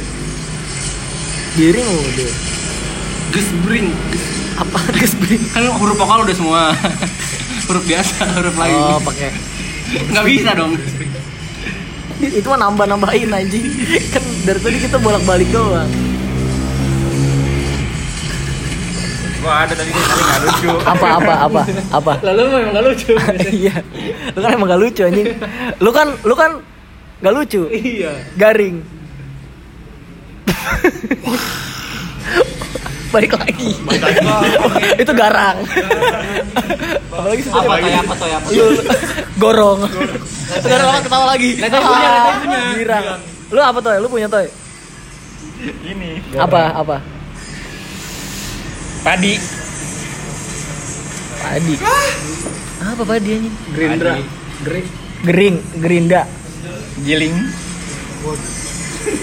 giring 1.55 1.87
udah 1.87 2.31
Gesbring. 3.29 3.89
apa 4.57 4.79
gesbring 4.97 5.43
Kan 5.51 5.67
huruf 5.73 5.97
vokal 5.97 6.23
udah 6.23 6.33
semua. 6.33 6.63
huruf 7.67 7.85
biasa, 7.85 8.23
huruf 8.33 8.55
lain. 8.57 8.75
oh 8.75 9.01
pakai 9.03 9.31
Nggak 10.09 10.25
bisa 10.25 10.51
dong. 10.55 10.73
itu 12.19 12.47
mah 12.47 12.59
nambah 12.59 12.87
nambahin 12.87 13.29
aja 13.29 13.59
kan 14.09 14.25
dari 14.43 14.59
tadi 14.59 14.79
kita 14.81 14.97
bolak 14.97 15.21
balik 15.23 15.51
doang 15.51 15.85
Gua 19.47 19.63
ada 19.63 19.79
tadi 19.79 19.91
tapi 19.95 20.23
nggak 20.27 20.41
lucu. 20.43 20.71
apa 20.83 21.07
apa 21.23 21.35
apa 21.47 21.63
apa? 21.95 22.13
Lalu 22.27 22.41
memang 22.51 22.75
gak 22.75 22.85
lucu. 22.91 23.13
iya. 23.63 23.75
Lu 24.35 24.43
kan 24.43 24.51
emang 24.59 24.67
gak 24.75 24.83
lucu 24.83 25.03
anjing. 25.07 25.27
Lu 25.79 25.91
kan 25.95 26.09
lu 26.27 26.35
kan 26.35 26.51
gak 27.23 27.31
lucu. 27.31 27.63
Iya. 27.71 28.11
garing. 28.35 28.83
Balik 33.15 33.39
lagi. 33.39 33.71
Itu 35.07 35.13
garang. 35.15 35.63
Apalagi 37.07 37.41
sih 37.47 37.51
Apa 37.55 37.71
toy 37.79 37.95
apa 37.95 38.15
toy 38.19 38.31
apa? 38.35 38.49
lu 38.51 38.67
gorong. 39.39 39.81
Sekarang 40.59 40.87
orang 40.91 41.03
ketawa 41.07 41.27
lagi. 41.31 41.51
Punya, 41.55 41.71
Neta 41.71 41.79
punya. 42.43 42.61
girang. 42.75 43.05
Lu 43.55 43.61
apa 43.63 43.79
toy? 43.79 43.97
Lu 44.03 44.11
punya 44.11 44.27
toy? 44.27 44.51
Ini. 45.87 46.35
apa 46.37 46.83
apa 46.83 47.16
Padi. 49.07 49.35
padi 51.39 51.75
apa 52.83 53.03
padi 53.03 53.29
anjing 53.33 53.55
Gerindra. 53.71 54.19
gering 55.23 55.57
gerinda 55.79 56.23
Giling. 56.99 57.37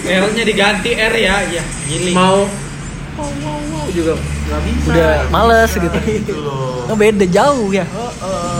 R-nya 0.06 0.44
diganti 0.46 0.90
R 0.94 1.14
ya, 1.14 1.36
ya. 1.52 1.62
Giling. 1.84 2.16
Mau 2.16 2.48
wow 3.14 3.28
wow 3.44 3.58
wow 3.60 3.84
juga 3.92 4.16
nggak 4.16 4.60
bisa. 4.64 4.88
udah 4.88 5.12
males 5.28 5.70
gitu 5.70 5.98
Nggak 6.84 6.98
beda 6.98 7.24
jauh 7.28 7.68
ya 7.68 7.84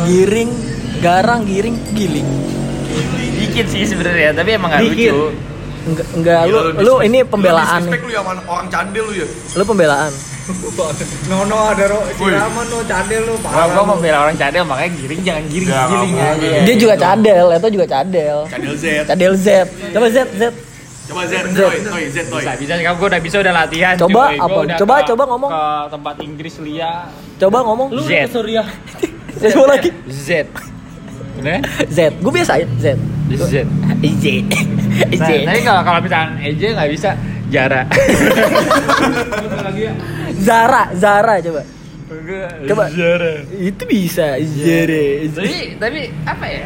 giring 0.05 0.51
garang 1.01 1.43
giring 1.43 1.77
giling 1.91 2.29
Dikit 3.35 3.67
sih 3.67 3.85
sebenarnya, 3.85 4.37
tapi 4.37 4.51
emang 4.53 4.69
nggak 4.71 4.83
Dikit. 4.85 5.09
lucu. 5.11 5.27
enggak 5.85 6.07
enggak 6.13 6.41
lu 6.45 6.53
lu 6.53 6.61
disrespect- 6.71 7.05
ini 7.07 7.19
pembelaan 7.25 7.81
Lu 7.83 7.93
lu 7.95 8.09
ya 8.09 8.21
orang 8.23 8.69
candil 8.69 9.05
lu 9.05 9.15
ya. 9.15 9.27
lu 9.55 9.63
pembelaan 9.65 10.13
No 11.31 11.45
no 11.45 11.59
ada 11.67 11.85
ro 11.87 12.05
si 12.11 12.21
Woi. 12.21 12.31
Rama 12.31 12.63
no 12.65 12.79
cadel 12.83 13.23
lu 13.23 13.35
Gua 13.35 13.45
parah. 13.47 13.67
gua 13.67 13.79
lu. 13.79 13.87
mau 13.87 13.97
bela 13.97 14.19
orang 14.23 14.37
cadel 14.37 14.63
makanya 14.63 14.91
giring 14.95 15.23
jangan 15.23 15.45
giring 15.47 15.69
Nggak, 15.69 15.87
giling 15.89 16.13
nggak 16.13 16.31
aja. 16.31 16.49
dia 16.61 16.77
juga 16.77 16.95
cadel 16.95 17.47
itu 17.51 17.69
juga 17.71 17.87
cadel 17.91 18.37
Candil 18.47 18.75
Z. 18.75 18.85
cadel 19.05 19.33
Z 19.35 19.47
coba 19.91 20.07
Z 20.09 20.19
Z 20.33 20.43
Coba 21.05 21.21
Z, 21.23 21.37
Toy, 21.53 21.77
Toy, 21.85 22.05
Z, 22.09 22.17
Toy. 22.27 22.41
Bisa 22.41 22.53
bisa 22.57 22.73
kamu 22.79 22.97
gua 22.97 23.09
udah 23.13 23.21
bisa 23.21 23.37
udah 23.37 23.53
latihan. 23.55 23.93
Coba, 23.95 24.33
apa? 24.33 24.73
Coba, 24.75 24.95
coba 25.05 25.23
ngomong. 25.27 25.51
Ke 25.53 25.61
tempat 25.93 26.15
Inggris 26.19 26.55
Lia. 26.59 27.13
coba 27.37 27.59
ngomong 27.61 27.89
Lu 27.93 28.01
Z. 28.01 28.25
ke 28.25 28.33
Surya. 28.33 28.65
Z 29.37 29.53
coba 29.53 29.77
lagi 29.77 29.93
Z. 30.09 30.49
Bener? 31.37 31.61
Z 31.87 32.09
gue 32.09 32.33
biasa 32.33 32.57
aja 32.57 32.67
Z 32.81 32.87
Z. 33.29 33.55
Z 34.23 34.25
Nah, 35.13 35.29
Z 35.29 35.31
tapi 35.45 35.61
kalau 35.61 35.83
kalau 35.83 36.01
misalkan 36.01 36.31
EJ 36.41 36.63
nggak 36.73 36.89
bisa 36.89 37.11
Jara. 37.51 37.83
Zara 40.39 40.83
Zara 40.95 41.35
coba 41.41 41.63
Coba. 42.69 42.85
Jara. 42.93 43.43
itu 43.59 43.83
bisa 43.85 44.37
Zara 44.39 45.05
Tapi 45.35 45.57
tapi 45.77 46.01
apa 46.23 46.47
ya? 46.47 46.65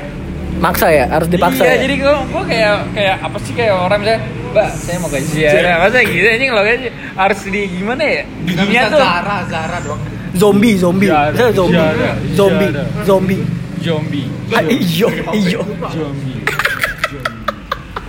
maksa 0.58 0.90
ya 0.90 1.06
harus 1.06 1.30
dipaksa 1.30 1.62
iya, 1.62 1.78
ya 1.78 1.86
jadi 1.86 1.94
gua, 2.02 2.18
gua 2.26 2.42
kayak 2.42 2.90
kayak 2.90 3.16
apa 3.22 3.38
sih 3.38 3.54
kayak 3.54 3.78
orang 3.78 4.02
misalnya, 4.02 4.20
Mbak, 4.50 4.68
saya 4.74 4.96
mau 4.98 5.06
ke 5.06 5.18
Jara. 5.22 5.70
Masa 5.78 5.98
gitu 6.02 6.26
anjing 6.26 6.50
lo 6.50 6.62
kan 6.66 6.78
harus 7.14 7.38
di 7.46 7.60
gimana 7.70 8.02
ya? 8.02 8.22
Giginya 8.42 8.82
tuh 8.90 8.98
Zara, 8.98 9.36
Zara 9.46 9.76
dong. 9.78 10.00
zombie 10.34 10.74
zombie 10.74 11.06
Zara, 11.06 11.46
zombie 11.54 11.78
Zara, 11.78 12.10
zombie 12.34 12.68
Zara. 12.74 12.84
zombie 13.06 13.40
zombie. 13.78 14.26
Iyo 14.66 15.08
iyo 15.30 15.60
Zombie. 15.94 16.42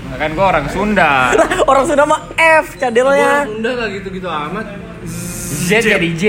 Nah, 0.10 0.18
kan 0.18 0.30
gua 0.34 0.46
orang 0.50 0.66
Sunda. 0.74 1.30
orang 1.70 1.84
sudah 1.86 2.06
mah 2.10 2.22
F 2.34 2.82
cadelnya 2.82 3.46
Sunda 3.46 3.70
nggak 3.78 3.90
gitu-gitu 4.02 4.26
amat. 4.26 4.66
Z 5.72 5.86
jadi 5.88 6.10
J. 6.12 6.24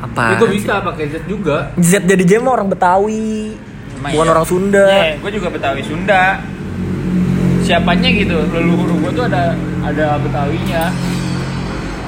apa 0.00 0.34
Gue 0.34 0.50
bisa 0.50 0.80
pakai 0.80 1.04
Z 1.06 1.22
juga. 1.24 1.70
Z 1.76 2.02
jadi 2.02 2.24
J 2.24 2.32
mah 2.38 2.52
orang 2.54 2.66
Betawi 2.66 3.54
Emang 3.94 4.10
bukan 4.10 4.24
iya? 4.24 4.32
orang 4.32 4.46
Sunda 4.46 4.86
Iya, 4.88 5.14
gue 5.16 5.30
juga 5.32 5.48
Betawi 5.48 5.82
Sunda. 5.82 6.22
Siapanya 7.62 8.08
gitu, 8.10 8.34
leluhur 8.48 8.90
gue 8.98 9.10
tuh 9.12 9.24
ada 9.24 9.54
ada 9.80 10.06
Betawinya. 10.18 10.90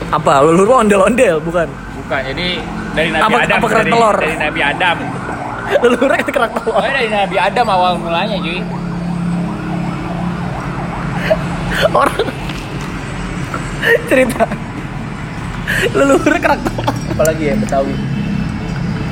apa 0.06 0.42
lu 0.44 0.54
lu 0.56 0.70
ondel-ondel 0.70 1.38
bukan 1.40 1.66
Bukan, 1.96 2.20
jadi 2.26 2.48
dari 2.92 3.08
Nabi 3.08 3.22
Apa- 3.24 3.40
Adam. 3.40 3.56
apa 3.56 3.66
dari, 3.72 3.90
telur? 3.90 4.16
dari 4.16 4.36
Nabi 4.36 4.60
Adam. 4.62 4.96
lu 5.84 5.96
lu 5.96 6.14
itu 6.14 6.30
kerak 6.30 6.50
telur 6.52 6.74
Oh, 6.74 6.84
dari 6.84 7.08
Nabi 7.08 7.36
Adam 7.36 7.66
awal 7.66 7.92
mulanya, 7.96 8.36
cuy. 8.36 8.60
orang 11.90 12.26
cerita 14.08 14.44
leluhur 15.92 16.34
kerak 16.36 16.60
telur 16.62 16.84
apalagi 17.10 17.44
ya 17.50 17.54
Betawi 17.56 17.94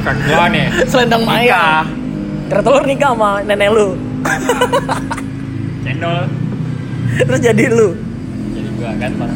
Kagak 0.02 0.46
nih. 0.50 0.66
selendang 0.84 1.22
maya 1.22 1.86
kerak 2.48 2.62
telur 2.62 2.84
nikah 2.84 3.14
sama 3.14 3.40
nenek 3.42 3.70
lu 3.70 3.94
Cendol. 5.82 6.24
terus 7.18 7.40
jadi 7.40 7.64
lu 7.68 7.88
Jadi 8.52 8.68
gua 8.76 8.90
kan 8.96 9.12
Bang. 9.16 9.32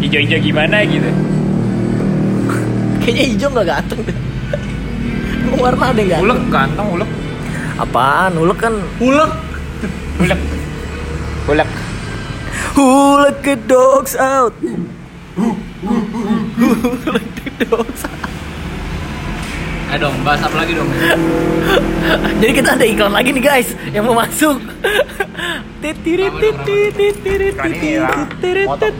Ijo-ijo 0.00 0.36
gimana 0.40 0.80
gitu. 0.82 1.10
kayaknya 3.00 3.24
hijau 3.30 3.48
nggak 3.50 3.66
ganteng 3.68 4.00
deh 4.04 4.16
warna 5.56 5.86
ada 5.92 6.00
yang 6.00 6.08
ganteng 6.08 6.24
Ulek 6.24 6.40
ganteng, 6.48 6.86
ulek. 6.90 7.10
apaan 7.76 8.32
ulek 8.34 8.58
kan 8.58 8.74
Ulek. 9.00 9.32
Ulek. 10.20 10.40
Ulek. 11.48 11.68
Hulek 12.76 13.36
the 13.42 13.54
dogs 13.66 14.14
out 14.14 14.52
Ayo 19.90 19.98
dong, 19.98 20.16
bahas 20.22 20.38
apa 20.38 20.54
lagi 20.54 20.76
dong? 20.76 20.86
Jadi 22.40 22.52
kita 22.52 22.76
ada 22.76 22.84
iklan 22.84 23.10
lagi 23.10 23.32
nih 23.32 23.42
guys 23.42 23.68
Yang 23.90 24.04
mau 24.06 24.14
masuk 24.14 24.60
ya, 25.80 25.90
titirit 25.90 26.30
motong 26.30 26.52
dong. 26.52 26.66
titirit. 27.08 27.54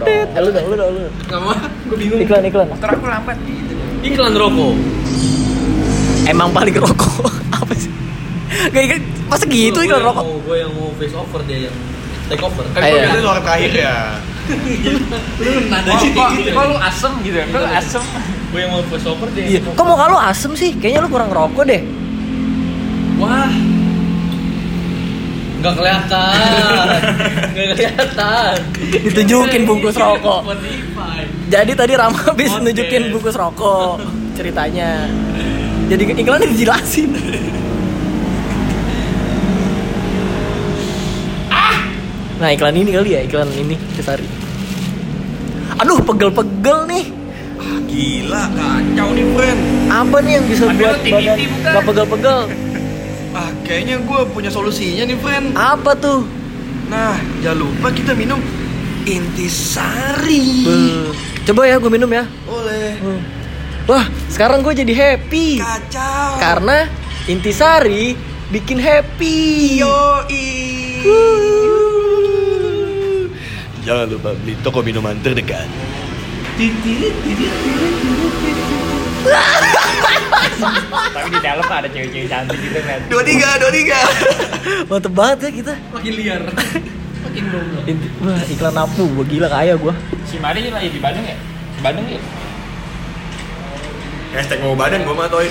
Eh, 0.08 0.40
Lu 0.40 0.50
dong, 0.50 0.64
lu 0.66 0.74
dong, 0.74 0.90
lu 0.90 1.00
Gak 1.28 1.38
mau, 1.38 1.54
gue 1.86 1.96
bingung. 1.96 2.18
Iklan, 2.18 2.42
iklan 2.42 2.66
Motor 2.66 2.88
aku 2.90 3.06
lambat. 3.06 3.36
Iklan 4.00 4.32
rokok. 4.32 4.74
Emang 6.26 6.48
paling 6.50 6.74
rokok 6.74 7.28
Apa 7.60 7.72
sih? 7.76 7.92
Gak 8.72 8.82
iklan, 8.82 9.00
masa 9.28 9.44
gitu 9.46 9.78
iklan 9.78 10.02
rokok? 10.02 10.24
Gue 10.42 10.56
yang 10.58 10.72
mau 10.74 10.90
face 10.96 11.12
over 11.12 11.40
dia 11.44 11.68
yang 11.68 11.76
take 12.26 12.40
over. 12.40 12.64
Kan 12.72 12.80
Ayo. 12.80 12.90
gua 12.90 13.00
biasanya 13.04 13.28
orang 13.28 13.44
terakhir 13.44 13.72
ya. 13.76 13.94
Lu 15.40 15.50
nada 15.68 15.90
Kok, 15.90 16.00
gitu. 16.02 16.18
kok, 16.18 16.30
kok 16.52 16.64
lu 16.66 16.76
asem 16.76 17.12
gitu? 17.22 17.36
Kok 17.48 17.60
lu 17.60 17.68
asem? 17.70 18.02
Gue 18.50 18.60
yang 18.60 18.70
mau 18.74 18.82
face 18.82 19.06
over 19.06 19.28
dia. 19.30 19.44
Iya, 19.46 19.60
kok 19.62 19.84
muka 19.84 20.04
lu 20.06 20.18
asem 20.18 20.52
sih? 20.54 20.70
Kayaknya 20.74 21.00
lu 21.06 21.08
kurang 21.08 21.30
rokok 21.30 21.64
deh 21.64 21.82
Wah. 23.20 23.52
Gak 25.60 25.74
kelihatan. 25.76 26.32
Gak 27.54 27.66
kelihatan. 27.76 28.54
Ditunjukin 29.04 29.62
bungkus 29.68 29.92
rokok. 29.92 30.56
Jadi 31.52 31.72
tadi 31.76 31.92
Rama 32.00 32.16
habis 32.16 32.48
nunjukin 32.56 33.12
bungkus 33.12 33.36
rokok 33.36 34.00
ceritanya. 34.32 35.04
Jadi 35.92 36.16
iklannya 36.16 36.48
dijelasin. 36.48 37.10
Nah 42.40 42.48
iklan 42.50 42.72
ini 42.72 42.90
kali 42.96 43.10
ya 43.12 43.20
iklan 43.20 43.52
ini 43.52 43.76
Kesari. 43.94 44.24
Aduh 45.76 46.00
pegel-pegel 46.00 46.88
nih. 46.88 47.06
Gila, 47.90 48.46
kacau 48.54 49.08
nih, 49.12 49.26
friend. 49.34 49.60
Apa 49.90 50.16
nih 50.22 50.38
yang 50.38 50.46
bisa 50.46 50.64
Tapi 50.70 50.78
buat 50.78 50.98
badan 51.02 51.38
gak 51.64 51.84
pegel-pegel? 51.84 52.40
Ah, 53.30 53.46
kayaknya 53.62 54.02
gue 54.02 54.20
punya 54.34 54.50
solusinya 54.50 55.06
nih, 55.06 55.14
friend. 55.22 55.54
Apa 55.54 55.94
tuh? 55.94 56.26
Nah, 56.90 57.14
jangan 57.38 57.62
lupa 57.62 57.94
kita 57.94 58.10
minum 58.10 58.42
intisari. 59.06 60.66
Coba 61.46 61.62
ya 61.62 61.78
gue 61.78 61.90
minum 61.94 62.10
ya. 62.10 62.26
Boleh. 62.42 62.98
Hmm. 62.98 63.22
Wah 63.86 64.02
sekarang 64.26 64.66
gue 64.66 64.74
jadi 64.74 64.94
happy 64.94 65.62
Kacau. 65.62 66.42
karena 66.42 66.90
intisari 67.26 68.18
bikin 68.50 68.82
happy. 68.82 69.78
Yoi. 69.78 70.50
Jangan 73.80 74.06
lupa 74.12 74.30
beli 74.36 74.54
toko 74.60 74.84
minuman 74.84 75.16
terdekat. 75.24 75.64
Tapi 81.10 81.28
di 81.32 81.40
dalam 81.40 81.64
ada 81.64 81.88
cewek-cewek 81.88 82.28
cantik 82.28 82.58
gitu 82.60 82.80
kan. 82.84 82.98
Dua 83.08 83.22
tiga, 83.24 83.48
dua 83.56 83.72
tiga. 83.72 83.98
Mantep 84.88 85.12
banget 85.16 85.38
ya 85.40 85.50
kita. 85.64 85.74
Makin 85.96 86.12
liar. 86.16 86.42
Makin 87.24 87.44
goblok. 87.48 87.84
Inti- 87.88 88.12
Wah, 88.20 88.42
iklan 88.44 88.74
napu, 88.76 89.04
gua 89.16 89.24
gila 89.24 89.48
kaya 89.48 89.74
gua. 89.76 89.94
Si 90.28 90.36
Mari 90.36 90.68
lagi 90.68 90.88
di 90.92 91.00
Bandung 91.00 91.24
ya? 91.24 91.36
Bandung 91.80 92.06
ya? 92.08 92.20
Hashtag 94.36 94.60
mau 94.60 94.76
badan 94.76 95.02
gua 95.08 95.14
mah 95.16 95.28
toy. 95.32 95.48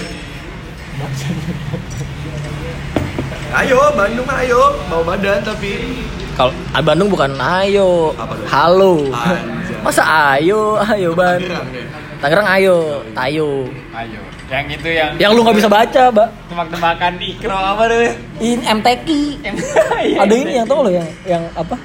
Ayo, 3.50 3.80
Bandung 3.98 4.30
ayo, 4.30 4.62
mau 4.88 5.02
badan 5.02 5.42
tapi 5.42 6.06
Kalau 6.40 6.56
ah, 6.72 6.80
Bandung 6.80 7.12
bukan 7.12 7.36
ayo, 7.36 8.16
halo. 8.48 9.12
Anjay. 9.12 9.76
Masa 9.84 10.04
ayo, 10.40 10.80
ayo 10.88 11.12
Bandung. 11.12 11.52
Tangerang 11.52 11.68
ya. 11.76 11.84
Tangerang 12.24 12.48
ayo, 12.56 12.76
tayo. 13.12 13.48
Ayo. 13.92 14.22
Yang 14.48 14.66
itu 14.80 14.90
yang 14.96 15.12
Yang 15.20 15.32
lu 15.36 15.40
nggak 15.44 15.58
bisa 15.60 15.68
baca, 15.68 16.04
Mbak. 16.16 16.30
tebak-tebakan 16.48 17.14
ikro 17.20 17.60
apa 17.60 17.84
tuh? 17.92 18.16
In 18.40 18.64
MTQ. 18.64 19.08
Iya, 20.00 20.24
Ada 20.24 20.32
ini 20.40 20.52
yang 20.56 20.64
tau 20.64 20.80
lo 20.80 20.88
yang 20.88 21.04
yang 21.28 21.44
apa? 21.60 21.76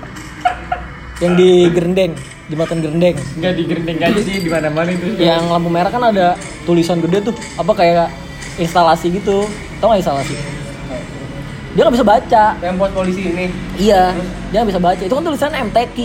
Yang 1.18 1.32
di 1.34 1.50
Gerendeng, 1.74 2.12
jembatan 2.46 2.78
Gerendeng. 2.78 3.16
Enggak 3.34 3.52
di 3.58 3.62
gerendeng 3.66 3.98
aja 4.06 4.20
sih 4.22 4.38
di 4.38 4.46
mana-mana 4.54 4.94
itu. 4.94 5.18
Yang 5.18 5.50
lampu 5.50 5.66
merah 5.66 5.90
kan 5.90 6.14
ada 6.14 6.38
tulisan 6.62 7.02
gede 7.02 7.26
tuh, 7.26 7.34
apa 7.58 7.74
kayak 7.74 8.06
instalasi 8.62 9.18
gitu. 9.18 9.50
Tau 9.82 9.90
gak 9.90 9.98
instalasi? 9.98 10.38
Dia 11.74 11.82
nggak 11.82 11.94
bisa 11.98 12.06
baca. 12.06 12.44
Yang 12.62 12.74
buat 12.78 12.92
polisi 12.94 13.22
ini. 13.26 13.46
Iya, 13.74 14.14
dia 14.54 14.58
nggak 14.62 14.70
bisa 14.70 14.82
baca. 14.82 15.02
Itu 15.02 15.14
kan 15.18 15.24
tulisan 15.26 15.50
MTQ. 15.50 15.96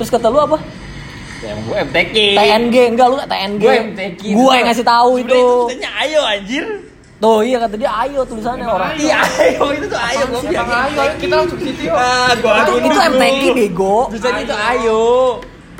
Terus 0.00 0.08
kata 0.08 0.26
lu 0.32 0.40
apa? 0.40 0.58
Yang 1.44 1.58
gue 1.68 1.76
MTQ. 1.84 2.16
TNG 2.34 2.76
enggak 2.96 3.06
lu 3.12 3.16
TNG. 3.20 3.62
Gue 3.62 3.74
MTQ. 3.92 4.20
Gua 4.32 4.52
yang 4.56 4.66
ngasih 4.72 4.86
tahu 4.88 5.10
itu. 5.20 5.42
tulisannya 5.68 5.90
ayo 6.00 6.20
anjir. 6.24 6.64
Tuh 7.18 7.42
iya 7.42 7.58
kata 7.58 7.74
dia 7.76 7.90
ayo 7.92 8.20
tulisannya 8.24 8.66
orang. 8.66 8.90
Iya, 8.96 9.18
ayo 9.20 9.64
itu 9.76 9.86
tuh 9.90 10.00
ayo 10.00 10.22
gue 10.32 10.40
bilang. 10.48 10.68
Ayo, 10.70 11.02
kita 11.20 11.34
langsung 11.36 11.58
ke 11.60 11.64
situ 11.68 11.82
yuk. 11.92 11.94
Ah, 11.94 12.32
gua 12.40 12.52
Itu, 12.64 12.72
itu. 12.80 12.98
MTQ 12.98 13.42
bego. 13.52 13.96
Tulisannya 14.08 14.42
itu 14.48 14.56
ayo. 14.56 15.04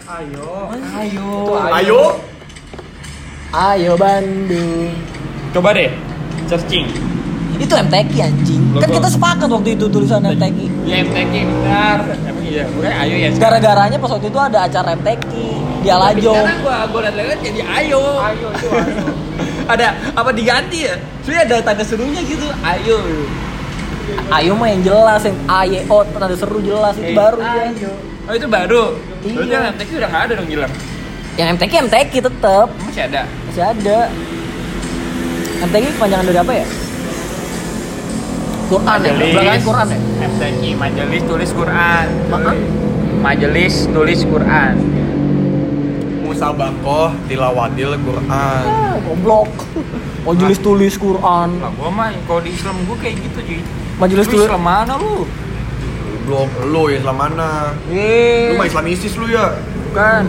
Ayo. 0.09 0.49
Ayo. 0.92 1.30
ayo. 1.72 2.03
Ayo 3.49 3.92
Bandung. 3.96 4.92
Coba 5.57 5.72
deh 5.72 5.88
searching. 6.44 6.84
Itu 7.57 7.72
MTQ 7.72 8.12
anjing. 8.20 8.62
Kan 8.70 8.84
Logo. 8.84 8.94
kita 8.94 9.09
sepakat 9.09 9.49
waktu 9.49 9.70
itu 9.72 9.84
tulisan 9.88 10.20
MTQ. 10.22 10.59
Ya 10.84 10.96
MTQ 11.01 11.32
benar. 11.42 11.99
Emang 12.20 12.44
iya, 12.44 12.64
bukan 12.68 12.90
ayo 12.92 13.14
ya. 13.16 13.28
sekarang. 13.28 13.40
Gara-garanya 13.59 13.96
pas 13.96 14.11
waktu 14.12 14.28
itu 14.28 14.38
ada 14.38 14.59
acara 14.62 14.88
MTQ 14.94 15.24
di 15.24 15.49
Tapi 15.80 15.88
Alajo. 15.90 16.32
Sekarang 16.34 16.59
gua 16.61 16.76
gua 16.86 17.01
lihat-lihat 17.05 17.38
jadi 17.40 17.61
ayo. 17.64 18.03
Ayo 18.18 18.46
itu 18.53 18.66
ayo. 18.68 19.05
ada 19.72 19.86
apa 20.12 20.30
diganti 20.30 20.78
ya? 20.82 20.94
Soalnya 21.20 21.42
ada 21.44 21.57
tanda 21.64 21.82
serunya 21.82 22.20
gitu. 22.22 22.46
Ayo. 22.61 22.99
Ayo 24.30 24.53
mah 24.55 24.68
yang 24.68 24.82
jelas 24.82 25.20
yang 25.22 25.36
AYO 25.44 25.84
tanda 26.11 26.32
seru 26.32 26.59
jelas 26.61 26.94
itu 26.96 27.12
Eh, 27.12 27.16
baru 27.16 27.38
dia. 27.38 27.90
Oh 28.24 28.34
itu 28.34 28.46
baru. 28.46 28.84
Iya. 29.20 29.32
Berarti 29.34 29.51
yang 29.51 29.64
MTQ 29.72 29.90
udah 29.94 30.09
nggak 30.09 30.22
ada 30.22 30.32
dong 30.34 30.49
Gilang. 30.49 30.72
Yang 31.34 31.49
MTQ 31.55 31.72
MTQ 31.86 32.12
tetap 32.24 32.68
Masih 32.78 33.03
ada. 33.05 33.22
masih 33.46 33.64
ada. 33.64 33.99
MTQ 35.61 35.84
kepanjangan 35.92 36.24
dari 36.24 36.38
apa 36.38 36.53
ya? 36.55 36.66
Quran 38.68 38.98
ya, 39.00 39.12
belakangnya 39.14 39.60
Quran 39.64 39.86
ya. 39.88 39.98
MTQ 40.28 40.62
Majelis 40.76 41.22
Tulis 41.24 41.50
Quran. 41.52 42.06
Maaf? 42.28 42.56
Majelis 43.18 43.74
Tulis 43.88 44.20
Quran. 44.22 44.74
Musabakoh 46.20 47.08
tilawatil 47.26 47.96
Quran. 47.98 48.62
Ah, 48.68 48.94
goblok. 49.00 49.48
Majelis 50.22 50.60
tulis 50.60 50.94
Quran. 50.94 51.48
Lah 51.56 51.72
gua 51.72 51.88
mah 51.88 52.12
kalau 52.28 52.44
di 52.44 52.52
Islam 52.52 52.76
gua 52.84 52.96
kayak 53.00 53.16
gitu 53.18 53.38
cuy. 53.40 53.60
Majelis 53.96 54.26
tulis 54.28 54.44
Islam 54.44 54.62
mana 54.62 54.94
lu? 55.00 55.24
Blok 56.28 56.52
lu 56.68 56.92
ya 56.92 57.00
Islam 57.00 57.16
mana? 57.16 57.72
Eh, 57.88 58.52
Lu 58.52 58.60
mah 58.60 58.68
Islam 58.68 58.84
ISIS 58.86 59.16
lu 59.16 59.26
ya? 59.26 59.56
bukan. 59.88 60.22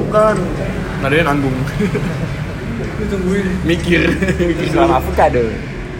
Bukan. 0.00 0.34
Nadanya 1.04 1.24
nanggung. 1.28 1.52
Mikir. 3.62 4.08
Islam 4.64 4.88
avocado. 4.90 5.44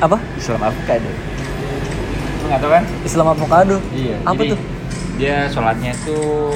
Apa? 0.00 0.16
Islam 0.34 0.60
avocado. 0.62 1.10
Nggak 2.42 2.58
tahu 2.58 2.70
kan? 2.72 2.84
Islam 3.02 3.26
avocado. 3.28 3.76
Iya. 3.92 4.16
Apa 4.22 4.40
jadi 4.40 4.50
tuh? 4.50 4.58
Dia 5.14 5.36
sholatnya 5.52 5.92
tuh 6.02 6.50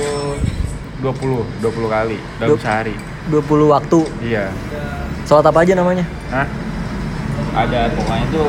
20 0.99 1.45
20 1.61 1.85
kali 1.87 2.19
dalam 2.39 2.51
Du- 2.51 2.59
sehari. 2.59 2.95
20 3.27 3.45
waktu. 3.69 3.99
Iya. 4.21 4.49
Sholat 5.25 5.45
apa 5.45 5.59
aja 5.61 5.73
namanya? 5.75 6.05
Hah? 6.29 6.49
Ada 7.55 7.93
pokoknya 7.93 8.27
tuh 8.29 8.49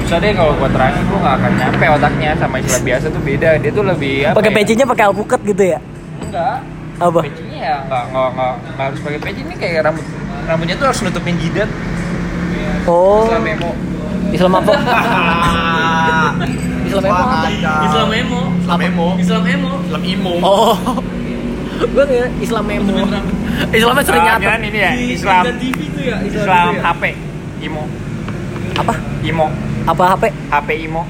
susah 0.00 0.18
deh 0.18 0.32
kalau 0.32 0.56
gua 0.56 0.68
terangin 0.68 1.02
gua 1.04 1.18
nggak 1.20 1.34
akan 1.36 1.52
nyampe 1.54 1.84
otaknya 1.90 2.30
sama 2.34 2.56
Islam 2.58 2.82
biasa 2.82 3.06
tuh 3.10 3.22
beda. 3.22 3.50
Dia 3.58 3.70
tuh 3.70 3.84
lebih 3.84 4.14
apa 4.24 4.36
Pakai 4.38 4.50
ya? 4.50 4.56
pecinya 4.56 4.84
pakai 4.86 5.04
alpukat 5.04 5.40
gitu 5.44 5.62
ya? 5.66 5.78
Enggak. 6.18 6.56
Apa? 6.98 7.20
Pecinya 7.22 7.58
ya 7.60 7.74
nggak 7.84 8.04
nggak 8.08 8.28
nggak 8.32 8.52
nggak 8.64 8.84
harus 8.86 9.00
pakai 9.02 9.18
peci 9.20 9.40
ini 9.42 9.54
kayak 9.54 9.80
rambut 9.84 10.04
rambutnya 10.46 10.74
tuh 10.74 10.86
harus 10.88 11.00
nutupin 11.02 11.36
jidat. 11.36 11.70
Oh. 12.88 13.28
Islam 13.28 13.44
emo. 13.44 13.70
Islam 14.28 14.52
apa? 14.54 14.72
Islam 16.88 17.02
apa? 17.04 17.48
Islam 17.84 18.08
emo. 18.10 18.40
Islam 18.58 18.78
emo. 18.80 19.08
Islam 19.18 19.42
emo. 19.44 19.70
Islam 19.84 20.02
imo. 20.04 20.32
Oh. 20.40 20.76
Gue 21.78 22.04
kira 22.04 22.28
Islam 22.38 22.64
memo. 22.64 22.92
Islamnya 23.70 24.02
sering 24.02 24.22
Ah, 24.22 24.28
nyata. 24.34 24.48
kan 24.48 24.60
ini 24.60 24.78
ya 24.78 24.92
Islam 24.94 25.42
ya. 25.98 26.16
Islam 26.22 26.66
ya. 26.74 26.80
HP 26.86 27.02
imo 27.60 27.82
Apa? 28.72 28.94
imo 29.20 29.46
Apa 29.82 30.02
HP? 30.14 30.24
HP 30.50 30.68
imo. 30.86 31.02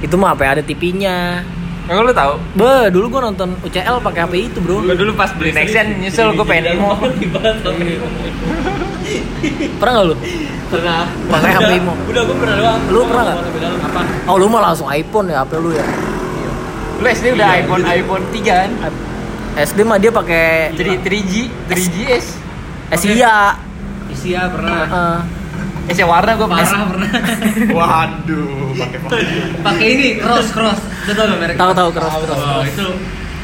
Itu 0.00 0.16
mah 0.16 0.32
HP 0.32 0.40
ada 0.42 0.60
TV-nya. 0.60 1.44
Enggak 1.90 2.06
lu 2.06 2.12
tahu? 2.14 2.34
Be, 2.54 2.74
dulu 2.94 3.06
gua 3.10 3.20
nonton 3.26 3.58
UCL 3.66 3.98
pakai 3.98 4.22
HP 4.22 4.34
itu, 4.46 4.62
Bro. 4.62 4.86
Gue 4.86 4.94
dulu 4.94 5.10
pas 5.18 5.34
beli 5.34 5.50
Nexen 5.50 5.98
nyesel 5.98 6.30
gue 6.38 6.46
pengen 6.46 6.78
imo. 6.78 6.94
Pernah 9.82 9.92
gak 9.98 10.06
lu? 10.06 10.14
Pernah. 10.70 11.10
Pakai 11.26 11.50
HP 11.50 11.70
Imo. 11.82 11.98
Udah 12.06 12.22
gue 12.22 12.36
pernah 12.38 12.54
doang. 12.54 12.80
Lu 12.94 13.02
pernah 13.10 13.22
nggak? 13.26 13.38
Sampai 13.42 13.58
dalam 13.58 13.80
apa? 13.82 14.00
Oh, 14.30 14.38
lu 14.38 14.46
mah 14.46 14.62
langsung 14.70 14.86
iPhone 14.86 15.26
ya 15.34 15.42
HP 15.42 15.52
lu 15.58 15.74
ya. 15.74 15.82
Lu 17.02 17.06
SD 17.10 17.26
udah 17.34 17.48
iPhone 17.58 17.82
iPhone 17.82 18.22
3 18.30 18.38
kan? 18.46 18.70
SD 19.58 19.78
mah 19.82 19.98
dia 19.98 20.14
pakai 20.14 20.70
3 20.78 21.02
3G 21.02 21.34
3GS. 21.66 22.26
Asia. 22.94 23.58
Isia 24.14 24.46
pernah. 24.46 25.26
Heeh. 25.86 25.92
Es 25.92 25.96
yang 25.98 26.10
warna 26.10 26.36
gue 26.36 26.48
Parah 26.48 26.82
pernah. 26.88 27.10
Waduh, 27.78 28.72
pakai 28.76 28.98
Pakai 29.66 29.86
ini 29.96 30.08
cross 30.20 30.48
cross. 30.52 30.80
Itu 31.04 31.12
tau 31.16 31.26
merek? 31.36 31.56
Tahu 31.56 31.72
tahu 31.72 31.90
keras 31.94 32.14
keras. 32.20 32.38
Oh, 32.38 32.62
itu 32.64 32.86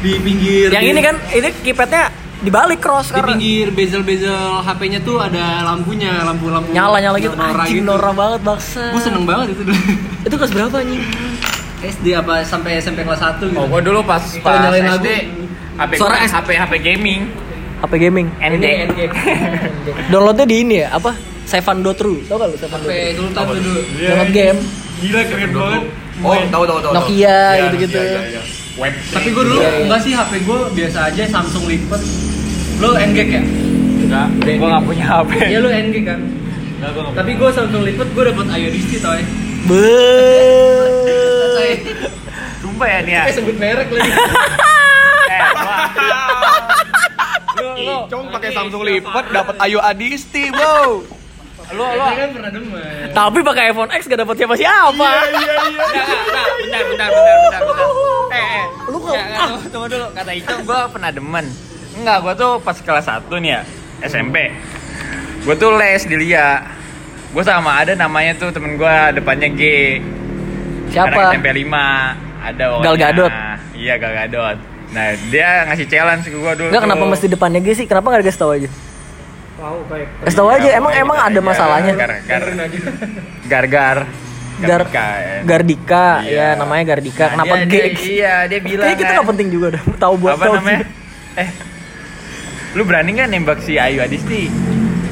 di 0.05 0.11
pinggir. 0.21 0.69
Yang 0.73 0.85
ini 0.93 1.01
kan 1.01 1.17
ini 1.33 1.49
keypadnya 1.65 2.05
dibalik 2.37 2.85
cross 2.85 3.09
di 3.09 3.17
karena 3.17 3.33
pinggir 3.33 3.73
bezel-bezel 3.73 4.61
HP-nya 4.61 5.01
tuh 5.01 5.17
ada 5.25 5.65
lampunya, 5.65 6.21
lampu-lampu 6.21 6.69
nyala 6.69 7.01
nyala 7.01 7.17
gitu. 7.17 7.33
norak 7.33 7.65
Anjing 7.65 7.85
norak 7.85 8.13
banget 8.13 8.41
baksa. 8.45 8.93
Gue 8.93 9.03
seneng 9.03 9.25
banget 9.25 9.57
itu 9.57 9.63
dulu. 9.65 9.81
Itu 10.27 10.35
kelas 10.37 10.53
berapa 10.53 10.77
anjing? 10.83 11.03
SD 11.77 12.07
apa 12.19 12.43
sampai 12.43 12.83
SMP 12.83 13.07
kelas 13.07 13.21
1 13.21 13.47
gitu. 13.47 13.57
Oh, 13.57 13.69
gue 13.69 13.81
dulu 13.81 14.01
pas 14.05 14.21
pas 14.43 14.59
nyalain 14.59 14.85
SD 15.01 15.09
lagu. 15.09 15.45
HP 15.77 15.91
Suara 16.01 16.17
HP 16.25 16.49
HP 16.57 16.73
gaming 16.83 17.23
HP 17.77 17.93
gaming. 18.01 18.27
ND. 18.41 18.65
Downloadnya 20.09 20.47
di 20.49 20.57
ini 20.65 20.77
ya, 20.81 20.97
apa? 20.97 21.13
Seven 21.47 21.77
Do 21.81 21.95
True. 21.95 22.19
Tau 22.27 22.37
gak 22.37 22.49
lu 22.51 22.57
Seven 22.59 22.79
Do 22.79 22.87
HP 22.87 22.93
True? 22.93 23.15
Sultan 23.17 23.45
tuh 23.47 23.57
dulu. 23.57 23.81
Download 23.97 24.31
game. 24.31 24.59
Gila 24.97 25.21
keren 25.25 25.51
banget. 25.53 25.83
Oh, 26.19 26.33
tahu 26.33 26.65
tahu 26.65 26.65
tahu. 26.65 26.81
tahu. 26.83 26.95
Nokia 26.97 27.39
Iya, 27.53 27.65
gitu-gitu. 27.69 27.99
iya, 27.99 28.11
iya, 28.11 28.21
iya. 28.33 28.43
Web. 28.77 28.95
Tapi 29.09 29.29
gue 29.31 29.45
dulu 29.47 29.57
enggak 29.57 30.01
sih 30.01 30.13
HP 30.13 30.33
gue 30.43 30.59
biasa 30.75 30.99
aja 31.07 31.23
Samsung 31.27 31.65
lipat. 31.65 32.01
Lo 32.77 32.93
NG 32.93 33.19
ya? 33.23 33.43
Enggak, 33.97 34.27
gue 34.43 34.67
gak 34.67 34.85
punya 34.85 35.05
HP. 35.07 35.31
Iya 35.47 35.59
lo 35.61 35.71
NG 35.71 35.95
kan. 36.03 36.21
Tapi 37.15 37.31
gue 37.33 37.49
Samsung 37.51 37.83
lipat 37.85 38.09
gue 38.11 38.25
dapet 38.27 38.47
IODC 38.51 38.91
toy. 38.99 39.21
Be. 39.67 39.89
Sumpah 42.59 42.87
ya 42.87 42.99
nih 43.01 43.13
ya. 43.13 43.23
Eh 43.25 43.33
sebut 43.33 43.57
merek 43.57 43.89
lagi. 43.89 44.11
Eh. 45.27 45.43
Lu 47.57 47.69
lu 47.75 47.97
Icong 48.07 48.27
pakai 48.31 48.51
Samsung 48.53 48.83
lipat 48.85 49.25
dapat 49.29 49.55
Ayu 49.59 49.81
Adisti, 49.81 50.49
bro. 50.49 51.03
Lu 51.75 51.83
lu. 51.83 52.07
Kan 52.07 52.31
pernah 52.31 52.51
demen. 52.51 53.07
Tapi 53.11 53.39
pakai 53.43 53.63
iPhone 53.71 53.91
X 53.91 54.01
gak 54.07 54.21
dapet 54.23 54.37
siapa-siapa. 54.39 54.93
Enggak, 54.93 55.27
enggak, 55.27 55.59
enggak, 55.67 56.17
bentar, 56.23 56.45
bentar, 56.87 57.09
bentar, 57.09 57.11
bentar, 57.11 57.61
bentar. 57.61 57.89
Eh, 58.27 58.39
eh. 58.39 58.65
Lu 58.87 58.97
kok- 59.01 59.19
tunggu, 59.71 59.87
dulu. 59.89 60.07
Kata 60.13 60.33
Icong, 60.33 60.61
gue 60.63 60.81
pernah 60.93 61.11
demen. 61.11 61.47
Enggak, 61.97 62.17
gue 62.23 62.33
tuh 62.37 62.53
pas 62.61 62.77
kelas 62.77 63.07
1 63.09 63.35
nih 63.41 63.51
ya, 63.51 63.61
SMP. 64.05 64.37
Gue 65.43 65.55
tuh 65.57 65.75
les 65.75 66.03
di 66.03 66.17
Lia. 66.17 66.63
Gue 67.31 67.43
sama 67.43 67.83
ada 67.83 67.93
namanya 67.93 68.37
tuh 68.37 68.51
temen 68.51 68.77
gue 68.77 68.97
depannya 69.13 69.49
G. 69.51 69.63
Siapa? 70.91 71.11
Anak 71.11 71.35
SMP 71.35 71.49
5. 71.67 72.47
Ada 72.47 72.65
pokoknya. 72.69 72.85
Gal 72.85 72.97
Gadot. 72.97 73.33
Iya, 73.75 73.95
Gal 73.99 74.13
Gadot. 74.15 74.57
Nah 74.87 75.07
dia 75.29 75.67
ngasih 75.67 75.87
challenge 75.91 76.25
ke 76.25 76.37
gue 76.37 76.53
dulu. 76.57 76.69
Enggak 76.71 76.85
kenapa 76.87 77.05
mesti 77.05 77.27
depannya 77.27 77.59
G 77.59 77.69
sih? 77.75 77.87
Kenapa 77.91 78.07
nggak 78.09 78.23
dikasih 78.23 78.41
tahu 78.41 78.53
aja? 78.55 78.69
Tahu 79.57 79.79
Kasih 80.23 80.37
tahu 80.37 80.49
aja, 80.51 80.69
emang 80.71 80.93
emang 80.93 81.19
ada 81.19 81.41
masalahnya. 81.41 81.93
Gar 81.95 82.13
gar 82.23 82.45
gar 83.53 83.67
gar 83.67 83.99
Gar 84.57 84.89
Gardika, 84.89 85.07
ya. 85.21 85.37
Gardika, 85.45 86.07
Iya. 86.23 86.33
ya 86.33 86.49
namanya 86.57 86.85
Gardika. 86.89 87.25
Nah, 87.27 87.45
Kenapa 87.45 87.55
dia- 87.59 87.67
G? 87.67 87.75
dia- 87.77 87.93
Iya 87.93 88.35
dia 88.49 88.61
bilang 88.63 88.85
Kayak 88.87 88.97
kita 88.97 89.05
kan. 89.07 89.15
nggak 89.15 89.29
penting 89.29 89.49
juga 89.53 89.67
dah. 89.71 89.83
Tahu 90.01 90.15
buat 90.17 90.33
apa 90.33 90.45
tahu. 90.45 90.55
namanya? 90.57 90.81
Eh, 91.37 91.49
lu 92.73 92.83
berani 92.83 93.11
nggak 93.13 93.29
nembak 93.29 93.59
si 93.61 93.77
Ayu 93.77 94.01
Adisti? 94.01 94.49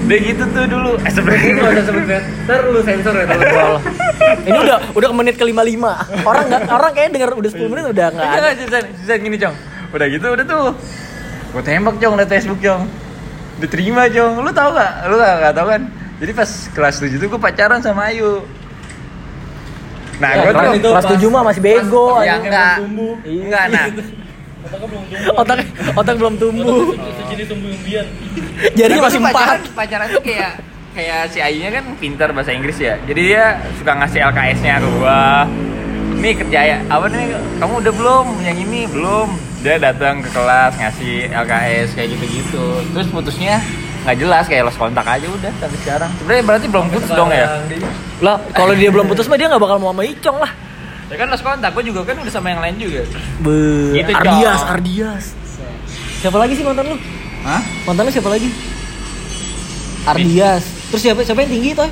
Dia 0.04 0.18
gitu 0.18 0.44
tuh 0.48 0.64
dulu. 0.64 0.96
Eh 0.98 1.08
sebenarnya 1.10 1.44
Ini 1.46 1.58
nggak 1.58 1.72
usah 1.74 1.84
sebut 1.86 2.04
bet. 2.06 2.24
Ntar 2.42 2.60
lu 2.66 2.80
sensor 2.80 3.14
ya 3.14 3.24
teman. 3.26 3.80
Ini 4.48 4.58
udah 4.58 4.76
udah 4.92 5.08
ke 5.08 5.16
menit 5.18 5.34
ke 5.34 5.44
55. 5.44 6.24
Orang 6.24 6.44
nggak 6.46 6.62
orang 6.66 6.90
kayaknya 6.90 7.12
denger 7.14 7.30
udah 7.34 7.50
10 7.52 7.68
menit 7.68 7.84
udah 7.86 8.06
nggak 8.10 8.24
ada. 8.26 8.48
Enggak, 8.54 8.82
sisa 8.96 9.14
gini, 9.18 9.36
Cong. 9.36 9.54
Udah 9.92 10.06
gitu, 10.06 10.26
udah 10.26 10.44
tuh. 10.44 10.66
Gue 11.52 11.62
tembak, 11.62 11.94
Cong, 11.98 12.14
dari 12.16 12.28
Facebook, 12.30 12.60
Cong. 12.60 12.82
Diterima, 13.60 14.10
Cong. 14.10 14.42
Lu 14.42 14.50
tau 14.50 14.70
gak? 14.74 14.92
Lu 15.10 15.14
gak, 15.18 15.34
gak 15.40 15.52
tau 15.54 15.66
kan? 15.70 15.82
Jadi 16.18 16.32
pas 16.32 16.50
kelas 16.72 16.94
7 17.02 17.18
tuh 17.18 17.28
gue 17.30 17.40
pacaran 17.40 17.80
sama 17.82 18.10
Ayu. 18.10 18.42
Nah, 20.22 20.30
Ya, 20.30 20.42
gue 20.46 20.52
kelas, 20.54 20.72
tuh... 20.78 20.92
kelas 20.94 21.06
7 21.18 21.34
mah 21.34 21.42
masih 21.42 21.62
bego. 21.62 22.06
Ya, 22.22 22.38
anjing. 22.38 22.50
enggak. 22.50 22.74
Enggak, 23.26 23.64
nah. 23.70 23.86
Otak 25.36 25.58
otak 25.92 26.14
belum 26.16 26.34
tumbuh. 26.40 26.96
Sejenis 26.96 27.46
tumbuh 27.52 27.68
umbian. 27.68 28.06
Jarinya 28.72 29.00
Nah, 29.02 29.06
masih 29.10 29.18
empat. 29.20 29.34
Pacaran, 29.36 29.60
pacaran 29.76 30.06
tuh 30.08 30.22
kayak 30.24 30.52
kayak 30.94 31.20
si 31.28 31.38
Ayunya 31.42 31.70
kan 31.74 31.84
pintar 32.00 32.28
bahasa 32.32 32.50
Inggris 32.54 32.78
ya. 32.80 32.96
Jadi 33.04 33.20
dia 33.34 33.60
suka 33.76 33.92
ngasih 33.92 34.20
LKS-nya 34.24 34.74
ke 34.80 34.88
gua. 34.96 35.44
Nih 36.16 36.32
kerja 36.40 36.60
ya, 36.64 36.78
apa 36.88 37.06
nih? 37.12 37.36
Kamu 37.60 37.72
udah 37.84 37.92
belum? 37.92 38.26
Yang 38.40 38.58
ini 38.64 38.80
belum. 38.88 39.28
Dia 39.64 39.80
datang 39.80 40.20
ke 40.20 40.28
kelas 40.28 40.76
ngasih 40.76 41.32
LKS 41.32 41.96
kayak 41.96 42.08
gitu-gitu. 42.12 42.84
Terus 42.92 43.08
putusnya 43.08 43.64
nggak 44.04 44.16
jelas 44.20 44.44
kayak 44.44 44.68
los 44.68 44.76
kontak 44.76 45.08
aja 45.08 45.24
udah 45.24 45.48
sampai 45.56 45.78
sekarang. 45.80 46.10
Sebenarnya 46.20 46.44
berarti 46.44 46.66
belum 46.68 46.86
putus 46.92 47.10
dong 47.16 47.32
ya? 47.32 47.64
Lah, 48.20 48.36
kalau 48.52 48.76
dia 48.76 48.92
belum 48.92 49.08
putus 49.08 49.24
mah 49.24 49.40
dia 49.40 49.48
nggak 49.48 49.64
bakal 49.64 49.80
mau 49.80 49.96
sama 49.96 50.04
Icong 50.04 50.36
lah. 50.36 50.52
Ya 51.08 51.16
kan 51.16 51.32
los 51.32 51.40
kontak, 51.40 51.72
gua 51.72 51.80
juga 51.80 52.00
kan 52.04 52.20
udah 52.20 52.32
sama 52.32 52.52
yang 52.52 52.60
lain 52.60 52.76
juga. 52.76 53.08
Be, 53.40 53.56
Gitu, 54.04 54.12
Cong. 54.12 54.20
Ardias, 54.20 54.60
Ardias. 54.68 55.24
Siapa 56.20 56.36
lagi 56.36 56.52
sih 56.60 56.64
mantan 56.64 56.84
lu? 56.92 56.96
Hah? 57.48 57.60
Mantan 57.88 58.04
lu 58.04 58.12
siapa 58.12 58.28
lagi? 58.28 58.48
Ardias. 60.04 60.64
Terus 60.92 61.00
siapa 61.08 61.20
siapa 61.24 61.40
yang 61.40 61.52
tinggi 61.56 61.70
toh? 61.72 61.88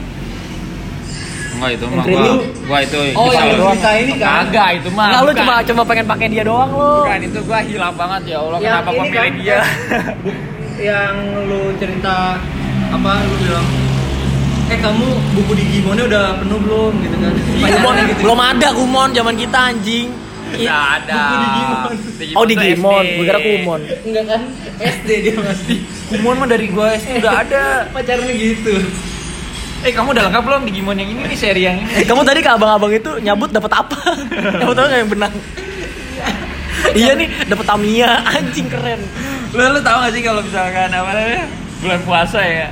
Enggak 1.63 1.79
itu 1.79 1.87
mah 1.87 2.05
gua. 2.05 2.23
Gua 2.65 2.79
itu 2.81 2.99
Oh, 3.15 3.25
bisa 3.25 3.39
yang 3.41 3.59
cerita 3.63 3.91
ini 3.95 4.13
kan? 4.17 4.27
Kagak 4.43 4.69
itu 4.75 4.89
mah. 4.91 5.09
Nah, 5.09 5.21
lu 5.23 5.31
cuma 5.33 5.55
cuma 5.63 5.83
pengen 5.85 6.05
pakai 6.05 6.27
dia 6.27 6.43
doang 6.43 6.71
lu. 6.71 6.91
Bukan 7.01 7.21
itu 7.23 7.39
gua 7.41 7.59
hilang 7.63 7.95
banget 7.95 8.23
ya 8.27 8.37
Allah 8.37 8.59
Yang 8.59 8.67
kenapa 8.69 8.91
gua 8.91 9.05
milih 9.05 9.15
kan, 9.15 9.33
dia. 9.39 9.59
Yang 10.91 11.15
lu 11.45 11.61
cerita 11.77 12.17
apa 12.91 13.11
lu 13.23 13.37
bilang 13.41 13.67
eh 14.65 14.79
kamu 14.79 15.07
buku 15.33 15.53
Digimonnya 15.55 16.05
udah 16.07 16.25
penuh 16.35 16.59
belum 16.59 16.93
gitu 16.99 17.17
kan 17.19 17.33
Kumon, 17.33 17.63
Pacarnya 17.63 18.05
gitu. 18.09 18.21
belum 18.21 18.41
ada 18.43 18.69
Kumon 18.73 19.09
zaman 19.13 19.35
kita 19.37 19.59
anjing. 19.69 20.09
Enggak 20.53 20.81
ada. 20.99 21.23
Oh 22.33 22.45
di 22.45 22.53
tuh 22.53 22.65
Gimon, 22.67 23.01
SD. 23.03 23.15
gue 23.15 23.25
kira 23.25 23.41
Kumon. 23.41 23.81
enggak 24.03 24.25
kan 24.27 24.43
SD 24.79 25.09
dia 25.23 25.35
masih 25.39 25.79
Kumon 26.09 26.35
mah 26.37 26.49
dari 26.49 26.67
gua 26.69 26.93
SD 26.93 27.21
udah 27.21 27.35
ada. 27.39 27.65
pacarnya 27.89 28.33
gitu 28.33 28.75
Eh 29.83 29.91
kamu 29.91 30.15
udah 30.15 30.31
lengkap 30.31 30.43
belum 30.47 30.63
di 30.63 30.73
Gimon 30.79 30.95
yang 30.95 31.11
ini 31.11 31.27
nih 31.27 31.39
seri 31.39 31.67
yang 31.67 31.75
ini? 31.83 31.91
Eh, 31.99 32.07
kamu 32.07 32.23
tadi 32.23 32.39
ke 32.39 32.51
abang-abang 32.55 32.95
itu 32.95 33.11
nyabut 33.19 33.51
dapat 33.51 33.83
apa? 33.83 33.99
Tahu 34.63 34.71
nggak 34.79 34.99
yang 35.03 35.11
benang? 35.11 35.35
iya 36.95 37.13
nih, 37.19 37.29
dapat 37.51 37.67
Tamiya, 37.67 38.11
anjing 38.27 38.71
keren. 38.71 39.03
Lu 39.51 39.61
lu 39.61 39.81
tahu 39.83 39.97
gak 40.07 40.13
sih 40.15 40.23
kalau 40.23 40.41
misalkan 40.43 40.91
apa 40.91 41.11
namanya? 41.15 41.45
Bulan 41.83 42.01
puasa 42.07 42.41
ya. 42.47 42.71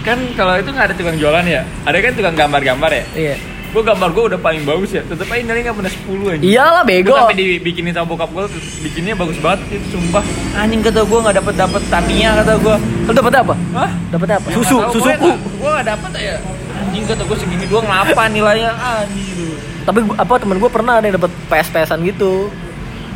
Kan 0.00 0.16
kalau 0.32 0.56
itu 0.56 0.72
nggak 0.72 0.86
ada 0.92 0.94
tukang 0.96 1.16
jualan 1.20 1.44
ya. 1.44 1.60
Ada 1.84 1.96
kan 2.00 2.12
tukang 2.16 2.36
gambar-gambar 2.36 2.90
ya. 2.92 3.04
Iya. 3.12 3.36
Gua 3.70 3.82
gambar 3.86 4.08
gua 4.10 4.24
udah 4.34 4.40
paling 4.42 4.62
bagus 4.66 4.90
ya. 4.90 5.02
Tetep 5.06 5.30
aja 5.30 5.42
nilainya 5.46 5.70
nggak 5.70 5.78
pernah 5.78 5.92
10 5.94 6.32
aja. 6.34 6.42
Iyalah 6.42 6.82
bego. 6.82 7.14
Sampai 7.14 7.38
dibikinin 7.38 7.92
sama 7.94 8.06
bokap 8.10 8.30
gua 8.34 8.44
bikinnya 8.82 9.14
bagus 9.14 9.38
banget 9.38 9.60
itu 9.70 9.86
sumpah. 9.94 10.24
Anjing 10.58 10.82
kata 10.82 11.00
gua 11.06 11.18
nggak 11.30 11.36
dapet 11.38 11.54
dapet 11.54 11.82
Tamiya 11.86 12.30
kata 12.42 12.52
gua. 12.58 12.76
Lu 12.78 13.12
dapat 13.14 13.34
apa? 13.38 13.54
Hah? 13.78 13.90
Dapat 14.10 14.28
apa? 14.38 14.46
Ya, 14.50 14.54
Susu, 14.58 14.76
susuku. 14.90 15.30
Gua 15.62 15.70
gak 15.78 15.86
dapet 15.94 16.10
ya. 16.18 16.36
Anjing 16.82 17.04
kata 17.06 17.22
gua 17.22 17.36
segini 17.38 17.64
doang 17.70 17.86
ngapa 17.86 18.22
nilainya 18.26 18.70
anjing. 18.74 19.54
Tapi 19.80 19.98
apa 20.12 20.32
temen 20.36 20.60
gue 20.60 20.70
pernah 20.70 21.00
ada 21.00 21.08
yang 21.08 21.16
dapat 21.16 21.32
PS-PSan 21.48 22.04
gitu. 22.04 22.52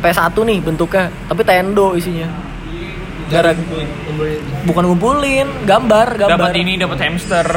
PS1 0.01 0.33
nih 0.33 0.59
bentuknya, 0.59 1.13
tapi 1.29 1.41
tendo 1.45 1.93
isinya. 1.93 2.27
Gara 3.25 3.57
bukan 4.69 4.83
ngumpulin, 4.91 5.47
gambar, 5.65 6.19
gambar. 6.19 6.35
Dapat 6.37 6.53
ini, 6.61 6.77
dapat 6.77 6.97
hamster. 7.01 7.47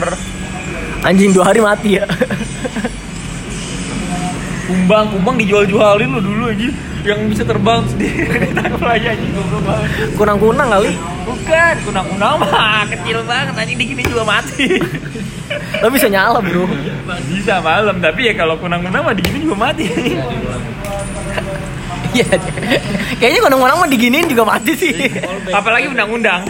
Anjing 1.06 1.30
dua 1.30 1.54
hari 1.54 1.60
mati 1.62 1.98
ya. 2.02 2.04
Kumbang, 4.68 5.08
kumbang 5.14 5.36
dijual-jualin 5.40 6.08
lu 6.12 6.20
dulu 6.20 6.44
aja. 6.52 6.68
Yang 7.06 7.20
bisa 7.32 7.42
terbang 7.46 7.82
sendiri. 7.88 8.26
Ditangkap 8.52 8.82
aja 8.84 9.08
anjing 9.16 9.32
goblok 9.32 9.62
banget. 9.64 9.90
Kunang-kunang 10.18 10.68
kali. 10.68 10.92
Bukan, 11.24 11.74
kunang-kunang 11.88 12.34
mah 12.42 12.84
kecil 12.90 13.18
banget 13.24 13.54
anjing 13.56 13.78
digini 13.80 14.02
juga 14.04 14.28
mati. 14.28 14.76
Tapi 15.80 15.92
bisa 15.94 16.08
nyala, 16.12 16.44
Bro. 16.44 16.68
bisa 17.32 17.56
malam, 17.64 18.04
tapi 18.04 18.28
ya 18.28 18.36
kalau 18.36 18.60
kunang-kunang 18.60 19.00
mah 19.00 19.16
digini 19.16 19.38
juga 19.48 19.56
mati. 19.56 19.84
Iya. 22.08 22.24
Kayaknya 23.20 23.40
kunang-kunang 23.46 23.76
mah 23.84 23.88
diginiin 23.92 24.32
juga 24.32 24.42
mati 24.48 24.72
sih. 24.74 24.96
Apalagi 25.52 25.92
undang-undang. 25.92 26.40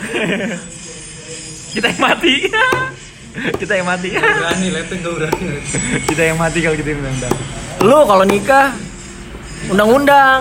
Kita 1.75 1.91
yang 1.91 1.99
mati. 1.99 2.47
Kita 3.37 3.73
yang 3.77 3.87
mati. 3.87 4.17
berani 4.17 4.69
leteng 4.73 4.99
gak 5.05 5.15
berani 5.15 5.47
Kita 6.09 6.23
yang 6.25 6.39
mati 6.41 6.59
kalau 6.65 6.77
kita 6.77 6.89
yang 6.93 7.01
undang-undang. 7.05 7.35
Lu 7.85 7.99
kalau 8.09 8.25
nikah 8.25 8.67
undang-undang. 9.69 10.41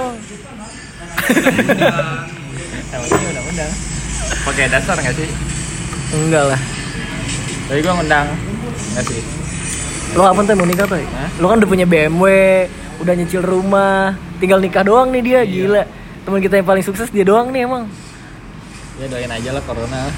Undang-undang. 2.98 3.72
Pakai 4.48 4.72
dasar 4.72 4.96
nggak 4.96 5.16
sih? 5.16 5.30
Enggak 6.16 6.56
lah. 6.56 6.60
Tapi 7.68 7.80
gua 7.84 7.94
ngundang 8.00 8.28
nggak 8.96 9.06
sih? 9.12 9.22
Lo 10.16 10.24
apa 10.24 10.40
tuh 10.48 10.56
mau 10.56 10.64
nikah 10.64 10.88
tuh? 10.88 11.04
Lo 11.44 11.52
kan 11.52 11.60
udah 11.60 11.70
punya 11.70 11.84
BMW, 11.84 12.26
udah 13.04 13.14
nyicil 13.14 13.44
rumah, 13.44 14.16
tinggal 14.40 14.64
nikah 14.64 14.88
doang 14.88 15.12
nih 15.12 15.22
dia, 15.22 15.40
gila. 15.44 15.84
Teman 16.24 16.40
kita 16.40 16.64
yang 16.64 16.68
paling 16.68 16.86
sukses 16.88 17.12
dia 17.12 17.28
doang 17.28 17.52
nih 17.52 17.68
emang. 17.68 17.92
Ya 18.98 19.06
doain 19.06 19.30
aja 19.30 19.50
lah 19.54 19.62
corona. 19.62 20.10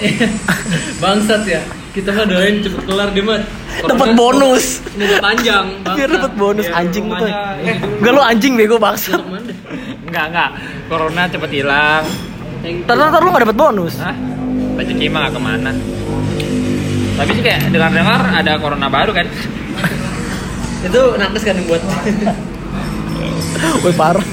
bangsat 1.02 1.44
ya 1.44 1.60
kita 1.92 2.08
mah 2.10 2.24
doain 2.24 2.58
cepet 2.58 2.82
kelar 2.82 3.12
dia 3.12 3.22
mah 3.22 3.38
Dapat 3.84 4.16
bonus. 4.16 4.80
semoga 4.82 5.16
panjang 5.20 5.66
Biar 5.84 6.08
dapat 6.08 6.32
bonus 6.34 6.66
Iya, 6.66 6.74
anjing 6.80 7.04
tuh. 7.06 7.28
ini 7.28 7.72
dulu. 7.76 7.94
Enggak 8.00 8.12
lo 8.12 8.22
anjing 8.22 8.52
bego 8.56 8.76
bangsat. 8.78 9.20
Enggak, 10.04 10.24
enggak. 10.32 10.50
Corona 10.88 11.22
cepet 11.28 11.50
hilang. 11.52 12.04
Ntar 12.64 12.94
ntar 12.96 13.20
lu 13.20 13.28
gak 13.30 13.44
dapat 13.44 13.58
bonus. 13.58 13.94
Hah? 14.00 14.16
Rezeki 14.74 15.06
mah 15.06 15.28
gak 15.28 15.32
ke 15.32 15.40
mana. 15.40 15.70
Tapi 17.14 17.30
sih 17.30 17.42
kayak 17.44 17.60
dengar-dengar 17.70 18.20
ada 18.32 18.52
corona 18.56 18.88
baru 18.88 19.12
kan? 19.12 19.26
itu 20.88 21.00
nakes 21.14 21.42
kan 21.44 21.54
yang 21.54 21.66
buat 21.68 21.82
Woi 23.80 23.94
parah. 23.94 24.24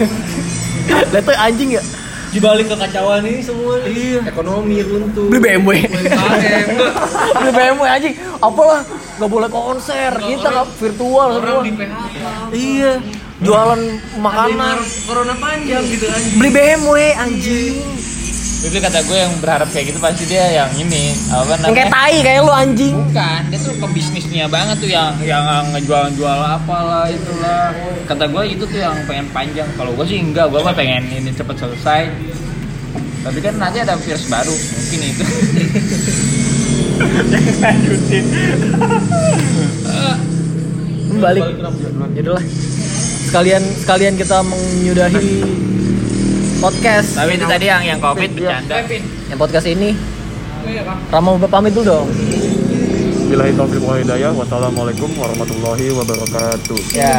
Lihat 1.12 1.24
tuh 1.24 1.36
anjing 1.36 1.76
ya. 1.76 1.84
Dibalik 2.32 2.66
kekacauan 2.72 3.28
ini 3.28 3.44
semua 3.44 3.76
iya. 3.84 4.24
ekonomi 4.24 4.80
runtuh 4.80 5.28
Beli 5.28 5.40
BMW. 5.44 5.70
Enggak 5.84 6.94
Beli 7.36 7.52
BMW 7.52 7.86
anjing. 7.86 8.16
Apalah 8.40 8.82
nggak 9.20 9.30
boleh 9.30 9.50
konser. 9.52 10.12
Kita 10.16 10.48
nggak 10.48 10.68
virtual 10.80 11.28
semua. 11.36 11.44
orang 11.44 11.64
di 11.68 11.72
PHK 11.76 12.24
Iya. 12.56 12.94
Jualan 13.42 13.82
makanan 14.22 14.78
corona 15.10 15.34
panjang 15.42 15.84
gitu 15.90 16.06
kan 16.08 16.22
Beli 16.40 16.50
BMW 16.56 16.98
anjing. 17.20 17.76
Itu 18.62 18.78
kata 18.78 19.02
gue 19.10 19.18
yang 19.18 19.34
berharap 19.42 19.74
kayak 19.74 19.90
gitu 19.90 19.98
pasti 19.98 20.30
dia 20.30 20.46
yang 20.54 20.70
ini 20.78 21.18
apa 21.34 21.58
Yang 21.66 21.76
kayak 21.82 21.90
tai 21.90 22.18
kayak 22.22 22.42
lu 22.46 22.54
anjing. 22.54 22.94
Bukan, 22.94 23.42
dia 23.50 23.58
tuh 23.58 23.74
pebisnisnya 23.82 24.46
banget 24.46 24.78
tuh 24.78 24.90
yang 24.90 25.18
yang 25.26 25.66
ngejual-jual 25.74 26.40
apalah 26.46 27.10
itulah. 27.10 27.74
Kata 28.06 28.30
gue 28.30 28.44
itu 28.54 28.64
tuh 28.70 28.78
yang 28.78 28.94
pengen 29.10 29.26
panjang. 29.34 29.66
Kalau 29.74 29.98
gue 29.98 30.06
sih 30.06 30.22
enggak, 30.22 30.54
gue 30.54 30.62
mah 30.62 30.78
pengen 30.78 31.10
ini 31.10 31.34
cepet 31.34 31.58
selesai. 31.58 32.04
Tapi 33.22 33.38
kan 33.42 33.54
nanti 33.58 33.78
ada 33.82 33.98
virus 33.98 34.26
baru, 34.30 34.54
mungkin 34.54 35.00
itu. 35.10 35.26
Lanjutin. 37.62 38.26
Balik. 41.18 41.46
Yaudahlah. 42.18 42.46
Sekalian 43.26 43.64
sekalian 43.80 44.14
kita 44.18 44.42
menyudahi 44.42 45.30
podcast. 46.62 47.10
Tapi 47.18 47.32
itu 47.42 47.46
tadi 47.50 47.66
yang 47.66 47.82
yang 47.82 48.00
covid 48.00 48.30
bercanda. 48.38 48.78
Yang 49.28 49.40
podcast 49.42 49.68
ini. 49.68 49.90
Rama 51.10 51.30
udah 51.42 51.50
pamit 51.50 51.74
dulu 51.74 51.86
dong. 51.90 52.08
Bilahi 53.34 53.52
taufiq 53.58 53.82
wal 53.82 53.98
hidayah. 53.98 54.32
Wassalamualaikum 54.38 55.10
warahmatullahi 55.18 55.90
wabarakatuh. 55.90 56.80
Ya. 56.94 57.18